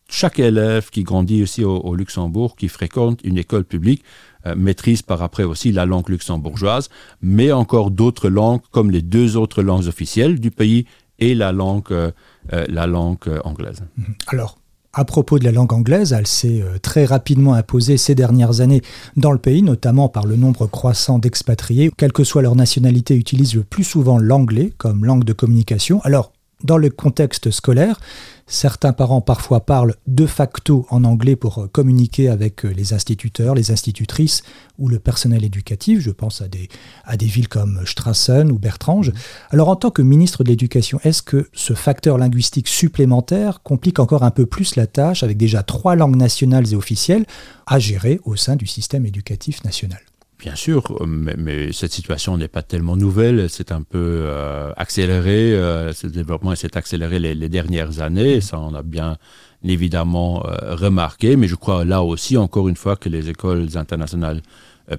chaque 0.09 0.39
élève 0.39 0.89
qui 0.89 1.03
grandit 1.03 1.43
aussi 1.43 1.63
au, 1.63 1.77
au 1.77 1.95
Luxembourg, 1.95 2.55
qui 2.55 2.67
fréquente 2.67 3.19
une 3.23 3.37
école 3.37 3.63
publique, 3.63 4.03
euh, 4.45 4.55
maîtrise 4.55 5.01
par 5.01 5.21
après 5.21 5.43
aussi 5.43 5.71
la 5.71 5.85
langue 5.85 6.09
luxembourgeoise, 6.09 6.89
mais 7.21 7.51
encore 7.51 7.91
d'autres 7.91 8.29
langues 8.29 8.61
comme 8.71 8.89
les 8.89 9.01
deux 9.01 9.37
autres 9.37 9.61
langues 9.61 9.87
officielles 9.87 10.39
du 10.39 10.51
pays 10.51 10.85
et 11.19 11.35
la 11.35 11.51
langue, 11.51 11.91
euh, 11.91 12.11
euh 12.53 12.65
la 12.69 12.87
langue 12.87 13.17
euh, 13.27 13.39
anglaise. 13.43 13.83
Alors, 14.27 14.58
à 14.93 15.05
propos 15.05 15.37
de 15.39 15.43
la 15.43 15.51
langue 15.51 15.73
anglaise, 15.73 16.13
elle 16.13 16.27
s'est 16.27 16.61
euh, 16.61 16.77
très 16.81 17.05
rapidement 17.05 17.53
imposée 17.53 17.97
ces 17.97 18.15
dernières 18.15 18.61
années 18.61 18.81
dans 19.17 19.31
le 19.31 19.37
pays, 19.37 19.61
notamment 19.61 20.09
par 20.09 20.25
le 20.25 20.35
nombre 20.35 20.67
croissant 20.67 21.19
d'expatriés. 21.19 21.91
Quelle 21.95 22.11
que 22.11 22.23
soit 22.23 22.41
leur 22.41 22.55
nationalité, 22.55 23.15
utilisent 23.15 23.55
le 23.55 23.63
plus 23.63 23.83
souvent 23.83 24.17
l'anglais 24.17 24.73
comme 24.77 25.05
langue 25.05 25.23
de 25.23 25.33
communication. 25.33 26.01
Alors, 26.03 26.31
dans 26.63 26.77
le 26.77 26.89
contexte 26.89 27.51
scolaire, 27.51 27.99
certains 28.47 28.93
parents 28.93 29.21
parfois 29.21 29.65
parlent 29.65 29.95
de 30.07 30.25
facto 30.25 30.85
en 30.89 31.03
anglais 31.03 31.35
pour 31.35 31.59
euh, 31.59 31.67
communiquer 31.67 32.29
avec 32.29 32.65
euh, 32.65 32.69
les 32.69 32.93
instituteurs, 32.93 33.55
les 33.55 33.71
institutrices 33.71 34.41
ou 34.77 34.89
le 34.89 34.99
personnel 34.99 35.45
éducatif. 35.45 35.99
Je 35.99 36.11
pense 36.11 36.41
à 36.41 36.47
des, 36.47 36.67
à 37.05 37.15
des 37.15 37.27
villes 37.27 37.47
comme 37.47 37.81
Strassen 37.85 38.51
ou 38.51 38.59
Bertrange. 38.59 39.13
Alors 39.51 39.69
en 39.69 39.75
tant 39.75 39.91
que 39.91 40.01
ministre 40.01 40.43
de 40.43 40.49
l'Éducation, 40.49 40.99
est-ce 41.03 41.21
que 41.21 41.47
ce 41.53 41.73
facteur 41.73 42.17
linguistique 42.17 42.67
supplémentaire 42.67 43.61
complique 43.63 43.99
encore 43.99 44.23
un 44.23 44.31
peu 44.31 44.45
plus 44.45 44.75
la 44.75 44.87
tâche 44.87 45.23
avec 45.23 45.37
déjà 45.37 45.63
trois 45.63 45.95
langues 45.95 46.17
nationales 46.17 46.73
et 46.73 46.75
officielles 46.75 47.25
à 47.67 47.79
gérer 47.79 48.19
au 48.25 48.35
sein 48.35 48.55
du 48.55 48.67
système 48.67 49.05
éducatif 49.05 49.63
national? 49.63 49.99
Bien 50.39 50.55
sûr, 50.55 51.05
mais, 51.05 51.73
cette 51.73 51.91
situation 51.91 52.37
n'est 52.37 52.47
pas 52.47 52.61
tellement 52.61 52.95
nouvelle, 52.95 53.49
c'est 53.49 53.73
un 53.73 53.81
peu 53.81 54.29
accéléré, 54.77 55.51
ce 55.93 56.07
développement 56.07 56.55
s'est 56.55 56.77
accéléré 56.77 57.19
les, 57.19 57.35
les, 57.35 57.49
dernières 57.49 57.99
années, 57.99 58.39
ça 58.39 58.57
on 58.57 58.73
a 58.73 58.81
bien 58.81 59.17
évidemment 59.65 60.39
remarqué, 60.61 61.35
mais 61.35 61.49
je 61.49 61.55
crois 61.55 61.83
là 61.83 62.03
aussi, 62.03 62.37
encore 62.37 62.69
une 62.69 62.77
fois, 62.77 62.95
que 62.95 63.09
les 63.09 63.27
écoles 63.29 63.67
internationales 63.75 64.41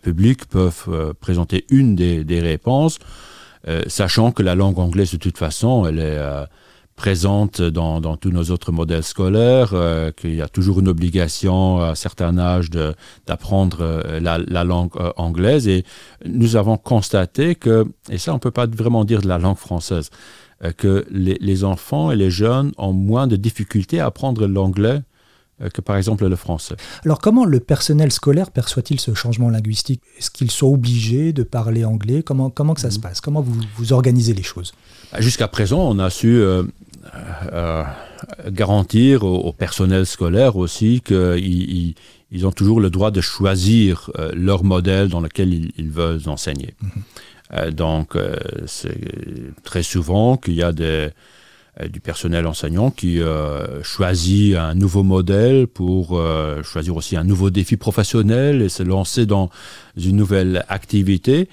publiques 0.03 0.45
peuvent 0.45 1.15
présenter 1.21 1.65
une 1.71 1.97
des, 1.97 2.23
des 2.23 2.41
réponses. 2.41 2.99
Euh, 3.69 3.83
sachant 3.89 4.33
que 4.33 4.43
la 4.43 4.55
langue 4.55 4.79
anglaise, 4.79 5.13
de 5.13 5.19
toute 5.19 5.37
façon, 5.37 5.87
elle 5.87 5.99
est 5.99 6.19
euh, 6.19 6.45
présente 7.01 7.63
dans, 7.63 8.19
tous 8.19 8.31
nos 8.31 8.51
autres 8.51 8.73
modèles 8.73 9.03
scolaires, 9.03 9.71
euh, 9.73 10.11
qu'il 10.13 10.35
y 10.35 10.43
a 10.43 10.49
toujours 10.49 10.81
une 10.81 10.89
obligation 10.89 11.81
à 11.81 11.93
un 11.93 11.95
certain 11.95 12.37
âge 12.37 12.69
d'apprendre 13.27 14.05
la, 14.21 14.65
langue 14.65 14.91
anglaise. 15.17 15.67
Et 15.67 15.85
nous 16.27 16.57
avons 16.57 16.77
constaté 16.77 17.55
que, 17.55 17.87
et 18.11 18.19
ça 18.19 18.33
on 18.33 18.35
ne 18.35 18.41
peut 18.41 18.51
pas 18.51 18.67
vraiment 18.67 19.07
dire 19.07 19.23
de 19.23 19.29
la 19.29 19.39
langue 19.39 19.57
française, 19.57 20.11
que 20.77 21.07
les, 21.11 21.39
les, 21.41 21.65
enfants 21.65 22.11
et 22.11 22.17
les 22.17 22.31
jeunes 22.31 22.73
ont 22.77 22.93
moins 22.93 23.27
de 23.27 23.37
difficultés 23.37 23.99
à 23.99 24.05
apprendre 24.05 24.47
l'anglais 24.47 25.01
euh, 25.63 25.69
que 25.69 25.81
par 25.81 25.97
exemple 25.97 26.27
le 26.27 26.37
français. 26.37 26.77
Alors 27.05 27.19
comment 27.19 27.47
le 27.47 27.61
personnel 27.61 28.13
scolaire 28.13 28.51
perçoit-il 28.51 29.01
ce 29.01 29.15
changement 29.15 29.49
linguistique? 29.49 30.03
Est-ce 30.19 30.31
qu'ils 30.31 30.51
sont 30.51 30.69
obligés 30.69 31.33
de 31.33 31.43
parler 31.43 31.85
anglais? 31.85 32.23
Comment, 32.23 32.51
comment 32.51 32.75
que 32.75 32.81
ça 32.81 32.91
se 32.91 32.97
mhm. 32.97 33.03
passe? 33.03 33.21
Comment 33.23 33.41
vous, 33.41 33.59
vous 33.77 33.93
organisez 33.95 34.35
les 34.35 34.43
choses? 34.43 34.73
Bah, 35.13 35.21
Jusqu'à 35.21 35.49
présent, 35.49 35.81
on 35.81 35.99
a 35.99 36.11
su 36.11 36.43
euh, 37.15 37.53
euh, 37.53 37.85
garantir 38.51 39.25
au, 39.25 39.53
personnel 39.53 40.07
scolaire 40.07 40.57
aussi 40.57 41.01
qu'ils 41.01 41.95
ils, 42.31 42.47
ont 42.47 42.53
toujours 42.53 42.81
le 42.81 42.91
droit 42.91 43.11
de 43.11 43.21
choisir 43.21 44.11
leur 44.33 44.65
modèle 44.65 45.09
dans 45.09 45.21
lequel 45.21 45.53
ils, 45.77 45.91
veulent 45.91 46.21
enseigner. 46.27 46.75
Mhm. 46.83 47.71
donc, 47.73 48.17
c'est 48.67 49.63
très 49.63 49.83
souvent 49.83 50.37
qu'il 50.37 50.55
y 50.55 50.63
a 50.63 50.73
des 50.73 51.11
euh, 51.81 51.87
du 51.89 52.01
personnel 52.01 52.47
enseignant 52.47 52.91
qui 52.91 53.21
euh, 53.21 53.83
choisit 53.85 54.57
un 54.57 54.75
nouveau 54.75 55.05
modèle 55.05 55.69
pour 55.69 56.19
euh, 56.19 56.63
choisir 56.65 56.97
aussi 56.97 57.17
un 57.17 57.23
nouveau 57.23 57.51
défi 57.51 57.77
professionnel 57.77 58.61
et 58.61 58.69
se 58.69 58.83
lancer 58.83 59.25
dans 59.25 59.51
une 59.97 60.17
nouvelle 60.17 60.65
activité. 60.69 61.49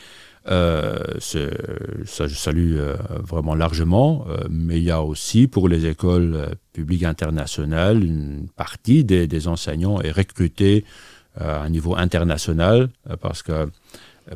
Ça, 0.47 2.27
je 2.27 2.35
salue 2.35 2.77
vraiment 3.23 3.55
largement, 3.55 4.25
mais 4.49 4.77
il 4.77 4.83
y 4.83 4.91
a 4.91 5.01
aussi 5.01 5.47
pour 5.47 5.67
les 5.67 5.85
écoles 5.85 6.55
publiques 6.73 7.03
internationales, 7.03 8.03
une 8.03 8.47
partie 8.55 9.03
des, 9.03 9.27
des 9.27 9.47
enseignants 9.47 9.99
est 10.01 10.11
recrutée 10.11 10.85
à 11.39 11.61
un 11.61 11.69
niveau 11.69 11.95
international 11.95 12.89
parce 13.21 13.43
que 13.43 13.69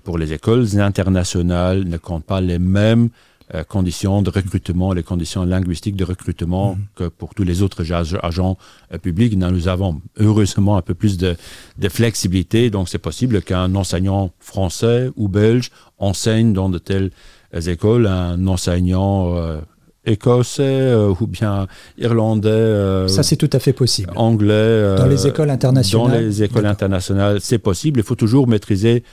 pour 0.03 0.17
les 0.17 0.33
écoles 0.33 0.79
internationales 0.79 1.83
ne 1.83 1.97
comptent 1.97 2.25
pas 2.25 2.41
les 2.41 2.59
mêmes 2.59 3.09
euh, 3.53 3.63
conditions 3.65 4.21
de 4.21 4.29
recrutement, 4.29 4.93
les 4.93 5.03
conditions 5.03 5.43
linguistiques 5.43 5.97
de 5.97 6.05
recrutement 6.05 6.75
mhm. 6.75 6.81
que 6.95 7.03
pour 7.09 7.33
tous 7.33 7.43
les 7.43 7.61
autres 7.61 7.83
agents 7.91 8.57
euh, 8.93 8.97
publics. 8.97 9.37
Nous 9.37 9.67
avons 9.67 10.01
heureusement 10.17 10.77
un 10.77 10.81
peu 10.81 10.93
plus 10.93 11.17
de, 11.17 11.35
flexibilité, 11.89 12.69
donc 12.69 12.87
c'est 12.87 12.97
possible 12.97 13.41
qu'un 13.41 13.75
enseignant 13.75 14.31
français 14.39 15.09
ou 15.17 15.27
belge 15.27 15.69
enseigne 15.97 16.53
dans 16.53 16.69
de 16.69 16.77
telles 16.77 17.11
écoles, 17.67 18.07
un 18.07 18.47
enseignant 18.47 19.35
euh, 19.35 19.59
écossais 20.05 20.93
ou 21.19 21.27
bien 21.27 21.67
irlandais. 21.97 23.07
Ça, 23.09 23.23
c'est 23.23 23.35
tout 23.35 23.49
à 23.51 23.59
fait 23.59 23.73
possible. 23.73 24.13
Anglais. 24.15 24.95
dans 24.95 25.07
les 25.07 25.27
écoles 25.27 25.49
internationales. 25.49 26.11
Dans 26.11 26.17
les 26.17 26.43
écoles 26.43 26.67
internationales, 26.67 27.39
c'est 27.41 27.59
possible. 27.59 27.99
Il 27.99 28.05
faut 28.05 28.15
toujours 28.15 28.47
maîtriser 28.47 29.03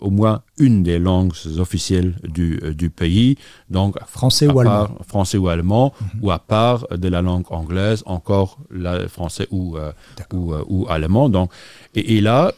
au 0.00 0.10
moins 0.10 0.42
une 0.58 0.82
des 0.82 0.98
langues 0.98 1.32
officielles 1.58 2.14
du, 2.22 2.60
euh, 2.62 2.74
du 2.74 2.90
pays, 2.90 3.36
donc 3.70 3.98
français 4.06 4.46
ou 4.46 4.60
allemand, 4.60 4.88
français 5.06 5.38
ou 5.38 5.48
allemand, 5.48 5.92
mhm. 6.00 6.08
ou 6.22 6.30
à 6.30 6.38
part 6.38 6.86
de 6.90 7.08
la 7.08 7.22
langue 7.22 7.46
anglaise, 7.50 8.02
encore 8.06 8.58
la, 8.70 9.08
français 9.08 9.46
ou, 9.50 9.76
euh, 9.76 9.92
ou, 10.32 10.52
euh, 10.52 10.64
ou, 10.68 10.86
allemand. 10.88 11.28
Donc, 11.28 11.50
et, 11.94 12.20
là, 12.20 12.52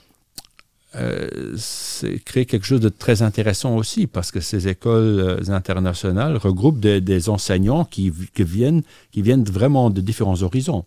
c'est 1.57 2.19
créé 2.25 2.47
quelque 2.47 2.67
chose 2.67 2.81
de 2.81 2.89
très 2.89 3.23
intéressant 3.23 3.77
aussi 3.77 4.09
parce 4.09 4.33
que 4.33 4.41
ces 4.41 4.67
écoles 4.67 5.41
internationales 5.49 6.37
regroupent 6.37 6.81
des, 6.81 7.01
des 7.01 7.29
enseignants 7.29 7.85
qui, 7.85 8.13
qui, 8.35 8.43
viennent, 8.43 8.83
qui 9.13 9.23
viennent 9.23 9.45
vraiment 9.45 9.91
de 9.91 10.01
différents 10.01 10.43
horizons. 10.43 10.85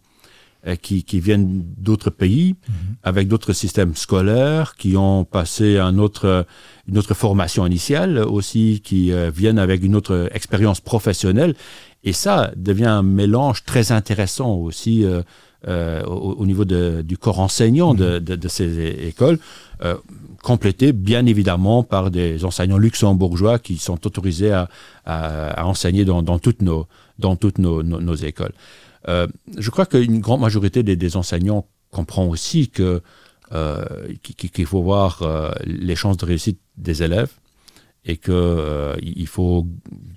Euh, 0.66 0.78
qui, 0.78 1.03
qui 1.03 1.20
viennent 1.20 1.61
d'autres 1.78 2.09
pays, 2.09 2.55
mhm. 2.70 2.76
avec 3.03 3.28
d'autres 3.28 3.51
systèmes 3.51 3.95
scolaires, 3.97 4.76
qui 4.78 4.95
ont 4.95 5.26
passé 5.26 5.78
un 5.78 5.97
autre, 5.97 6.45
une 6.88 6.97
autre 6.97 7.14
formation 7.14 7.68
initiale 7.68 8.20
aussi, 8.20 8.80
qui 8.82 9.11
euh, 9.11 9.30
viennent 9.30 9.59
avec 9.59 9.84
une 9.84 9.93
autre 9.93 10.30
expérience 10.32 10.80
professionnelle. 10.80 11.53
Et 12.05 12.14
ça 12.14 12.53
devient 12.55 12.86
un 12.86 13.03
mélange 13.03 13.66
très 13.66 13.91
intéressant 13.91 14.55
aussi 14.55 15.03
euh, 15.03 15.22
euh 15.68 16.01
au, 16.05 16.32
au, 16.32 16.45
niveau 16.45 16.64
de, 16.64 17.01
du 17.01 17.18
corps 17.18 17.41
enseignant 17.41 17.93
de, 17.93 18.14
mhm. 18.14 18.20
de, 18.20 18.36
de 18.38 18.47
ces 18.47 19.05
écoles, 19.05 19.39
euh, 19.84 19.97
complété 20.43 20.93
bien 20.93 21.26
évidemment 21.26 21.84
par 21.84 22.09
des 22.09 22.45
enseignants 22.45 22.78
luxembourgeois 22.78 23.59
qui 23.59 23.76
sont 23.76 23.99
autorisés 24.07 24.53
à, 24.53 24.70
à, 25.05 25.59
à 25.59 25.66
enseigner 25.66 26.05
dans, 26.05 26.24
dans, 26.24 26.39
toutes 26.39 26.61
nos, 26.61 26.88
dans 27.20 27.36
toutes 27.36 27.57
nos, 27.57 27.84
nos, 27.84 27.99
nos 27.99 28.16
écoles. 28.16 28.53
Euh, 29.07 29.27
je 29.57 29.69
crois 29.69 29.85
qu'une 29.85 30.19
grande 30.19 30.41
majorité 30.41 30.83
des, 30.83 31.17
enseignants 31.17 31.65
comprend 31.91 32.25
aussi 32.25 32.69
que 32.69 33.01
euh, 33.51 33.85
qu'il 34.23 34.65
faut 34.65 34.81
voir 34.81 35.21
euh, 35.21 35.51
les 35.65 35.95
chances 35.95 36.17
de 36.17 36.25
réussite 36.25 36.59
des 36.77 37.03
élèves 37.03 37.31
et 38.05 38.17
qu'il 38.17 39.27
faut 39.27 39.67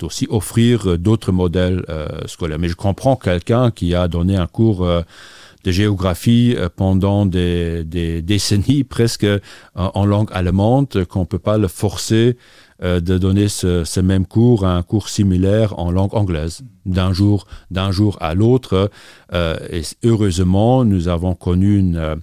aussi 0.03 0.27
offrir 0.29 0.99
d'autres 0.99 1.31
modèles 1.31 1.85
scolaires. 2.27 2.59
Mais 2.59 2.69
je 2.69 2.75
comprends 2.75 3.15
quelqu'un 3.15 3.71
qui 3.71 3.95
a 3.95 4.09
donné 4.09 4.37
un 4.37 4.49
cours 4.49 4.85
de 4.85 5.71
géographie 5.71 6.57
pendant 6.75 7.27
des, 7.27 7.85
décennies 7.85 8.83
presque 8.97 9.27
en 9.77 10.05
langue 10.05 10.31
allemande, 10.33 11.05
qu'on 11.05 11.21
ne 11.21 11.27
peut 11.27 11.39
pas 11.39 11.59
le 11.59 11.69
forcer 11.69 12.37
euh, 12.83 13.01
de 13.01 13.17
donner 13.17 13.49
ce, 13.49 14.01
même 14.01 14.27
cours 14.27 14.67
un 14.67 14.83
cours 14.83 15.09
similaire 15.09 15.79
en 15.79 15.91
langue 15.91 16.15
anglaise 16.15 16.61
d'un 16.85 17.11
jour 17.11 17.47
à 18.21 18.35
l'autre. 18.35 18.91
Euh, 19.33 19.57
et 19.71 19.81
heureusement, 20.05 20.85
nous 20.85 21.09
avons 21.09 21.35
connu 21.35 21.97
euh, 21.97 22.17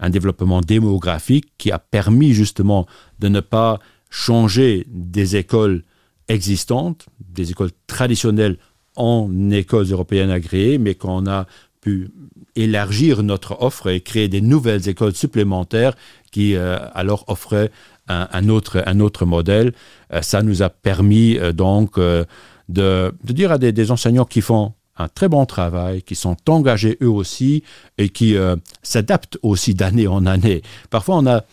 un 0.00 0.10
développement 0.10 0.60
démographique 0.60 1.52
qui 1.56 1.70
a 1.70 1.78
permis 1.78 2.32
justement 2.32 2.86
de 3.20 3.28
ne 3.28 3.38
pas 3.38 3.78
changer 4.10 4.88
des 4.90 5.36
écoles 5.36 5.84
existantes, 6.26 7.06
des 7.20 7.52
écoles 7.52 7.70
traditionnelles 7.86 8.58
en 8.96 9.30
écoles 9.52 9.86
européennes 9.86 10.30
agréées, 10.30 10.78
mais 10.78 10.96
qu'on 10.96 11.28
a 11.28 11.46
pu 11.80 12.10
élargir 12.56 13.22
notre 13.22 13.62
offre 13.62 13.88
et 13.88 14.00
créer 14.00 14.26
des 14.26 14.40
nouvelles 14.40 14.88
écoles 14.88 15.14
supplémentaires 15.14 15.94
qui 16.32 16.56
alors 16.56 17.24
offraient 17.28 17.70
un, 18.08 18.48
autre, 18.48 18.82
un 18.86 19.00
autre 19.00 19.24
modèle. 19.26 19.72
Euh, 20.12 20.22
ça 20.22 20.42
nous 20.42 20.62
a 20.62 20.70
permis 20.70 21.38
euh, 21.38 21.52
donc 21.52 21.98
euh, 21.98 22.24
de, 22.68 23.14
de, 23.24 23.32
dire 23.32 23.52
à 23.52 23.58
des, 23.58 23.90
enseignants 23.90 24.24
qui 24.24 24.40
font 24.40 24.74
un 24.96 25.08
très 25.08 25.28
bon 25.28 25.46
travail, 25.46 26.02
qui 26.02 26.14
sont 26.14 26.36
engagés 26.48 26.98
eux 27.02 27.08
aussi 27.08 27.62
et 27.98 28.10
qui 28.10 28.36
s'adaptent 28.82 29.38
aussi 29.42 29.72
d'année 29.72 30.06
en 30.06 30.26
année. 30.26 30.62
Parfois, 30.90 31.16
on 31.16 31.26
a 31.26 31.44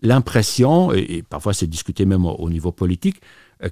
l'impression, 0.00 0.90
et, 0.92 1.22
parfois 1.22 1.52
c'est 1.52 1.66
discuté 1.66 2.06
même 2.06 2.24
au, 2.24 2.48
niveau 2.48 2.72
politique, 2.72 3.20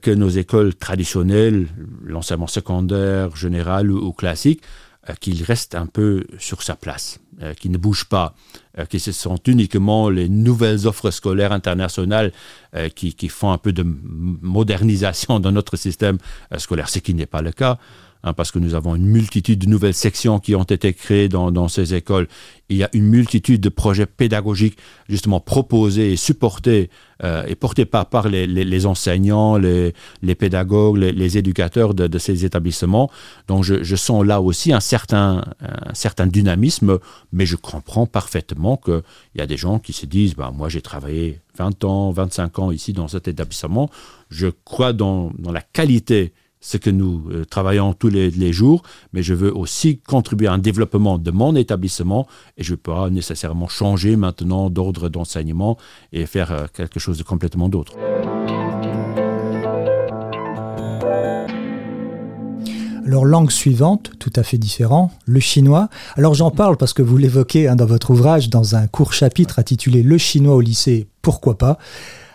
que 0.03 0.11
nos 0.11 0.29
écoles 0.29 0.75
traditionnelles, 0.75 1.67
l'enseignement 2.05 2.47
secondaire, 2.47 3.35
général 3.35 3.91
ou 3.91 4.13
classique, 4.13 4.63
qu'il 5.19 5.43
reste 5.43 5.75
un 5.75 5.87
peu 5.87 6.25
sur 6.39 6.63
sa 6.63 6.77
place, 6.77 7.21
euh, 7.43 7.55
qu'il 7.55 7.71
ne 7.71 7.79
bouge 7.79 8.05
pas, 8.05 8.35
euh, 8.79 8.85
que 8.85 8.99
ce 8.99 9.13
sont 9.13 9.39
uniquement 9.47 10.09
les 10.09 10.29
nouvelles 10.29 10.87
offres 10.87 11.11
scolaires 11.11 11.53
internationales 11.53 12.33
qui, 12.95 13.15
qui, 13.15 13.29
font 13.29 13.51
un 13.51 13.59
peu 13.59 13.73
de 13.73 13.85
modernisation 13.85 15.41
dans 15.41 15.51
notre 15.51 15.77
système 15.77 16.19
scolaire, 16.57 16.89
ce 16.89 17.01
qui 17.01 17.15
n'est 17.15 17.27
pas 17.27 17.43
le 17.43 17.51
cas. 17.51 17.79
Hein, 18.23 18.35
parce 18.35 18.51
que 18.51 18.59
nous 18.59 18.75
avons 18.75 18.97
une 18.97 19.07
multitude 19.07 19.61
de 19.61 19.67
nouvelles 19.67 19.95
sections 19.95 20.41
qui 20.41 20.55
ont 20.55 20.65
été 20.65 20.93
créées 20.93 21.31
dans, 21.31 21.69
ces 21.69 21.95
écoles. 21.95 22.29
Il 22.69 22.77
y 22.77 22.85
a 22.85 22.91
une 22.93 23.07
multitude 23.07 23.63
de 23.63 23.71
projets 23.71 24.05
pédagogiques 24.05 24.77
justement 25.09 25.41
proposés 25.41 26.13
et 26.13 26.17
supportés 26.17 26.91
euh, 27.25 27.45
et 27.47 27.55
portés 27.55 27.87
par, 27.87 28.07
par 28.07 28.29
les, 28.29 28.87
enseignants, 28.87 29.57
les, 29.57 29.95
les 30.21 30.35
pédagogues, 30.35 30.99
les, 30.99 31.39
éducateurs 31.39 31.95
de, 31.95 32.19
ces 32.19 32.45
établissements. 32.45 33.11
Donc 33.49 33.65
je, 33.65 33.83
je, 33.83 33.97
sens 33.97 34.23
là 34.23 34.43
aussi 34.43 34.75
un 34.75 34.81
certain, 34.81 35.43
un 35.61 35.95
certain 35.95 36.27
dynamisme, 36.27 36.99
mais 37.33 37.47
je 37.47 37.57
comprends 37.57 38.07
parfaitement 38.07 38.77
qu'il 38.77 39.03
y 39.37 39.41
a 39.41 39.47
des 39.47 39.57
gens 39.57 39.79
qui 39.79 39.95
se 39.95 40.05
disent, 40.05 40.35
bah, 40.35 40.53
moi 40.55 40.69
j'ai 40.69 40.83
travaillé 40.83 41.41
20 41.57 41.85
ans, 41.85 42.11
25 42.11 42.59
ans 42.59 42.71
ici 42.71 42.93
dans 42.93 43.09
cet 43.09 43.29
établissement, 43.29 43.91
je 44.29 44.49
crois 44.65 44.93
dans, 44.93 45.33
dans 45.39 45.53
la 45.53 45.63
qualité 45.63 46.35
ce 46.61 46.77
que 46.77 46.91
nous 46.91 47.25
euh, 47.31 47.45
travaillons 47.45 47.95
tous 47.95 48.09
les, 48.09 48.53
jours, 48.53 48.83
mais 49.13 49.23
je 49.23 49.35
veux 49.35 49.55
aussi 49.57 49.99
contribuer 49.99 50.47
à 50.47 50.53
un 50.53 50.59
développement 50.59 51.19
de 51.19 51.31
mon 51.31 51.57
établissement 51.57 52.27
et 52.57 52.63
je 52.63 52.73
ne 52.73 52.77
peux 52.77 52.93
pas 52.93 53.11
nécessairement 53.11 53.69
changer 53.69 54.17
maintenant 54.17 54.71
d'ordre 54.71 55.09
d'enseignement 55.09 55.79
et 56.13 56.27
faire 56.27 56.53
euh, 56.53 56.67
quelque 56.73 57.01
chose 57.01 57.19
de 57.19 57.23
complètement 57.23 57.69
d'autre. 57.69 57.95
leur 63.11 63.25
langue 63.25 63.51
suivante, 63.51 64.13
tout 64.21 64.33
à 64.37 64.45
fait 64.45 64.57
différent, 64.57 65.11
le 65.27 65.41
chinois. 65.41 65.89
Alors 66.17 66.35
j'en 66.35 66.53
parle 66.53 66.77
parce 66.77 66.93
que 66.93 67.03
vous 67.03 67.17
l'évoquez 67.17 67.67
hein, 67.67 67.75
dans 67.75 67.87
votre 67.87 68.11
ouvrage, 68.11 68.51
dans 68.51 68.77
un 68.77 68.87
court 68.87 69.13
chapitre 69.13 69.59
intitulé 69.59 70.05
Le 70.05 70.17
chinois 70.17 70.55
au 70.55 70.61
lycée, 70.61 71.09
pourquoi 71.21 71.59
pas? 71.59 71.77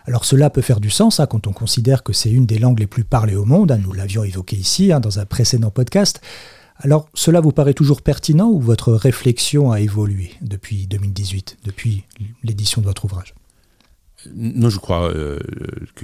Alors 0.05 0.25
cela 0.25 0.49
peut 0.49 0.61
faire 0.61 0.79
du 0.79 0.89
sens 0.89 1.19
hein, 1.19 1.25
quand 1.25 1.47
on 1.47 1.53
considère 1.53 2.03
que 2.03 2.13
c'est 2.13 2.31
une 2.31 2.45
des 2.45 2.59
langues 2.59 2.79
les 2.79 2.87
plus 2.87 3.03
parlées 3.03 3.35
au 3.35 3.45
monde, 3.45 3.71
hein, 3.71 3.79
nous 3.81 3.93
l'avions 3.93 4.23
évoqué 4.23 4.55
ici 4.55 4.91
hein, 4.91 4.99
dans 4.99 5.19
un 5.19 5.25
précédent 5.25 5.71
podcast. 5.71 6.21
Alors 6.77 7.07
cela 7.13 7.41
vous 7.41 7.51
paraît 7.51 7.73
toujours 7.73 8.01
pertinent 8.01 8.49
ou 8.49 8.59
votre 8.59 8.93
réflexion 8.93 9.71
a 9.71 9.79
évolué 9.79 10.31
depuis 10.41 10.87
2018, 10.87 11.57
depuis 11.63 12.03
l'édition 12.43 12.81
de 12.81 12.87
votre 12.87 13.05
ouvrage? 13.05 13.33
Non, 14.33 14.69
je 14.69 14.79
crois 14.79 15.11
euh, 15.11 15.39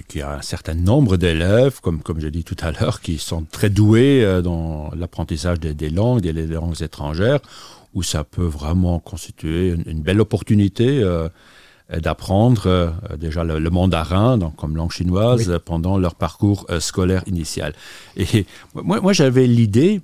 qu'il 0.07 0.19
y 0.19 0.23
a 0.23 0.37
un 0.37 0.41
certain 0.41 0.75
nombre 0.75 1.17
d'élèves, 1.17 1.81
comme, 1.81 2.01
comme 2.01 2.19
j'ai 2.19 2.29
dit 2.31 2.43
tout 2.43 2.57
à 2.61 2.71
l'heure, 2.71 3.01
qui 3.01 3.17
sont 3.17 3.43
très 3.43 3.69
doués 3.69 4.23
euh, 4.23 4.41
dans 4.41 4.91
l'apprentissage 4.95 5.59
des, 5.59 5.89
langues, 5.89 6.21
des, 6.21 6.33
langues 6.45 6.81
étrangères, 6.81 7.39
où 7.93 8.03
ça 8.03 8.23
peut 8.23 8.45
vraiment 8.45 8.99
constituer 8.99 9.75
une, 9.85 10.01
belle 10.01 10.21
opportunité 10.21 11.01
euh, 11.01 11.29
d'apprendre 11.99 12.67
euh, 12.67 12.89
déjà 13.19 13.43
le, 13.43 13.69
mandarin 13.69 14.37
donc, 14.37 14.55
comme 14.55 14.75
langue 14.75 14.91
chinoise 14.91 15.59
pendant 15.65 15.97
leur 15.97 16.15
parcours 16.15 16.65
euh, 16.69 16.79
scolaire 16.79 17.23
initial. 17.27 17.73
Et 18.15 18.45
moi, 18.73 19.01
moi 19.01 19.13
j'avais 19.13 19.47
l'idée, 19.47 20.01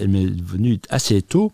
elle 0.00 0.08
m'est 0.08 0.26
venue 0.26 0.78
assez 0.90 1.22
tôt, 1.22 1.52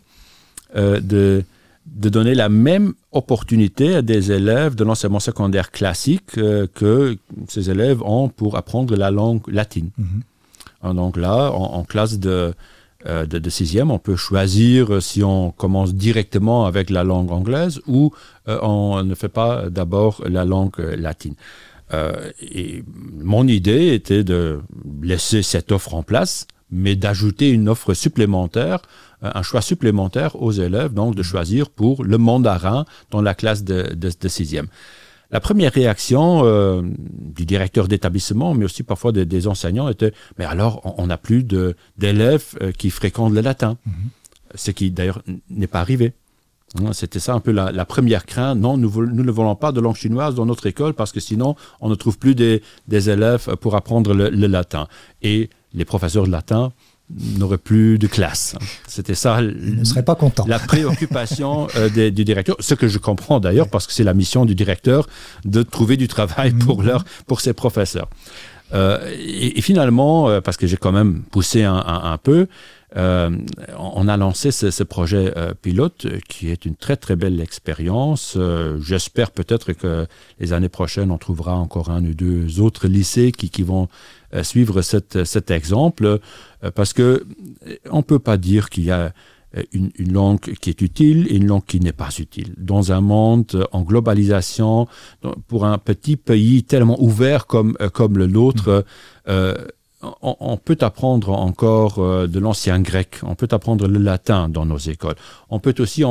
euh, 0.75 0.99
de, 0.99 1.43
de 1.87 2.09
donner 2.09 2.35
la 2.35 2.49
même 2.49 2.93
opportunité 3.11 3.95
à 3.95 4.01
des 4.01 4.31
élèves 4.31 4.75
de 4.75 4.83
l'enseignement 4.83 5.19
secondaire 5.19 5.71
classique 5.71 6.31
que 6.35 7.17
ces 7.47 7.71
élèves 7.71 8.03
ont 8.03 8.29
pour 8.29 8.55
apprendre 8.55 8.95
la 8.95 9.09
langue 9.09 9.41
latine. 9.47 9.89
Mhm. 9.97 10.93
Donc 10.93 11.17
là, 11.17 11.51
en 11.51 11.83
classe 11.83 12.19
de 12.19 12.53
euh, 13.05 13.25
de, 13.25 13.49
sixième, 13.49 13.91
on 13.91 13.99
peut 13.99 14.17
choisir 14.17 14.93
euh, 14.93 14.99
si 14.99 15.23
on 15.23 15.51
commence 15.51 15.95
directement 15.95 16.65
avec 16.65 16.89
la 16.89 17.05
langue 17.05 17.31
anglaise 17.31 17.79
ou 17.87 18.11
euh, 18.49 18.59
on 18.61 19.01
ne 19.03 19.15
fait 19.15 19.29
pas 19.29 19.69
d'abord 19.69 20.21
la 20.27 20.43
langue 20.43 20.77
latine. 20.79 21.35
et 22.41 22.83
mon 23.17 23.47
idée 23.47 23.93
était 23.93 24.23
de 24.23 24.59
laisser 25.01 25.41
cette 25.43 25.71
offre 25.71 25.93
en 25.95 26.03
place, 26.03 26.45
mais 26.71 26.95
d'ajouter 26.95 27.49
une 27.49 27.69
offre 27.69 27.93
supplémentaire, 27.93 28.81
un 29.21 29.41
choix 29.41 29.61
supplémentaire 29.61 30.39
aux 30.41 30.51
élèves, 30.51 30.93
donc 30.93 31.15
de 31.15 31.23
choisir 31.23 31.69
pour 31.69 32.03
le 32.03 32.17
mandarin 32.17 32.85
dans 33.09 33.21
la 33.21 33.33
classe 33.33 33.63
de, 33.63 33.95
de 33.95 34.27
sixième. 34.27 34.67
La 35.31 35.39
première 35.39 35.71
réaction 35.71 36.41
euh, 36.43 36.81
du 36.81 37.45
directeur 37.45 37.87
d'établissement, 37.87 38.55
mais 38.55 38.65
aussi 38.65 38.83
parfois 38.83 39.11
des, 39.11 39.47
enseignants, 39.47 39.87
était 39.89 40.11
Mais 40.37 40.45
alors, 40.45 40.81
on 40.97 41.07
n'a 41.07 41.17
plus 41.17 41.43
d'élèves 41.43 42.57
euh, 42.61 42.71
qui 42.71 42.89
fréquentent 42.89 43.33
le 43.33 43.41
latin. 43.41 43.77
Mhm. 43.85 43.93
Ce 44.55 44.71
qui, 44.71 44.89
d'ailleurs, 44.89 45.21
n'est 45.49 45.67
pas 45.67 45.81
arrivé. 45.81 46.13
Hein, 46.79 46.93
c'était 46.93 47.19
ça 47.19 47.33
un 47.33 47.39
peu 47.39 47.51
la, 47.51 47.85
première 47.85 48.25
crainte. 48.25 48.57
Non, 48.57 48.77
nous, 48.77 48.89
nous, 49.05 49.23
ne 49.23 49.31
voulons 49.31 49.55
pas 49.55 49.71
de 49.71 49.79
langue 49.79 49.95
chinoise 49.95 50.33
dans 50.33 50.47
notre 50.47 50.65
école 50.65 50.93
parce 50.93 51.11
que 51.11 51.19
sinon, 51.19 51.55
on 51.81 51.89
ne 51.89 51.95
trouve 51.95 52.17
plus 52.17 52.33
des, 52.33 52.61
élèves 52.89 53.55
pour 53.57 53.75
apprendre 53.75 54.13
le, 54.15 54.29
le 54.29 54.47
latin. 54.47 54.87
Et 55.21 55.49
les 55.73 55.85
professeurs 55.85 56.25
de 56.25 56.31
latin 56.31 56.71
n'aurait 57.37 57.57
plus 57.57 57.97
de 57.97 58.07
classe. 58.07 58.55
C'était 58.87 59.15
ça. 59.15 59.41
ne 59.41 59.83
serait 59.83 60.03
pas 60.03 60.15
content. 60.15 60.45
La 60.47 60.59
préoccupation 60.59 61.67
euh, 61.75 61.89
du 61.89 62.23
directeur, 62.23 62.55
ce 62.59 62.75
que 62.75 62.87
je 62.87 62.97
comprends 62.97 63.39
d'ailleurs 63.39 63.69
parce 63.69 63.87
que 63.87 63.93
c'est 63.93 64.03
la 64.03 64.13
mission 64.13 64.45
du 64.45 64.55
directeur 64.55 65.07
de 65.45 65.63
trouver 65.63 65.97
du 65.97 66.07
travail 66.07 66.51
pour 66.53 66.79
mhm. 66.79 66.87
leur, 66.87 67.05
pour 67.25 67.41
ses 67.41 67.53
professeurs. 67.53 68.09
Euh, 68.73 68.99
et, 69.17 69.61
finalement, 69.61 70.29
euh, 70.29 70.41
parce 70.41 70.57
que 70.57 70.67
j'ai 70.67 70.77
quand 70.77 70.91
même 70.91 71.23
poussé 71.31 71.63
un, 71.63 72.17
peu, 72.21 72.47
on 72.95 74.07
a 74.07 74.17
lancé 74.17 74.51
ce, 74.51 74.83
projet 74.83 75.33
pilote 75.61 76.07
qui 76.27 76.49
est 76.49 76.65
une 76.65 76.75
très 76.75 76.95
très 76.95 77.15
belle 77.15 77.39
expérience. 77.39 78.37
J'espère 78.79 79.31
peut-être 79.31 79.73
que 79.73 80.07
les 80.39 80.53
années 80.53 80.69
prochaines, 80.69 81.11
on 81.11 81.17
trouvera 81.17 81.55
encore 81.55 81.89
un 81.89 82.03
ou 82.03 82.13
deux 82.13 82.59
autres 82.59 82.87
lycées 82.87 83.31
qui, 83.31 83.49
qui 83.49 83.63
vont 83.63 83.87
suivre 84.43 84.81
cet 84.81 85.51
exemple. 85.51 86.19
Euh, 86.63 86.71
parce 86.71 86.93
que 86.93 87.25
euh, 87.67 87.75
on 87.89 88.03
peut 88.03 88.19
pas 88.19 88.37
dire 88.37 88.69
qu'il 88.69 88.83
y 88.83 88.91
a 88.91 89.13
euh, 89.57 89.63
une, 89.71 89.91
langue 90.11 90.39
qui 90.39 90.69
est 90.69 90.81
utile 90.81 91.27
et 91.29 91.35
une 91.35 91.47
langue 91.47 91.65
qui 91.65 91.79
n'est 91.79 91.93
pas 91.93 92.09
utile. 92.19 92.53
Dans 92.57 92.91
un 92.91 93.01
monde 93.01 93.67
en 93.71 93.81
globalisation, 93.81 94.87
pour 95.47 95.65
un 95.65 95.77
petit 95.77 96.17
pays 96.17 96.63
tellement 96.63 97.01
ouvert 97.01 97.47
comme, 97.47 97.77
comme 97.93 98.17
le 98.17 98.27
nôtre, 98.27 98.85
on, 100.21 100.57
peut 100.57 100.77
apprendre 100.81 101.31
encore 101.31 101.97
de 102.27 102.39
l'ancien 102.39 102.79
grec, 102.79 103.19
on 103.23 103.35
peut 103.35 103.49
apprendre 103.51 103.87
le 103.87 103.99
latin 103.99 104.47
dans 104.47 104.65
nos 104.65 104.77
écoles, 104.77 105.15
on 105.49 105.59
peut 105.59 105.75
aussi 105.79 106.03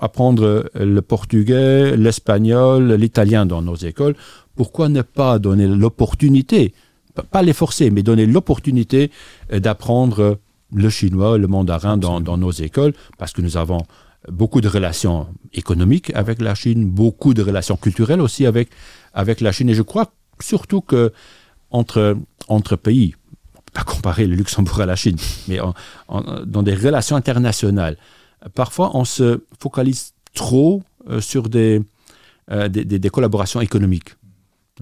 apprendre 0.00 0.70
le 0.74 1.00
portugais, 1.02 1.96
l'espagnol, 1.96 2.92
l'italien 2.92 3.44
dans 3.44 3.62
nos 3.62 3.74
écoles. 3.74 4.14
Pourquoi 4.54 4.88
ne 4.88 5.02
pas 5.02 5.38
donner 5.40 5.66
l'opportunité 5.66 6.72
pas 7.22 7.42
les 7.42 7.52
forcer, 7.52 7.90
mais 7.90 8.02
donner 8.02 8.26
l'opportunité 8.26 9.10
euh, 9.52 9.60
d'apprendre 9.60 10.38
le 10.72 10.90
chinois, 10.90 11.38
le 11.38 11.46
mandarin 11.46 11.96
dans, 11.96 12.20
nos 12.20 12.50
écoles, 12.50 12.92
parce 13.18 13.32
que 13.32 13.40
nous 13.40 13.56
avons 13.56 13.82
beaucoup 14.28 14.60
de 14.60 14.68
relations 14.68 15.28
économiques 15.52 16.10
avec 16.14 16.40
la 16.40 16.56
Chine, 16.56 16.86
beaucoup 16.86 17.34
de 17.34 17.42
relations 17.42 17.76
culturelles 17.76 18.20
aussi 18.20 18.46
avec, 18.46 18.68
avec 19.14 19.40
la 19.40 19.52
Chine. 19.52 19.68
Et 19.68 19.74
je 19.74 19.82
crois 19.82 20.12
surtout 20.40 20.80
que 20.80 21.12
entre, 21.70 22.16
entre 22.48 22.76
pays, 22.76 23.14
pas 23.72 23.84
comparer 23.84 24.26
le 24.26 24.36
Luxembourg 24.36 24.80
à 24.80 24.86
la 24.86 24.96
Chine, 24.96 25.16
mais 25.48 25.58
dans 26.08 26.62
des 26.62 26.74
relations 26.74 27.16
internationales, 27.16 27.96
parfois 28.54 28.90
on 28.94 29.04
se 29.04 29.40
focalise 29.58 30.12
trop 30.34 30.82
euh, 31.08 31.20
sur 31.20 31.48
des, 31.48 31.82
euh, 32.52 32.68
des 32.68 33.10
collaborations 33.10 33.60
économiques. 33.60 34.10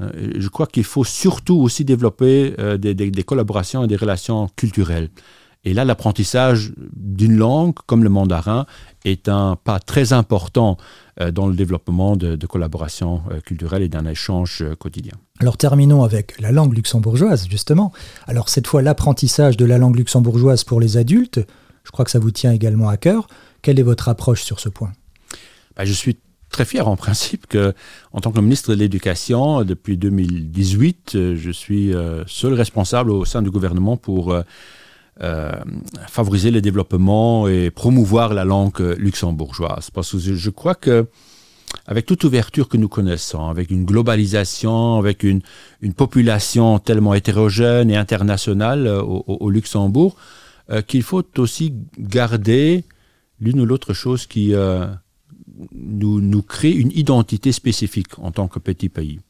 Euh, 0.00 0.32
je 0.36 0.48
crois 0.48 0.66
qu'il 0.66 0.84
faut 0.84 1.04
surtout 1.04 1.56
aussi 1.56 1.84
développer 1.84 2.54
des, 2.78 3.22
collaborations 3.24 3.84
et 3.84 3.86
des 3.86 3.96
relations 3.96 4.48
culturelles. 4.56 5.08
Et 5.66 5.72
là, 5.72 5.86
l'apprentissage 5.86 6.74
d'une 6.94 7.36
langue 7.36 7.74
comme 7.86 8.04
le 8.04 8.10
mandarin 8.10 8.66
est 9.06 9.30
un 9.30 9.56
pas 9.56 9.78
très 9.78 10.12
important 10.12 10.76
dans 11.32 11.46
le 11.46 11.54
développement 11.54 12.16
de 12.16 12.46
collaborations 12.46 13.22
culturelles 13.46 13.82
et 13.82 13.88
d'un 13.88 14.04
échange 14.04 14.62
quotidien. 14.78 15.14
Alors 15.40 15.56
terminons 15.56 16.04
avec 16.04 16.40
la 16.40 16.52
langue 16.52 16.74
luxembourgeoise, 16.74 17.48
justement. 17.50 17.92
Alors 18.26 18.48
cette 18.48 18.66
fois, 18.66 18.82
l'apprentissage 18.82 19.56
de 19.56 19.64
la 19.64 19.78
langue 19.78 19.96
luxembourgeoise 19.96 20.62
pour 20.62 20.80
les 20.80 20.96
adultes, 20.96 21.40
je 21.82 21.90
crois 21.90 22.04
que 22.04 22.10
ça 22.10 22.20
vous 22.20 22.30
tient 22.30 22.52
également 22.52 22.88
à 22.88 22.96
cœur. 22.96 23.26
Quelle 23.60 23.80
est 23.80 23.84
votre 23.84 24.08
approche 24.08 24.42
sur 24.42 24.60
ce 24.60 24.68
point? 24.68 24.92
Bah, 25.76 25.84
Je 25.84 25.92
suis 25.92 26.18
très 26.50 26.64
fier 26.64 26.86
en 26.86 26.96
principe 26.96 27.48
que, 27.48 27.74
en 28.12 28.20
tant 28.20 28.30
que 28.30 28.40
ministre 28.40 28.70
de 28.70 28.76
l'Éducation, 28.76 29.64
depuis 29.64 29.96
2018, 29.96 31.12
euh, 31.14 31.36
je 31.36 31.50
suis 31.50 31.92
euh, 31.92 32.22
seul 32.28 32.54
responsable 32.54 33.10
au 33.10 33.24
sein 33.24 33.42
du 33.42 33.50
gouvernement 33.50 33.96
pour 33.96 34.32
euh, 35.20 35.52
favoriser 36.06 36.52
le 36.52 36.60
développement 36.60 37.48
et 37.48 37.72
promouvoir 37.72 38.34
la 38.34 38.44
langue 38.44 38.80
luxembourgeoise. 38.98 39.90
Parce 39.90 40.12
que 40.12 40.18
je, 40.18 40.50
crois 40.50 40.76
que 40.76 41.08
avec 41.86 42.06
toute 42.06 42.24
ouverture 42.24 42.68
que 42.68 42.76
nous 42.76 42.88
connaissons, 42.88 43.48
avec 43.48 43.70
une 43.70 43.84
globalisation, 43.84 44.98
avec 44.98 45.22
une, 45.22 45.40
une 45.80 45.94
population 45.94 46.78
tellement 46.78 47.14
hétérogène 47.14 47.90
et 47.90 47.96
internationale 47.96 48.88
au, 48.88 49.50
Luxembourg, 49.50 50.16
qu'il 50.86 51.02
faut 51.02 51.24
aussi 51.38 51.74
garder 51.98 52.84
l'une 53.40 53.60
ou 53.60 53.66
l'autre 53.66 53.92
chose 53.92 54.26
qui, 54.26 54.54
nous, 55.72 56.20
nous 56.20 56.42
crée 56.42 56.70
une 56.70 56.90
identité 56.92 57.52
spécifique 57.52 58.18
en 58.18 58.30
tant 58.30 58.48
que 58.48 58.58
petit 58.58 58.88
pays. 58.88 59.20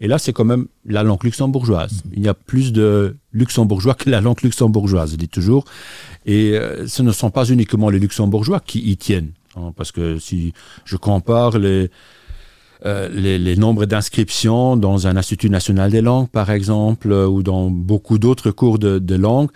Et 0.00 0.08
là, 0.08 0.18
c'est 0.18 0.32
quand 0.32 0.44
même 0.44 0.66
la 0.84 1.02
langue 1.02 1.24
luxembourgeoise. 1.24 2.02
Il 2.12 2.22
y 2.22 2.28
a 2.28 2.34
plus 2.34 2.72
de 2.72 3.16
luxembourgeois 3.32 3.94
que 3.94 4.10
la 4.10 4.20
langue 4.20 4.42
luxembourgeoise, 4.42 5.12
je 5.12 5.16
dis 5.16 5.28
toujours. 5.28 5.64
Et 6.26 6.52
euh, 6.52 6.86
ce 6.86 7.02
ne 7.02 7.12
sont 7.12 7.30
pas 7.30 7.46
uniquement 7.46 7.88
les 7.88 7.98
luxembourgeois 7.98 8.60
qui 8.60 8.90
y 8.90 8.96
tiennent. 8.98 9.30
Hein, 9.56 9.72
parce 9.76 9.92
que 9.92 10.18
si 10.18 10.52
je 10.84 10.96
compare 10.96 11.58
les, 11.58 11.90
euh, 12.84 13.08
les, 13.08 13.38
les, 13.38 13.56
nombres 13.56 13.86
d'inscriptions 13.86 14.76
dans 14.76 15.06
un 15.06 15.16
institut 15.16 15.50
national 15.50 15.90
des 15.90 16.02
langues, 16.02 16.28
par 16.28 16.50
exemple, 16.50 17.10
ou 17.12 17.42
dans 17.42 17.70
beaucoup 17.70 18.18
d'autres 18.18 18.50
cours 18.50 18.78
de, 18.78 18.98
de 18.98 19.14
langue, 19.14 19.48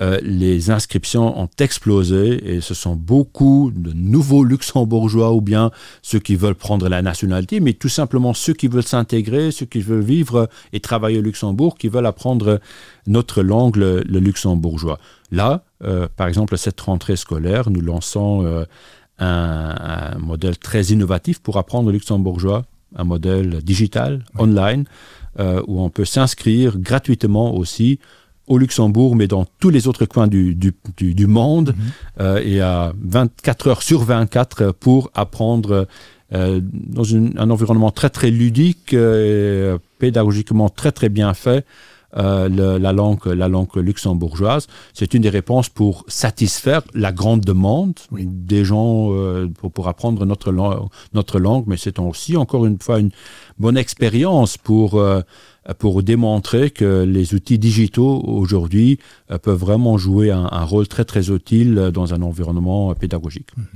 euh, 0.00 0.18
les 0.22 0.70
inscriptions 0.70 1.38
ont 1.40 1.48
explosé 1.60 2.54
et 2.54 2.60
ce 2.60 2.74
sont 2.74 2.96
beaucoup 2.96 3.70
de 3.72 3.92
nouveaux 3.92 4.42
luxembourgeois 4.42 5.32
ou 5.32 5.40
bien 5.40 5.70
ceux 6.02 6.18
qui 6.18 6.34
veulent 6.34 6.56
prendre 6.56 6.88
la 6.88 7.00
nationalité, 7.00 7.60
mais 7.60 7.74
tout 7.74 7.88
simplement 7.88 8.34
ceux 8.34 8.54
qui 8.54 8.66
veulent 8.66 8.82
s'intégrer, 8.82 9.52
ceux 9.52 9.66
qui 9.66 9.80
veulent 9.80 10.02
vivre 10.02 10.48
et 10.72 10.80
travailler 10.80 11.18
au 11.18 11.22
Luxembourg, 11.22 11.78
qui 11.78 11.88
veulent 11.88 12.06
apprendre 12.06 12.60
notre 13.06 13.42
langue, 13.42 13.76
le, 13.76 14.00
luxembourgeois. 14.02 14.98
Là, 15.30 15.62
euh, 15.84 16.08
par 16.16 16.26
exemple, 16.26 16.58
cette 16.58 16.80
rentrée 16.80 17.16
scolaire, 17.16 17.70
nous 17.70 17.80
lançons 17.80 18.66
euh, 19.20 20.14
un, 20.14 20.18
modèle 20.18 20.58
très 20.58 20.82
innovatif 20.84 21.40
pour 21.40 21.56
apprendre 21.56 21.88
le 21.88 21.92
luxembourgeois, 21.94 22.64
un 22.96 23.04
modèle 23.04 23.62
digital, 23.62 24.24
online, 24.38 24.84
où 25.66 25.82
on 25.82 25.90
peut 25.90 26.04
s'inscrire 26.04 26.78
gratuitement 26.78 27.56
aussi 27.56 27.98
au 28.46 28.58
Luxembourg, 28.58 29.16
mais 29.16 29.26
dans 29.26 29.46
tous 29.58 29.70
les 29.70 29.88
autres 29.88 30.04
coins 30.04 30.26
du, 30.26 30.54
du, 30.54 30.74
du, 30.96 31.26
monde, 31.26 31.74
mhm. 31.76 31.84
euh, 32.20 32.42
et 32.44 32.60
à 32.60 32.92
24 33.02 33.68
heures 33.68 33.82
sur 33.82 34.04
24 34.04 34.72
pour 34.72 35.10
apprendre 35.14 35.86
euh, 36.32 36.60
dans 36.62 37.14
un 37.14 37.50
environnement 37.50 37.90
très 37.90 38.10
très 38.10 38.30
ludique, 38.30 38.92
euh, 38.92 39.78
pédagogiquement 39.98 40.68
très 40.68 40.92
très 40.92 41.08
bien 41.08 41.32
fait, 41.32 41.64
le, 42.16 42.78
la, 42.78 42.92
langue, 42.92 43.26
la 43.26 43.48
langue 43.48 43.74
luxembourgeoise. 43.76 44.66
C'est 44.92 45.14
une 45.14 45.22
des 45.22 45.30
réponses 45.30 45.68
pour 45.68 46.04
satisfaire 46.08 46.82
la 46.94 47.12
grande 47.12 47.40
demande 47.40 47.94
des 48.12 48.64
gens 48.64 49.10
pour, 49.58 49.72
pour, 49.72 49.88
apprendre 49.88 50.24
notre, 50.24 50.52
notre 51.12 51.38
langue, 51.38 51.64
mais 51.66 51.76
c'est 51.76 51.98
aussi 51.98 52.36
encore 52.36 52.66
une 52.66 52.78
fois 52.78 53.00
une 53.00 53.10
bonne 53.58 53.76
expérience 53.76 54.56
pour 54.58 55.02
pour 55.78 56.02
démontrer 56.02 56.70
que 56.70 57.04
les 57.04 57.34
outils 57.34 57.58
digitaux 57.58 58.22
aujourd'hui 58.26 58.98
euh, 59.30 59.38
peuvent 59.38 59.58
vraiment 59.58 59.96
jouer 59.96 60.30
un, 60.30 60.64
rôle 60.64 60.88
très 60.88 61.04
très 61.04 61.30
utile 61.30 61.90
dans 61.92 62.12
un 62.12 62.22
environnement 62.22 62.94
pédagogique. 62.94 63.48
Mhm. 63.56 63.66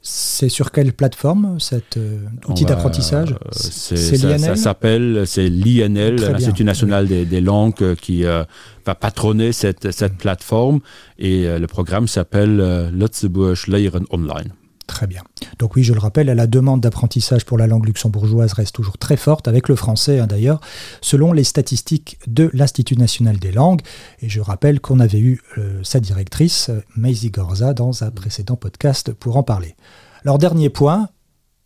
C'est 0.00 0.48
sur 0.48 0.72
quelle 0.72 0.92
plateforme 0.92 1.60
cet 1.60 1.96
euh, 1.96 2.24
outil 2.48 2.64
d'apprentissage 2.64 3.32
euh, 3.32 3.48
C'est 3.52 4.16
l'INL 4.16 4.40
Ça, 4.40 4.56
s'appelle, 4.56 5.24
c'est 5.26 5.48
l'INL, 5.48 6.16
l'Institut 6.16 6.64
national 6.64 7.06
des, 7.06 7.40
langues, 7.40 7.94
qui 7.96 8.22
va 8.22 8.94
patronner 8.94 9.52
cette, 9.52 9.90
cette 9.90 10.16
plateforme 10.16 10.80
et 11.18 11.46
le 11.58 11.66
programme 11.66 12.08
s'appelle 12.08 12.90
Lutzeburg 12.92 13.56
Lehren 13.68 14.04
Online. 14.10 14.52
Très 14.86 15.06
bien. 15.06 15.22
Donc 15.58 15.76
oui, 15.76 15.82
je 15.82 15.94
le 15.94 15.98
rappelle, 15.98 16.26
la 16.26 16.46
demande 16.46 16.82
d'apprentissage 16.82 17.44
pour 17.44 17.56
la 17.56 17.66
langue 17.66 17.86
luxembourgeoise 17.86 18.52
reste 18.52 18.74
toujours 18.74 18.98
très 18.98 19.16
forte, 19.16 19.48
avec 19.48 19.68
le 19.68 19.76
français 19.76 20.18
hein, 20.18 20.26
d'ailleurs, 20.26 20.60
selon 21.00 21.32
les 21.32 21.44
statistiques 21.44 22.18
de 22.26 22.50
l'Institut 22.52 22.96
national 22.96 23.38
des 23.38 23.50
langues. 23.50 23.80
Et 24.20 24.28
je 24.28 24.40
rappelle 24.40 24.80
qu'on 24.80 25.00
avait 25.00 25.20
eu 25.20 25.40
euh, 25.56 25.80
sa 25.82 26.00
directrice, 26.00 26.70
Maisie 26.96 27.30
Gorza, 27.30 27.72
dans 27.72 28.04
un 28.04 28.10
précédent 28.10 28.56
podcast 28.56 29.12
pour 29.12 29.36
en 29.38 29.42
parler. 29.42 29.74
Alors 30.22 30.38
dernier 30.38 30.68
point, 30.68 31.08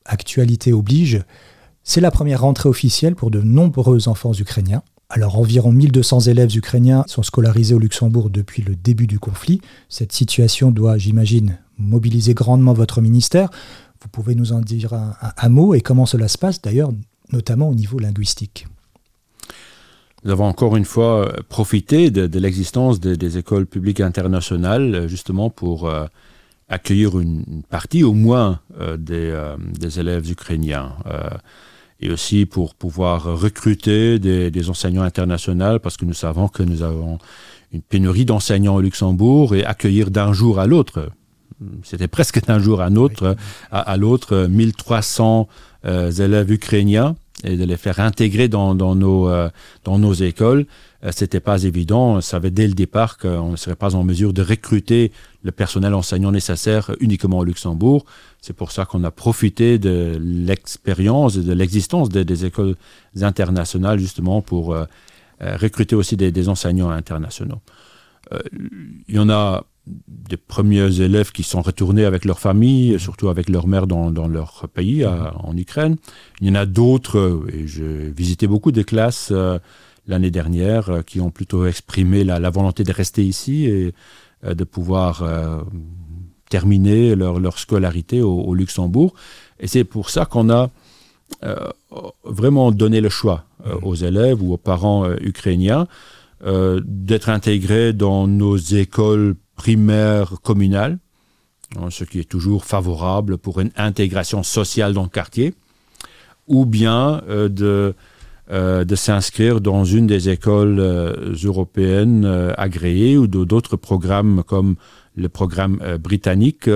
actualité 0.04 0.72
oblige, 0.72 1.22
c'est 1.82 2.00
la 2.00 2.10
première 2.10 2.42
rentrée 2.42 2.68
officielle 2.68 3.16
pour 3.16 3.30
de 3.30 3.40
nombreux 3.40 4.08
enfants 4.08 4.32
ukrainiens. 4.32 4.82
Alors 5.10 5.38
environ 5.38 5.72
1200 5.72 6.20
élèves 6.20 6.54
ukrainiens 6.54 7.04
sont 7.06 7.22
scolarisés 7.22 7.74
au 7.74 7.78
Luxembourg 7.78 8.28
depuis 8.28 8.62
le 8.62 8.76
début 8.76 9.06
du 9.06 9.18
conflit. 9.18 9.62
Cette 9.88 10.12
situation 10.12 10.70
doit, 10.70 10.98
j'imagine, 10.98 11.58
mobiliser 11.78 12.34
grandement 12.34 12.74
votre 12.74 13.00
ministère. 13.00 13.48
Vous 14.02 14.08
pouvez 14.08 14.34
nous 14.34 14.52
en 14.52 14.60
dire 14.60 14.92
un, 14.92 15.48
mot 15.48 15.74
et 15.74 15.80
comment 15.80 16.04
cela 16.04 16.28
se 16.28 16.36
passe 16.36 16.60
d'ailleurs, 16.60 16.92
notamment 17.32 17.70
au 17.70 17.74
niveau 17.74 17.98
linguistique. 17.98 18.66
Nous 20.24 20.30
avons 20.30 20.44
encore 20.44 20.76
une 20.76 20.84
fois 20.84 21.32
profité 21.48 22.10
de, 22.10 22.38
l'existence 22.38 23.00
des 23.00 23.38
écoles 23.38 23.66
publiques 23.66 24.00
internationales 24.00 25.08
justement 25.08 25.48
pour 25.48 25.88
euh, 25.88 26.04
accueillir 26.68 27.18
une, 27.18 27.62
partie 27.70 28.04
au 28.04 28.12
moins 28.12 28.60
euh, 28.78 28.98
euh, 29.10 29.56
des, 29.78 30.00
élèves 30.00 30.30
ukrainiens 30.30 30.92
et 32.00 32.10
aussi 32.10 32.46
pour 32.46 32.74
pouvoir 32.74 33.24
recruter 33.24 34.18
des, 34.18 34.70
enseignants 34.70 35.02
internationaux 35.02 35.78
parce 35.78 35.96
que 35.96 36.04
nous 36.04 36.14
savons 36.14 36.48
que 36.48 36.62
nous 36.62 36.82
avons 36.82 37.18
une 37.72 37.82
pénurie 37.82 38.24
d'enseignants 38.24 38.76
au 38.76 38.80
Luxembourg 38.80 39.54
et 39.54 39.64
accueillir 39.64 40.10
d'un 40.10 40.32
jour 40.32 40.58
à 40.58 40.66
l'autre. 40.66 41.10
C'était 41.82 42.08
presque 42.08 42.44
d'un 42.46 42.60
jour 42.60 42.80
à 42.80 42.88
l'autre, 42.88 43.36
à, 43.72 43.96
l'autre, 43.96 44.46
1300 44.48 45.48
euh, 45.84 46.10
élèves 46.12 46.52
ukrainiens 46.52 47.16
et 47.44 47.56
de 47.56 47.64
les 47.64 47.76
faire 47.76 48.00
intégrer 48.00 48.48
dans, 48.48 48.74
nos, 48.74 49.28
euh, 49.28 49.48
dans 49.84 49.98
nos 49.98 50.12
écoles, 50.12 50.66
c'était 51.12 51.40
pas 51.40 51.62
évident. 51.62 52.16
On 52.16 52.20
savait 52.20 52.50
dès 52.50 52.66
le 52.66 52.74
départ 52.74 53.18
qu'on 53.18 53.52
ne 53.52 53.56
serait 53.56 53.76
pas 53.76 53.94
en 53.94 54.02
mesure 54.02 54.32
de 54.32 54.42
recruter 54.42 55.12
le 55.42 55.52
personnel 55.52 55.94
enseignant 55.94 56.32
nécessaire 56.32 56.90
uniquement 57.00 57.38
au 57.38 57.44
Luxembourg. 57.44 58.04
C'est 58.40 58.52
pour 58.52 58.72
ça 58.72 58.84
qu'on 58.84 59.04
a 59.04 59.10
profité 59.10 59.78
de 59.78 60.18
l'expérience 60.20 61.36
et 61.36 61.42
de 61.42 61.52
l'existence 61.52 62.08
des, 62.08 62.44
écoles 62.44 62.74
internationales 63.20 63.98
justement 63.98 64.42
pour 64.42 64.74
euh, 64.74 64.84
euh, 65.42 65.56
recruter 65.56 65.94
aussi 65.94 66.16
des, 66.16 66.48
enseignants 66.48 66.90
internationaux. 66.90 67.60
Il 69.08 69.14
y 69.14 69.18
en 69.18 69.30
a 69.30 69.64
des 69.86 70.36
premiers 70.36 71.00
élèves 71.00 71.32
qui 71.32 71.42
sont 71.42 71.62
retournés 71.62 72.04
avec 72.04 72.26
leur 72.26 72.40
famille, 72.40 73.00
surtout 73.00 73.30
avec 73.30 73.48
leur 73.48 73.66
mère 73.66 73.86
dans, 73.86 74.28
leur 74.28 74.68
pays, 74.68 75.06
en 75.06 75.56
Ukraine. 75.56 75.96
Il 76.42 76.48
y 76.48 76.50
en 76.50 76.56
a 76.56 76.66
d'autres, 76.66 77.46
et 77.50 77.66
j'ai 77.66 78.10
visité 78.10 78.46
beaucoup 78.46 78.70
de 78.70 78.82
classes 78.82 79.32
l'année 80.08 80.30
dernière, 80.30 80.88
euh, 80.88 81.02
qui 81.02 81.20
ont 81.20 81.30
plutôt 81.30 81.66
exprimé 81.66 82.24
la, 82.24 82.50
volonté 82.50 82.82
de 82.82 82.92
rester 82.92 83.24
ici 83.24 83.66
et 83.66 83.94
euh, 84.44 84.54
de 84.54 84.64
pouvoir 84.64 85.22
euh, 85.22 85.60
terminer 86.48 87.14
leur, 87.14 87.58
scolarité 87.58 88.22
au, 88.22 88.54
Luxembourg. 88.54 89.14
Et 89.60 89.66
c'est 89.66 89.84
pour 89.84 90.10
ça 90.10 90.24
qu'on 90.24 90.50
a 90.50 90.70
vraiment 92.24 92.72
donné 92.72 93.02
le 93.02 93.10
choix 93.10 93.44
mmh. 93.60 93.70
aux 93.82 93.94
élèves 93.94 94.42
ou 94.42 94.54
aux 94.54 94.56
parents 94.56 95.06
ukrainiens 95.20 95.86
d'être 96.42 97.28
intégrés 97.28 97.92
dans 97.92 98.26
nos 98.26 98.56
écoles 98.56 99.34
primaires 99.54 100.36
communales, 100.42 100.98
hein, 101.76 101.88
ce 101.90 102.04
qui 102.04 102.18
est 102.18 102.28
toujours 102.28 102.64
favorable 102.64 103.36
pour 103.36 103.60
une 103.60 103.72
intégration 103.76 104.42
sociale 104.42 104.94
dans 104.94 105.02
le 105.02 105.10
quartier, 105.10 105.52
ou 106.46 106.64
bien 106.64 107.20
de 107.28 107.94
euh, 108.50 108.84
de 108.84 108.94
s'inscrire 108.94 109.60
dans 109.60 109.84
une 109.84 110.06
des 110.06 110.30
écoles 110.30 110.80
euh, 110.80 111.34
européennes 111.44 112.24
euh, 112.24 112.54
agréées 112.56 113.18
ou 113.18 113.26
d'autres 113.26 113.76
programmes 113.76 114.42
comme 114.42 114.76
le 115.16 115.28
programme 115.28 115.78
britannique 116.00 116.70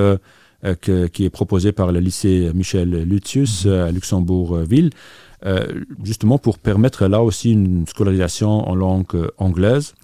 qui 0.81 1.25
est 1.25 1.31
proposé 1.31 1.73
par 1.73 1.93
le 1.93 2.01
lycée 2.01 2.51
Michel 2.55 2.91
Lutius 3.05 3.64
mhm. 3.64 3.73
à 3.73 3.91
Luxembourg-Ville, 3.93 4.91
justement 6.03 6.39
pour 6.39 6.59
permettre 6.59 7.07
là 7.07 7.23
aussi 7.23 7.53
une 7.53 7.87
scolarisation 7.87 8.68
en 8.68 8.75
langue 8.75 9.31
anglaise. 9.39 9.95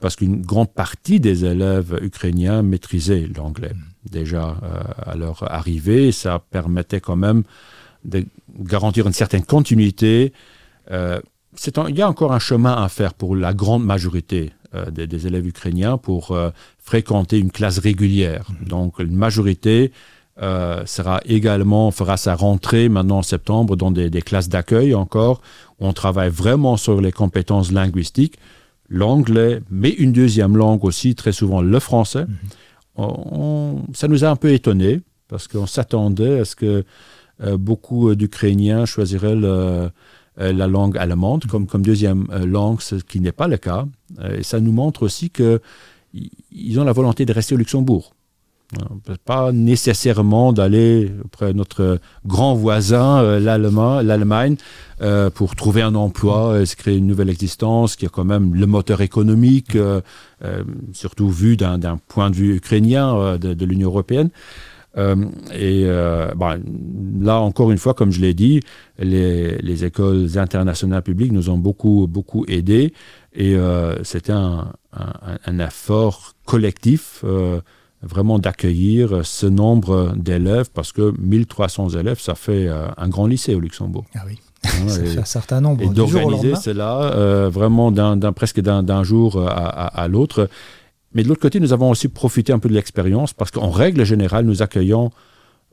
Parce 0.00 0.16
qu'une 0.16 0.42
grande 0.42 0.72
partie 0.72 1.20
des 1.20 1.46
élèves 1.46 1.98
ukrainiens 2.02 2.62
maîtrisaient 2.62 3.28
l'anglais 3.34 3.72
mhm. 3.74 4.10
déjà 4.10 4.56
à 4.98 5.16
leur 5.16 5.50
arrivée. 5.50 6.12
Ça 6.12 6.38
permettait 6.50 7.00
quand 7.00 7.16
même 7.16 7.42
de 8.04 8.26
garantir 8.58 9.06
une 9.06 9.14
certaine 9.14 9.44
continuité 9.44 10.34
euh, 10.90 11.20
il 11.88 11.96
y 11.96 12.02
a 12.02 12.08
encore 12.08 12.32
un 12.32 12.38
chemin 12.38 12.82
à 12.82 12.88
faire 12.88 13.14
pour 13.14 13.36
la 13.36 13.54
grande 13.54 13.84
majorité 13.84 14.52
euh, 14.74 14.90
des, 14.90 15.26
élèves 15.26 15.46
ukrainiens 15.46 15.98
pour 15.98 16.32
euh, 16.32 16.50
fréquenter 16.78 17.38
une 17.38 17.50
classe 17.50 17.78
régulière. 17.78 18.50
Mhm. 18.60 18.68
Donc, 18.68 18.98
une 18.98 19.16
majorité 19.16 19.92
sera 20.36 21.20
également, 21.26 21.92
fera 21.92 22.16
sa 22.16 22.34
rentrée 22.34 22.88
maintenant 22.88 23.18
en 23.18 23.22
septembre 23.22 23.76
dans 23.76 23.92
des, 23.92 24.10
classes 24.20 24.48
d'accueil 24.48 24.92
encore, 24.92 25.40
où 25.78 25.86
on 25.86 25.92
travaille 25.92 26.28
vraiment 26.28 26.76
sur 26.76 27.00
les 27.00 27.12
compétences 27.12 27.70
linguistiques, 27.70 28.36
l'anglais, 28.88 29.60
mais 29.70 29.90
une 29.90 30.10
deuxième 30.10 30.56
langue 30.56 30.84
aussi, 30.84 31.14
très 31.14 31.30
souvent 31.30 31.62
le 31.62 31.78
français. 31.78 32.26
Mhm. 32.98 33.94
ça 33.94 34.08
nous 34.08 34.24
a 34.24 34.28
un 34.28 34.34
peu 34.34 34.52
étonnés, 34.52 35.02
parce 35.28 35.46
qu'on 35.46 35.66
s'attendait 35.66 36.40
à 36.40 36.44
ce 36.44 36.56
que 36.56 36.84
beaucoup 37.52 38.16
d'Ukrainiens 38.16 38.86
choisiraient 38.86 39.36
le 39.36 39.90
la 40.36 40.66
langue 40.66 40.98
allemande 40.98 41.44
comme, 41.46 41.66
comme 41.66 41.82
deuxième 41.82 42.26
euh, 42.32 42.46
langue, 42.46 42.80
ce 42.80 42.96
qui 42.96 43.20
n'est 43.20 43.32
pas 43.32 43.48
le 43.48 43.56
cas. 43.56 43.86
Euh, 44.20 44.38
et 44.38 44.42
ça 44.42 44.60
nous 44.60 44.72
montre 44.72 45.02
aussi 45.02 45.30
qu'ils 45.30 46.80
ont 46.80 46.84
la 46.84 46.92
volonté 46.92 47.24
de 47.24 47.32
rester 47.32 47.54
au 47.54 47.58
Luxembourg. 47.58 48.12
Pas 49.24 49.52
nécessairement 49.52 50.52
d'aller 50.52 51.12
auprès 51.24 51.52
de 51.52 51.58
notre 51.58 52.00
grand 52.26 52.54
voisin, 52.54 53.38
l'Allemagne, 53.38 54.56
pour 55.34 55.54
trouver 55.54 55.82
un 55.82 55.94
emploi 55.94 56.66
se 56.66 56.74
créer 56.74 56.96
une 56.96 57.06
nouvelle 57.06 57.30
existence 57.30 57.94
qui 57.94 58.06
a 58.06 58.08
quand 58.08 58.24
même 58.24 58.54
le 58.54 58.66
moteur 58.66 59.00
économique, 59.00 59.78
surtout 60.92 61.30
vu 61.30 61.56
d'un 61.56 62.00
point 62.08 62.30
de 62.30 62.34
vue 62.34 62.56
ukrainien 62.56 63.36
de 63.38 63.64
l'Union 63.64 63.90
européenne. 63.90 64.30
Euh, 64.96 65.16
et 65.52 65.84
euh, 65.86 66.32
là, 67.20 67.40
encore 67.40 67.70
une 67.70 67.78
fois, 67.78 67.94
comme 67.94 68.12
je 68.12 68.20
l'ai 68.20 68.34
dit, 68.34 68.60
les, 68.98 69.84
écoles 69.84 70.28
internationales 70.36 71.02
publiques 71.02 71.32
nous 71.32 71.50
ont 71.50 71.58
beaucoup, 71.58 72.06
beaucoup 72.08 72.44
aidés. 72.46 72.92
Et 73.34 73.56
euh, 73.56 74.02
c'était 74.04 74.32
un, 74.32 74.72
un, 74.92 75.58
effort 75.58 76.34
collectif 76.46 77.24
vraiment 78.02 78.38
d'accueillir 78.38 79.24
ce 79.24 79.46
nombre 79.46 80.12
d'élèves 80.14 80.70
parce 80.72 80.92
que 80.92 81.12
1300 81.18 81.90
élèves, 81.90 82.20
ça 82.20 82.34
fait 82.34 82.68
un 82.68 83.08
grand 83.08 83.26
lycée 83.26 83.54
au 83.54 83.60
Luxembourg. 83.60 84.04
Ah 84.14 84.20
oui. 84.26 84.38
ça 84.62 85.02
fait 85.02 85.18
un 85.18 85.24
certain 85.24 85.60
nombre. 85.60 85.82
Et 85.82 85.88
d'organiser 85.88 86.54
cela 86.54 87.48
vraiment 87.48 87.90
d'un 87.90 88.32
presque 88.32 88.60
d'un 88.60 89.02
jour 89.02 89.42
à, 89.48 89.86
à 89.86 90.08
l'autre. 90.08 90.48
Mais 91.14 91.22
de 91.22 91.28
l'autre 91.28 91.40
côté, 91.40 91.60
nous 91.60 91.72
avons 91.72 91.90
aussi 91.90 92.08
profité 92.08 92.52
un 92.52 92.58
peu 92.58 92.68
de 92.68 92.74
l'expérience 92.74 93.32
parce 93.32 93.50
qu'en 93.50 93.70
règle 93.70 94.04
générale, 94.04 94.44
nous 94.44 94.62
accueillons 94.62 95.10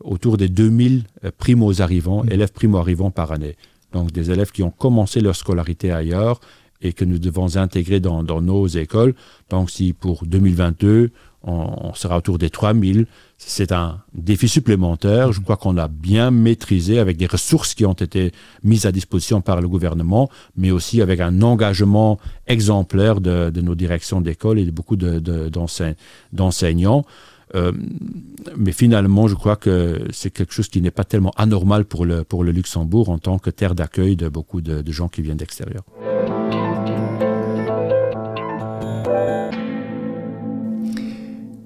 autour 0.03 0.37
des 0.37 0.47
2000 0.49 1.03
euh, 1.23 1.31
primo-arrivants, 1.37 2.23
mm. 2.23 2.31
élèves 2.31 2.51
primo-arrivants 2.51 3.11
par 3.11 3.31
année. 3.31 3.55
Donc 3.91 4.11
des 4.11 4.31
élèves 4.31 4.51
qui 4.51 4.63
ont 4.63 4.71
commencé 4.71 5.19
leur 5.19 5.35
scolarité 5.35 5.91
ailleurs 5.91 6.39
et 6.81 6.93
que 6.93 7.05
nous 7.05 7.19
devons 7.19 7.57
intégrer 7.57 7.99
dans, 7.99 8.23
nos 8.23 8.67
écoles. 8.67 9.13
Donc 9.49 9.69
si 9.69 9.93
pour 9.93 10.25
2022, 10.25 11.11
on, 11.43 11.93
sera 11.93 12.17
autour 12.17 12.37
des 12.37 12.49
3000, 12.49 13.05
c'est 13.37 13.71
un 13.71 13.99
défi 14.13 14.47
supplémentaire. 14.47 15.31
Je 15.31 15.39
mm. 15.39 15.43
crois 15.43 15.57
qu'on 15.57 15.77
a 15.77 15.87
bien 15.87 16.31
maîtrisé 16.31 16.99
avec 16.99 17.17
des 17.17 17.25
ressources 17.25 17.73
qui 17.73 17.85
ont 17.85 17.93
été 17.93 18.31
mises 18.63 18.85
à 18.85 18.91
disposition 18.91 19.41
par 19.41 19.61
le 19.61 19.67
gouvernement, 19.67 20.29
mais 20.55 20.71
aussi 20.71 21.01
avec 21.01 21.19
un 21.19 21.41
engagement 21.41 22.19
exemplaire 22.47 23.21
de, 23.21 23.51
nos 23.61 23.75
directions 23.75 24.21
d'école 24.21 24.59
et 24.59 24.65
de 24.65 24.71
beaucoup 24.71 24.95
d'enseignants. 24.95 27.05
Euh, 27.55 27.71
mais 28.55 28.71
finalement, 28.71 29.27
je 29.27 29.35
crois 29.35 29.55
que 29.55 30.07
c'est 30.11 30.29
quelque 30.29 30.53
chose 30.53 30.69
qui 30.69 30.81
n'est 30.81 30.91
pas 30.91 31.03
tellement 31.03 31.33
anormal 31.35 31.85
pour 31.85 32.05
le, 32.05 32.23
pour 32.23 32.43
le 32.43 32.51
Luxembourg 32.51 33.09
en 33.09 33.17
tant 33.17 33.39
que 33.39 33.49
terre 33.49 33.75
d'accueil 33.75 34.15
de 34.15 34.29
beaucoup 34.29 34.61
de, 34.61 34.89
gens 34.91 35.09
qui 35.09 35.21
viennent 35.21 35.37
d'extérieur. 35.37 35.83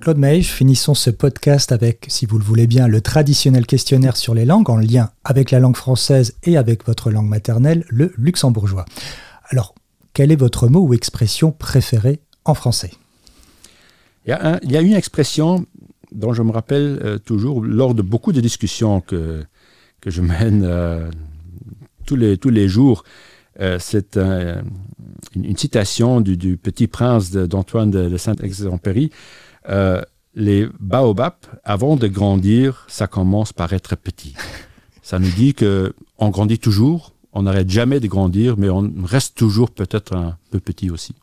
Claude 0.05 0.19
Meige, 0.19 0.51
finissons 0.51 0.93
ce 0.93 1.09
podcast 1.09 1.71
avec, 1.71 2.05
si 2.09 2.27
vous 2.27 2.37
le 2.37 2.43
voulez 2.43 2.67
bien, 2.67 2.87
le 2.87 3.01
traditionnel 3.01 3.65
questionnaire 3.65 4.17
sur 4.17 4.35
les 4.35 4.45
langues 4.45 4.69
en 4.69 4.77
lien 4.77 5.09
avec 5.23 5.49
la 5.49 5.59
langue 5.59 5.75
française 5.75 6.35
et 6.43 6.57
avec 6.57 6.85
votre 6.85 7.09
langue 7.09 7.27
maternelle, 7.27 7.83
le 7.89 8.13
luxembourgeois. 8.15 8.85
Alors, 9.49 9.73
quel 10.13 10.31
est 10.31 10.35
votre 10.35 10.67
mot 10.67 10.81
ou 10.81 10.93
expression 10.93 11.51
préférée 11.51 12.19
en 12.43 12.53
français? 12.53 12.91
Il 14.27 14.29
y, 14.29 14.33
a 14.33 14.59
il 14.61 14.71
y, 14.71 14.77
a 14.77 14.81
une 14.81 14.93
expression 14.93 15.65
dont 16.11 16.33
je 16.33 16.43
me 16.43 16.51
rappelle 16.51 16.99
euh, 17.03 17.17
toujours 17.17 17.65
lors 17.65 17.95
de 17.95 18.03
beaucoup 18.03 18.31
de 18.31 18.41
discussions 18.41 19.01
que, 19.01 19.43
que 20.01 20.11
je 20.11 20.21
mène 20.21 20.65
euh, 20.65 21.09
tous, 22.05 22.15
les, 22.15 22.37
tous 22.37 22.51
les 22.51 22.67
jours. 22.67 23.05
Euh, 23.59 23.77
c'est 23.79 24.17
une, 24.17 25.57
citation 25.57 26.21
du, 26.21 26.57
Petit 26.57 26.85
Prince 26.85 27.31
d'Antoine 27.31 27.89
de, 27.89 28.17
Saint-Exupéry. 28.17 29.09
Les 30.35 30.67
baobabs, 30.79 31.33
avant 31.63 31.95
de 31.95 32.07
grandir, 32.07 32.85
ça 32.87 33.07
commence 33.07 33.53
par 33.53 33.73
être 33.73 33.95
petit. 33.95 34.33
Ça 35.01 35.19
nous 35.19 35.31
dit 35.31 35.53
que 35.53 35.93
on 36.17 36.29
grandit 36.29 36.59
toujours, 36.59 37.13
on 37.33 37.43
n'arrête 37.43 37.69
jamais 37.69 37.99
de 37.99 38.07
grandir, 38.07 38.55
mais 38.57 38.69
on 38.69 38.91
reste 39.03 39.35
toujours 39.35 39.71
peut-être 39.71 40.15
un 40.15 40.37
peu 40.51 40.59
petit 40.59 40.89
aussi. 40.89 41.13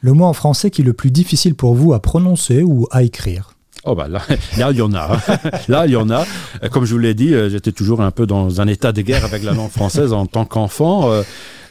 Le 0.00 0.12
mot 0.12 0.24
en 0.24 0.32
français 0.32 0.70
qui 0.70 0.82
est 0.82 0.84
le 0.84 0.92
plus 0.92 1.12
difficile 1.12 1.54
pour 1.54 1.74
vous 1.74 1.92
à 1.92 2.00
prononcer 2.00 2.62
ou 2.62 2.88
à 2.90 3.04
écrire 3.04 3.54
Oh 3.84 3.94
bah 3.94 4.08
là, 4.08 4.20
là, 4.58 4.70
il 4.70 4.76
y 4.76 4.82
en 4.82 4.92
a. 4.94 5.16
là, 5.68 5.86
il 5.86 5.92
y 5.92 5.96
en 5.96 6.10
a. 6.10 6.24
Comme 6.70 6.84
je 6.84 6.92
vous 6.92 6.98
l'ai 6.98 7.14
dit, 7.14 7.34
euh, 7.34 7.48
j'étais 7.48 7.72
toujours 7.72 8.00
un 8.00 8.10
peu 8.10 8.26
dans 8.26 8.60
un 8.60 8.66
état 8.66 8.92
de 8.92 9.02
guerre 9.02 9.24
avec 9.24 9.42
la 9.42 9.52
langue 9.52 9.70
française 9.70 10.12
en 10.12 10.26
tant 10.26 10.44
qu'enfant, 10.44 11.10
euh, 11.10 11.22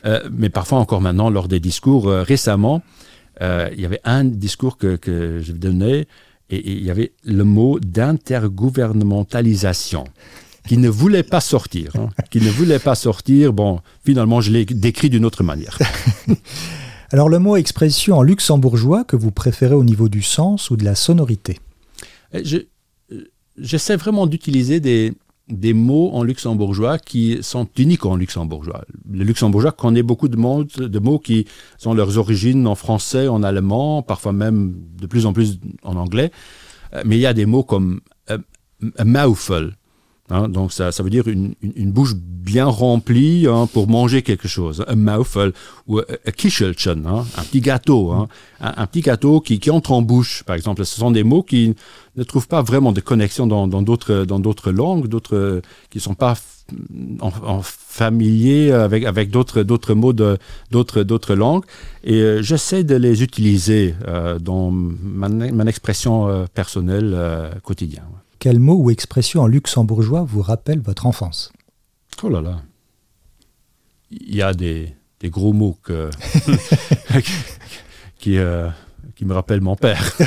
euh, 0.06 0.22
mais 0.32 0.50
parfois 0.50 0.80
encore 0.80 1.02
maintenant 1.02 1.30
lors 1.30 1.48
des 1.48 1.60
discours. 1.60 2.10
récemment, 2.10 2.82
il 3.42 3.82
y 3.82 3.86
avait 3.86 4.02
un 4.04 4.24
discours 4.24 4.78
que, 4.78 4.96
que 4.96 5.42
je 5.42 5.52
donnais 5.52 6.06
et, 6.52 6.72
il 6.72 6.84
y 6.84 6.92
avait 6.92 7.14
le 7.24 7.44
mot 7.44 7.80
d'intergouvernementalisation 7.80 10.04
qui 10.68 10.78
ne 10.78 10.90
voulait 10.90 11.24
pas 11.24 11.42
sortir. 11.42 11.96
Hein, 11.96 12.10
qui 12.30 12.40
ne 12.40 12.52
voulait 12.52 12.78
pas 12.78 12.94
sortir. 12.96 13.54
Bon, 13.54 13.80
finalement, 14.06 14.42
je 14.42 14.52
l'ai 14.52 14.66
décrit 14.66 15.10
d'une 15.10 15.26
autre 15.26 15.44
manière. 15.44 15.80
Alors 17.12 17.30
le 17.30 17.40
mot 17.40 17.56
expression 17.56 18.18
en 18.18 18.22
luxembourgeois 18.22 19.04
que 19.04 19.16
vous 19.16 19.32
préférez 19.32 19.74
au 19.76 19.84
niveau 19.84 20.08
du 20.08 20.22
sens 20.22 20.70
ou 20.70 20.78
de 20.78 20.86
la 20.86 20.94
sonorité? 20.96 21.60
J'essaie 23.58 23.98
vraiment 23.98 24.28
d'utiliser 24.28 24.80
des, 24.80 25.14
des 25.52 25.74
mots 25.74 26.12
en 26.14 26.24
luxembourgeois 26.24 26.98
qui 26.98 27.40
sont 27.42 27.68
uniques 27.78 28.06
en 28.06 28.16
luxembourgeois. 28.16 28.84
Le 29.12 29.24
luxembourgeois 29.24 29.72
connaît 29.72 30.04
beaucoup 30.04 30.28
de 30.30 30.38
mots, 30.38 31.20
qui 31.20 31.46
ont 31.86 31.94
leurs 31.94 32.18
origines 32.18 32.66
en 32.68 32.76
français, 32.76 33.28
en 33.28 33.44
allemand, 33.44 34.02
parfois 34.02 34.34
même 34.34 34.74
de 35.00 35.08
plus 35.08 35.26
en 35.26 35.34
plus 35.34 35.60
en 35.84 35.96
anglais. 35.96 36.32
Euh, 36.94 37.04
mais 37.06 37.18
il 37.18 37.22
y 37.22 37.26
a 37.26 37.34
des 37.34 37.46
mots 37.46 37.64
comme 37.64 38.02
euh, 38.30 38.38
mouthful, 39.04 39.76
Hein, 40.32 40.48
donc 40.48 40.72
ça, 40.72 40.92
ça 40.92 41.04
veut 41.04 41.10
dire 41.10 41.28
une, 41.28 41.56
une, 41.62 41.92
bouche 41.92 42.16
bien 42.16 42.66
remplie 42.66 43.48
hein, 43.48 43.68
pour 43.72 43.90
manger 43.90 44.22
quelque 44.22 44.48
chose, 44.48 44.84
un 44.88 44.96
mouthful 44.96 45.52
ou 45.88 46.00
un 46.00 46.32
kichelchen, 46.32 47.06
hein, 47.06 47.26
un 47.38 47.44
petit 47.44 47.60
gâteau, 47.60 48.12
hein, 48.12 48.30
un, 48.62 48.88
petit 48.88 49.02
gâteau 49.02 49.42
qui, 49.42 49.60
qui, 49.60 49.70
entre 49.70 49.92
en 49.92 50.02
bouche, 50.02 50.44
par 50.44 50.56
exemple. 50.56 50.86
Ce 50.86 50.98
sont 50.98 51.12
des 51.12 51.24
mots 51.24 51.44
qui 51.44 51.76
ne 52.16 52.24
trouvent 52.24 52.48
pas 52.48 52.62
vraiment 52.62 52.94
de 52.94 53.02
connexion 53.02 53.46
dans 53.46 53.68
d'autres 53.68 54.24
dans 54.26 54.40
d'autres 54.40 54.72
langues, 54.72 55.08
d'autres 55.08 55.62
qui 55.90 56.00
sont 56.00 56.16
pas 56.16 56.36
en, 57.20 57.32
en 57.46 57.62
familiers 57.62 58.72
avec 58.72 59.04
avec 59.04 59.30
d'autres 59.30 59.64
d'autres 59.64 59.94
mots 59.94 60.14
de 60.14 60.38
d'autres 60.72 61.04
d'autres 61.04 61.36
langues 61.36 61.66
et 62.04 62.22
euh, 62.22 62.42
j'essaie 62.42 62.84
de 62.84 62.96
les 62.96 63.24
utiliser 63.24 63.96
euh, 64.08 64.40
dans 64.40 64.72
ma, 64.72 65.30
ma 65.30 65.66
expression 65.66 66.30
euh, 66.30 66.46
personnelle 66.54 67.14
euh, 67.14 67.52
quotidienne. 67.64 68.04
Quel 68.42 68.58
mot 68.58 68.74
ou 68.74 68.90
expression 68.90 69.44
en 69.44 69.48
luxembourgeois 69.48 70.24
vous 70.24 70.42
rappelle 70.42 70.80
votre 70.80 71.06
enfance? 71.06 71.54
Oh 72.24 72.28
là 72.28 72.42
là. 72.42 72.64
Il 74.10 74.36
y 74.36 74.42
a 74.42 74.52
des, 74.52 74.96
gros 75.26 75.54
mots 75.54 75.78
que, 75.84 76.10
qui, 78.18 78.40
euh, 78.40 78.68
qui 79.16 79.26
me 79.26 79.36
rappellent 79.36 79.62
mon 79.62 79.76
père. 79.76 80.16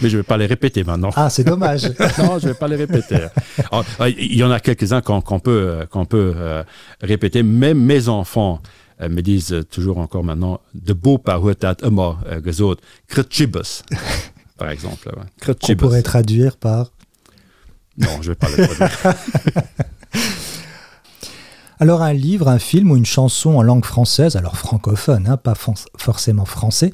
Mais 0.00 0.08
je 0.08 0.16
ne 0.16 0.22
vais 0.22 0.26
pas 0.26 0.38
les 0.38 0.46
répéter 0.46 0.82
maintenant. 0.82 1.10
Ah, 1.14 1.28
c'est 1.28 1.44
dommage. 1.44 1.84
non, 2.18 2.38
je 2.38 2.46
ne 2.46 2.52
vais 2.52 2.58
pas 2.58 2.68
les 2.68 2.76
répéter. 2.76 3.26
Ah, 3.70 3.82
il 4.08 4.34
y 4.34 4.42
en 4.42 4.50
a 4.50 4.58
quelques-uns 4.58 5.02
qu'on 5.02 5.20
peut, 5.38 5.86
qu'on 5.90 6.06
peut 6.06 6.32
euh, 6.34 6.64
répéter. 7.02 7.42
Même 7.42 7.78
mes 7.78 8.08
enfants 8.08 8.62
euh, 9.02 9.10
me 9.10 9.20
disent 9.20 9.60
toujours 9.70 9.98
encore 9.98 10.24
maintenant 10.24 10.62
de 10.74 10.94
beau 10.94 11.18
par 11.18 11.42
immer 11.82 12.14
gesot, 12.42 12.76
par 14.56 14.70
exemple. 14.70 15.12
On 15.68 15.76
pourrait 15.76 16.00
traduire 16.00 16.56
par 16.56 16.92
non, 17.98 18.22
je 18.22 18.30
vais 18.30 18.34
pas 18.34 18.48
le 18.48 18.66
Alors 21.78 22.00
un 22.00 22.14
livre, 22.14 22.48
un 22.48 22.58
film 22.58 22.90
ou 22.90 22.96
une 22.96 23.04
chanson 23.04 23.56
en 23.56 23.62
langue 23.62 23.84
française, 23.84 24.36
alors 24.36 24.56
francophone, 24.56 25.26
hein, 25.28 25.36
pas 25.36 25.54
forcément 25.54 26.46
français, 26.46 26.90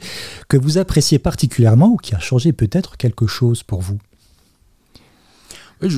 que 0.49 0.57
vous 0.57 0.77
appréciez 0.77 1.21
particulièrement 1.21 1.89
ou 1.89 1.97
qui 1.97 2.17
a 2.17 2.19
changé 2.19 2.53
peut-être 2.53 2.97
quelque 2.97 3.29
chose 3.29 3.63
pour 3.63 3.81
vous? 3.81 3.99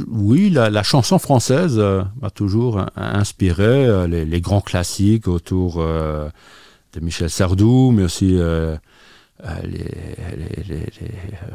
Oui, 0.09 0.51
la, 0.51 0.83
chanson 0.83 1.19
française 1.19 1.77
euh, 1.79 2.03
m'a 2.21 2.31
toujours 2.31 2.87
inspiré 2.97 3.87
euh, 3.87 4.07
les, 4.07 4.41
grands 4.41 4.63
classiques 4.63 5.29
autour 5.29 5.77
euh, 5.79 6.29
de 6.95 7.01
Michel 7.01 7.29
Sardou, 7.29 7.91
mais 7.91 8.03
aussi 8.03 8.39
euh, 9.43 9.49
les, 9.65 10.87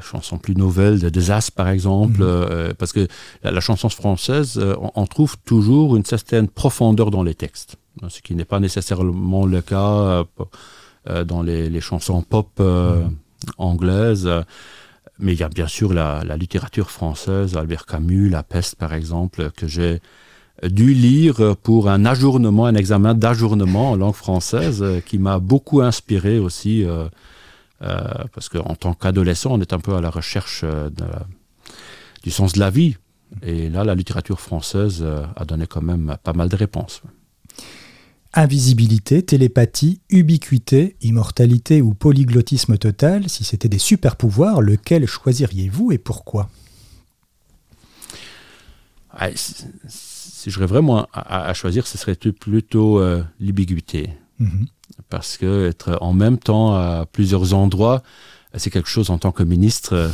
chansons 0.01 0.37
plus 0.37 0.55
nouvelles 0.55 0.99
de 0.99 1.07
Desastres, 1.07 1.53
par 1.53 1.69
exemple, 1.69 2.19
mhm. 2.19 2.27
euh, 2.27 2.73
parce 2.77 2.91
que 2.91 3.07
la, 3.41 3.59
chanson 3.61 3.87
française, 3.87 4.57
euh, 4.57 4.75
on, 4.95 5.07
trouve 5.07 5.37
toujours 5.45 5.95
une 5.95 6.03
certaine 6.03 6.49
profondeur 6.49 7.09
dans 7.09 7.23
les 7.23 7.35
textes, 7.35 7.77
ce 8.09 8.21
qui 8.21 8.35
n'est 8.35 8.45
pas 8.45 8.59
nécessairement 8.59 9.45
le 9.45 9.61
cas 9.61 10.23
dans 11.25 11.41
les, 11.41 11.81
chansons 11.81 12.21
pop 12.21 12.59
mhm. 12.59 13.15
anglaises. 13.57 14.29
Mais 15.21 15.33
il 15.33 15.39
y 15.39 15.43
a 15.43 15.49
bien 15.49 15.67
sûr 15.67 15.93
la, 15.93 16.23
la, 16.25 16.37
littérature 16.37 16.91
française, 16.91 17.55
Albert 17.55 17.85
Camus, 17.85 18.29
La 18.29 18.43
peste 18.43 18.75
par 18.75 18.93
exemple, 18.93 19.51
que 19.51 19.67
j'ai 19.67 20.01
dû 20.63 20.93
lire 20.93 21.55
pour 21.63 21.89
un 21.89 22.05
ajournement, 22.05 22.65
un 22.65 22.75
examen 22.75 23.13
d'ajournement 23.13 23.91
en 23.91 23.95
langue 23.95 24.15
française, 24.15 24.83
qui 25.05 25.17
m'a 25.17 25.39
beaucoup 25.39 25.81
inspiré 25.81 26.39
aussi 26.39 26.83
euh, 26.83 27.07
parce 27.79 28.49
qu'en 28.49 28.75
tant 28.75 28.93
qu'adolescent, 28.93 29.51
on 29.53 29.61
est 29.61 29.73
un 29.73 29.79
peu 29.79 29.95
à 29.95 30.01
la 30.01 30.09
recherche 30.09 30.61
euh, 30.63 30.89
du 32.23 32.31
sens 32.31 32.53
de 32.53 32.59
la 32.59 32.69
vie. 32.69 32.97
Et 33.43 33.69
là, 33.69 33.83
la 33.83 33.95
littérature 33.95 34.39
française 34.39 34.99
euh, 35.01 35.25
a 35.35 35.45
donné 35.45 35.67
quand 35.67 35.81
même 35.81 36.17
pas 36.23 36.33
mal 36.33 36.49
de 36.49 36.55
réponses. 36.55 37.01
Invisibilité, 38.33 39.23
télépathie, 39.23 40.01
ubiquité, 40.09 40.97
immortalité 41.01 41.81
ou 41.81 41.93
polyglottisme 41.93 42.77
total, 42.77 43.27
si 43.29 43.43
c'était 43.43 43.69
des 43.69 43.79
super 43.79 44.15
pouvoirs, 44.15 44.61
lequel 44.61 45.05
choisiriez-vous 45.07 45.91
et 45.91 45.97
pourquoi? 45.97 46.49
Ah, 49.11 49.29
si, 49.35 50.51
j'aurais 50.51 50.67
vraiment 50.67 51.07
à, 51.11 51.53
choisir, 51.53 51.87
ce 51.87 51.97
serait 51.97 52.15
plutôt 52.15 53.01
l'ubiguïté. 53.39 54.11
Mhm 54.37 54.67
parce 55.09 55.37
que 55.37 55.67
être 55.67 55.97
en 56.01 56.13
même 56.13 56.37
temps 56.37 56.75
à 56.75 57.05
plusieurs 57.11 57.53
endroits 57.53 58.03
c'est 58.55 58.71
quelque 58.71 58.89
chose 58.89 59.11
en 59.11 59.19
tant 59.19 59.31
que 59.31 59.43
ministre. 59.43 60.09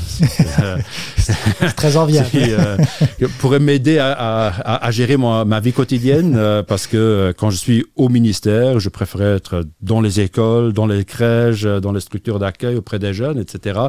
très 1.78 1.96
enviable. 1.96 2.30
qui 2.30 3.26
pourrait 3.40 3.60
m'aider 3.60 3.98
à, 3.98 4.92
gérer 4.92 5.16
ma 5.16 5.60
vie 5.62 5.72
quotidienne 5.72 6.64
parce 6.68 6.86
que 6.86 7.34
quand 7.38 7.50
je 7.50 7.56
suis 7.56 7.86
au 7.96 8.10
ministère, 8.10 8.80
je 8.80 8.90
préférais 8.90 9.36
être 9.36 9.66
dans 9.82 10.02
les 10.02 10.20
écoles, 10.20 10.74
dans 10.74 10.86
les 10.86 11.06
crèches, 11.06 11.64
dans 11.64 11.94
les 11.94 12.02
structures 12.02 12.40
d'accueil 12.40 12.76
auprès 12.76 13.00
des 13.00 13.14
jeunes, 13.14 13.40
etc. 13.40 13.80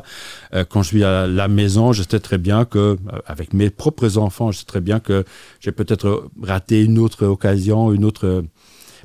Quand 0.69 0.83
je 0.83 0.89
suis 0.89 1.05
à 1.05 1.27
la 1.27 1.49
maison, 1.49 1.93
je 1.93 2.05
sais 2.09 2.21
très 2.21 2.39
bien 2.39 2.65
que, 2.65 2.97
avec 3.27 3.53
mes 3.53 3.71
propres 3.71 4.17
enfants, 4.17 4.53
je 4.53 4.59
sais 4.59 4.65
très 4.65 4.81
bien 4.81 5.01
que 5.01 5.25
j'ai 5.59 5.73
peut-être 5.73 6.29
raté 6.41 6.83
une 6.83 6.99
autre 6.99 7.27
occasion, 7.27 7.93
une 7.93 8.05
autre 8.05 8.45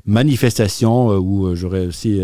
manifestation 0.04 1.08
où 1.16 1.54
j'aurais 1.54 1.86
aussi 1.86 2.20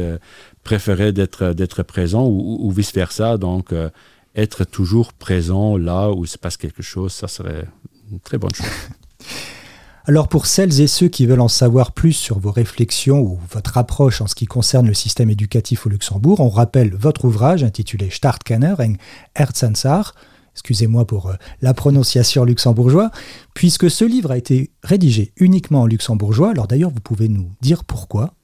préférer 0.68 1.12
d'être 1.12 1.54
d'être 1.54 1.82
présent 1.82 2.26
ou, 2.26 2.70
vice 2.70 2.92
versa. 2.92 3.38
Donc 3.38 3.72
euh, 3.72 3.88
être 4.34 4.64
toujours 4.64 5.14
présent 5.14 5.78
là 5.78 6.10
où 6.10 6.26
se 6.26 6.36
passe 6.36 6.58
quelque 6.58 6.82
chose, 6.82 7.12
ça 7.12 7.26
serait 7.26 7.64
une 8.12 8.20
très 8.20 8.36
bonne 8.36 8.54
chose. 8.54 8.66
Alors 10.04 10.28
pour 10.28 10.44
celles 10.44 10.80
et 10.82 10.86
ceux 10.86 11.08
qui 11.08 11.24
veulent 11.24 11.40
en 11.40 11.48
savoir 11.48 11.92
plus 11.92 12.12
sur 12.12 12.38
vos 12.38 12.50
réflexions 12.50 13.20
ou 13.20 13.38
votre 13.50 13.78
approche 13.78 14.20
en 14.20 14.26
ce 14.26 14.34
qui 14.34 14.44
concerne 14.44 14.86
le 14.86 14.94
système 14.94 15.30
éducatif 15.30 15.86
au 15.86 15.88
Luxembourg, 15.88 16.40
on 16.40 16.50
rappelle 16.50 16.94
votre 16.94 17.24
ouvrage 17.24 17.64
intitulé 17.64 18.10
Startkanner 18.10 18.74
en 18.78 18.92
Erzensar, 19.34 20.14
excusez-moi 20.58 21.06
pour 21.06 21.28
euh, 21.28 21.34
la 21.62 21.72
prononciation 21.72 22.44
luxembourgeois, 22.44 23.10
puisque 23.54 23.90
ce 23.90 24.04
livre 24.04 24.32
a 24.32 24.36
été 24.36 24.70
rédigé 24.82 25.32
uniquement 25.36 25.82
en 25.82 25.86
luxembourgeois. 25.86 26.50
Alors 26.50 26.66
d'ailleurs, 26.66 26.90
vous 26.90 27.00
pouvez 27.00 27.28
nous 27.28 27.50
dire 27.60 27.84
pourquoi? 27.84 28.34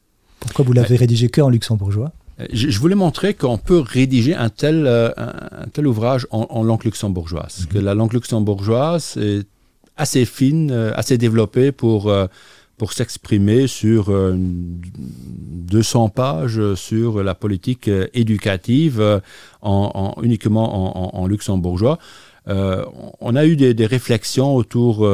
Pourquoi 0.40 0.64
vous 0.64 0.72
l'avez 0.72 0.96
rédigé 0.96 1.28
que 1.28 1.40
en 1.40 1.48
luxembourgeois? 1.48 2.12
je, 2.52 2.78
voulais 2.78 2.94
montrer 2.94 3.34
qu'on 3.34 3.58
peut 3.58 3.78
rédiger 3.78 4.34
un 4.34 4.48
tel, 4.48 4.86
euh, 4.86 5.10
un, 5.16 5.66
tel 5.72 5.86
ouvrage 5.86 6.26
en, 6.30 6.62
langue 6.62 6.84
luxembourgeoise. 6.84 7.60
Mhm. 7.60 7.66
Que 7.66 7.78
la 7.78 7.94
langue 7.94 8.12
luxembourgeoise 8.12 9.16
est 9.16 9.46
assez 9.96 10.24
fine, 10.24 10.70
euh, 10.70 10.92
assez 10.94 11.18
développée 11.18 11.72
pour, 11.72 12.08
euh, 12.08 12.26
pour 12.77 12.93
s'exprimer 12.93 13.66
sur 13.66 14.12
200 14.12 16.09
pages 16.09 16.75
sur 16.75 17.22
la 17.22 17.35
politique 17.35 17.91
éducative 18.12 19.20
en, 19.62 20.14
uniquement 20.22 21.16
en, 21.20 21.27
luxembourgeois. 21.27 21.99
on 22.47 23.37
a 23.37 23.47
eu 23.47 23.57
des, 23.57 23.75
des 23.75 23.87
réflexions 23.87 24.55
autour 24.55 25.09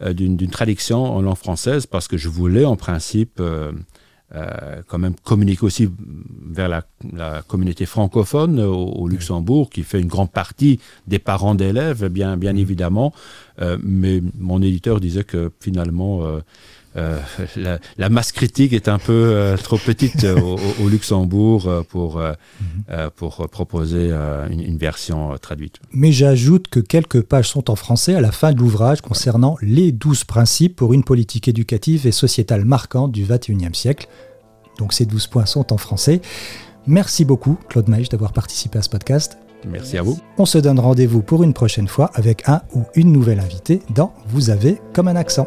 d'une 0.00 0.50
traduction 0.50 1.04
en 1.04 1.22
langue 1.22 1.36
française 1.36 1.86
parce 1.86 2.08
que 2.08 2.16
je 2.16 2.28
voulais 2.28 2.64
en 2.64 2.76
principe 2.76 3.40
euh, 4.34 4.80
quand 4.86 4.98
même 4.98 5.14
communiquer 5.24 5.62
aussi 5.66 5.90
vers 6.50 6.68
la, 6.68 7.42
communauté 7.42 7.84
francophone 7.84 8.60
au, 8.60 9.06
Luxembourg, 9.06 9.68
qui 9.68 9.82
fait 9.82 10.00
une 10.00 10.06
grande 10.06 10.30
partie 10.30 10.80
des 11.06 11.18
parents 11.18 11.54
d'élèves, 11.54 12.08
bien, 12.08 12.38
bien 12.38 12.56
évidemment. 12.56 13.12
Euh, 13.60 13.76
mais 13.82 14.22
mon 14.38 14.62
éditeur 14.62 15.00
disait 15.00 15.24
que 15.24 15.52
finalement, 15.60 16.22
euh, 16.96 17.18
la, 17.96 18.08
masse 18.08 18.32
critique 18.32 18.72
est 18.72 18.88
un 18.88 18.98
peu 18.98 19.54
trop 19.62 19.78
petite 19.78 20.24
au, 20.24 20.88
Luxembourg 20.88 21.84
pour, 21.88 22.18
mmh. 22.18 23.08
pour 23.16 23.48
proposer 23.48 24.10
une, 24.10 24.60
une, 24.60 24.76
version 24.76 25.36
traduite. 25.38 25.76
Mais 25.92 26.12
j'ajoute 26.12 26.68
que 26.68 26.80
quelques 26.80 27.22
pages 27.22 27.48
sont 27.48 27.70
en 27.70 27.76
français 27.76 28.14
à 28.14 28.20
la 28.20 28.32
fin 28.32 28.52
de 28.52 28.58
l'ouvrage 28.58 29.00
concernant 29.00 29.56
les 29.62 29.92
12 29.92 30.24
principes 30.24 30.76
pour 30.76 30.92
une 30.92 31.04
politique 31.04 31.48
éducative 31.48 32.06
et 32.06 32.12
sociétale 32.12 32.64
marquante 32.64 33.12
du 33.12 33.24
XXIe 33.24 33.74
siècle. 33.74 34.08
Donc 34.78 34.92
ces 34.92 35.06
12 35.06 35.26
points 35.28 35.46
sont 35.46 35.72
en 35.72 35.76
français. 35.76 36.20
Merci 36.86 37.24
beaucoup, 37.24 37.58
Claude 37.68 37.88
Maïch, 37.88 38.08
d'avoir 38.08 38.32
participé 38.32 38.78
à 38.78 38.82
ce 38.82 38.88
podcast. 38.88 39.38
Merci 39.68 39.96
à 39.96 40.02
vous. 40.02 40.18
On 40.38 40.46
se 40.46 40.58
donne 40.58 40.80
rendez-vous 40.80 41.22
pour 41.22 41.44
une 41.44 41.54
prochaine 41.54 41.86
fois 41.86 42.10
avec 42.14 42.48
un 42.48 42.62
ou 42.74 42.82
une 42.96 43.12
nouvelle 43.12 43.38
invitée 43.38 43.80
dans 43.94 44.12
Vous 44.26 44.50
avez 44.50 44.80
comme 44.92 45.08
un 45.08 45.16
accent. 45.16 45.46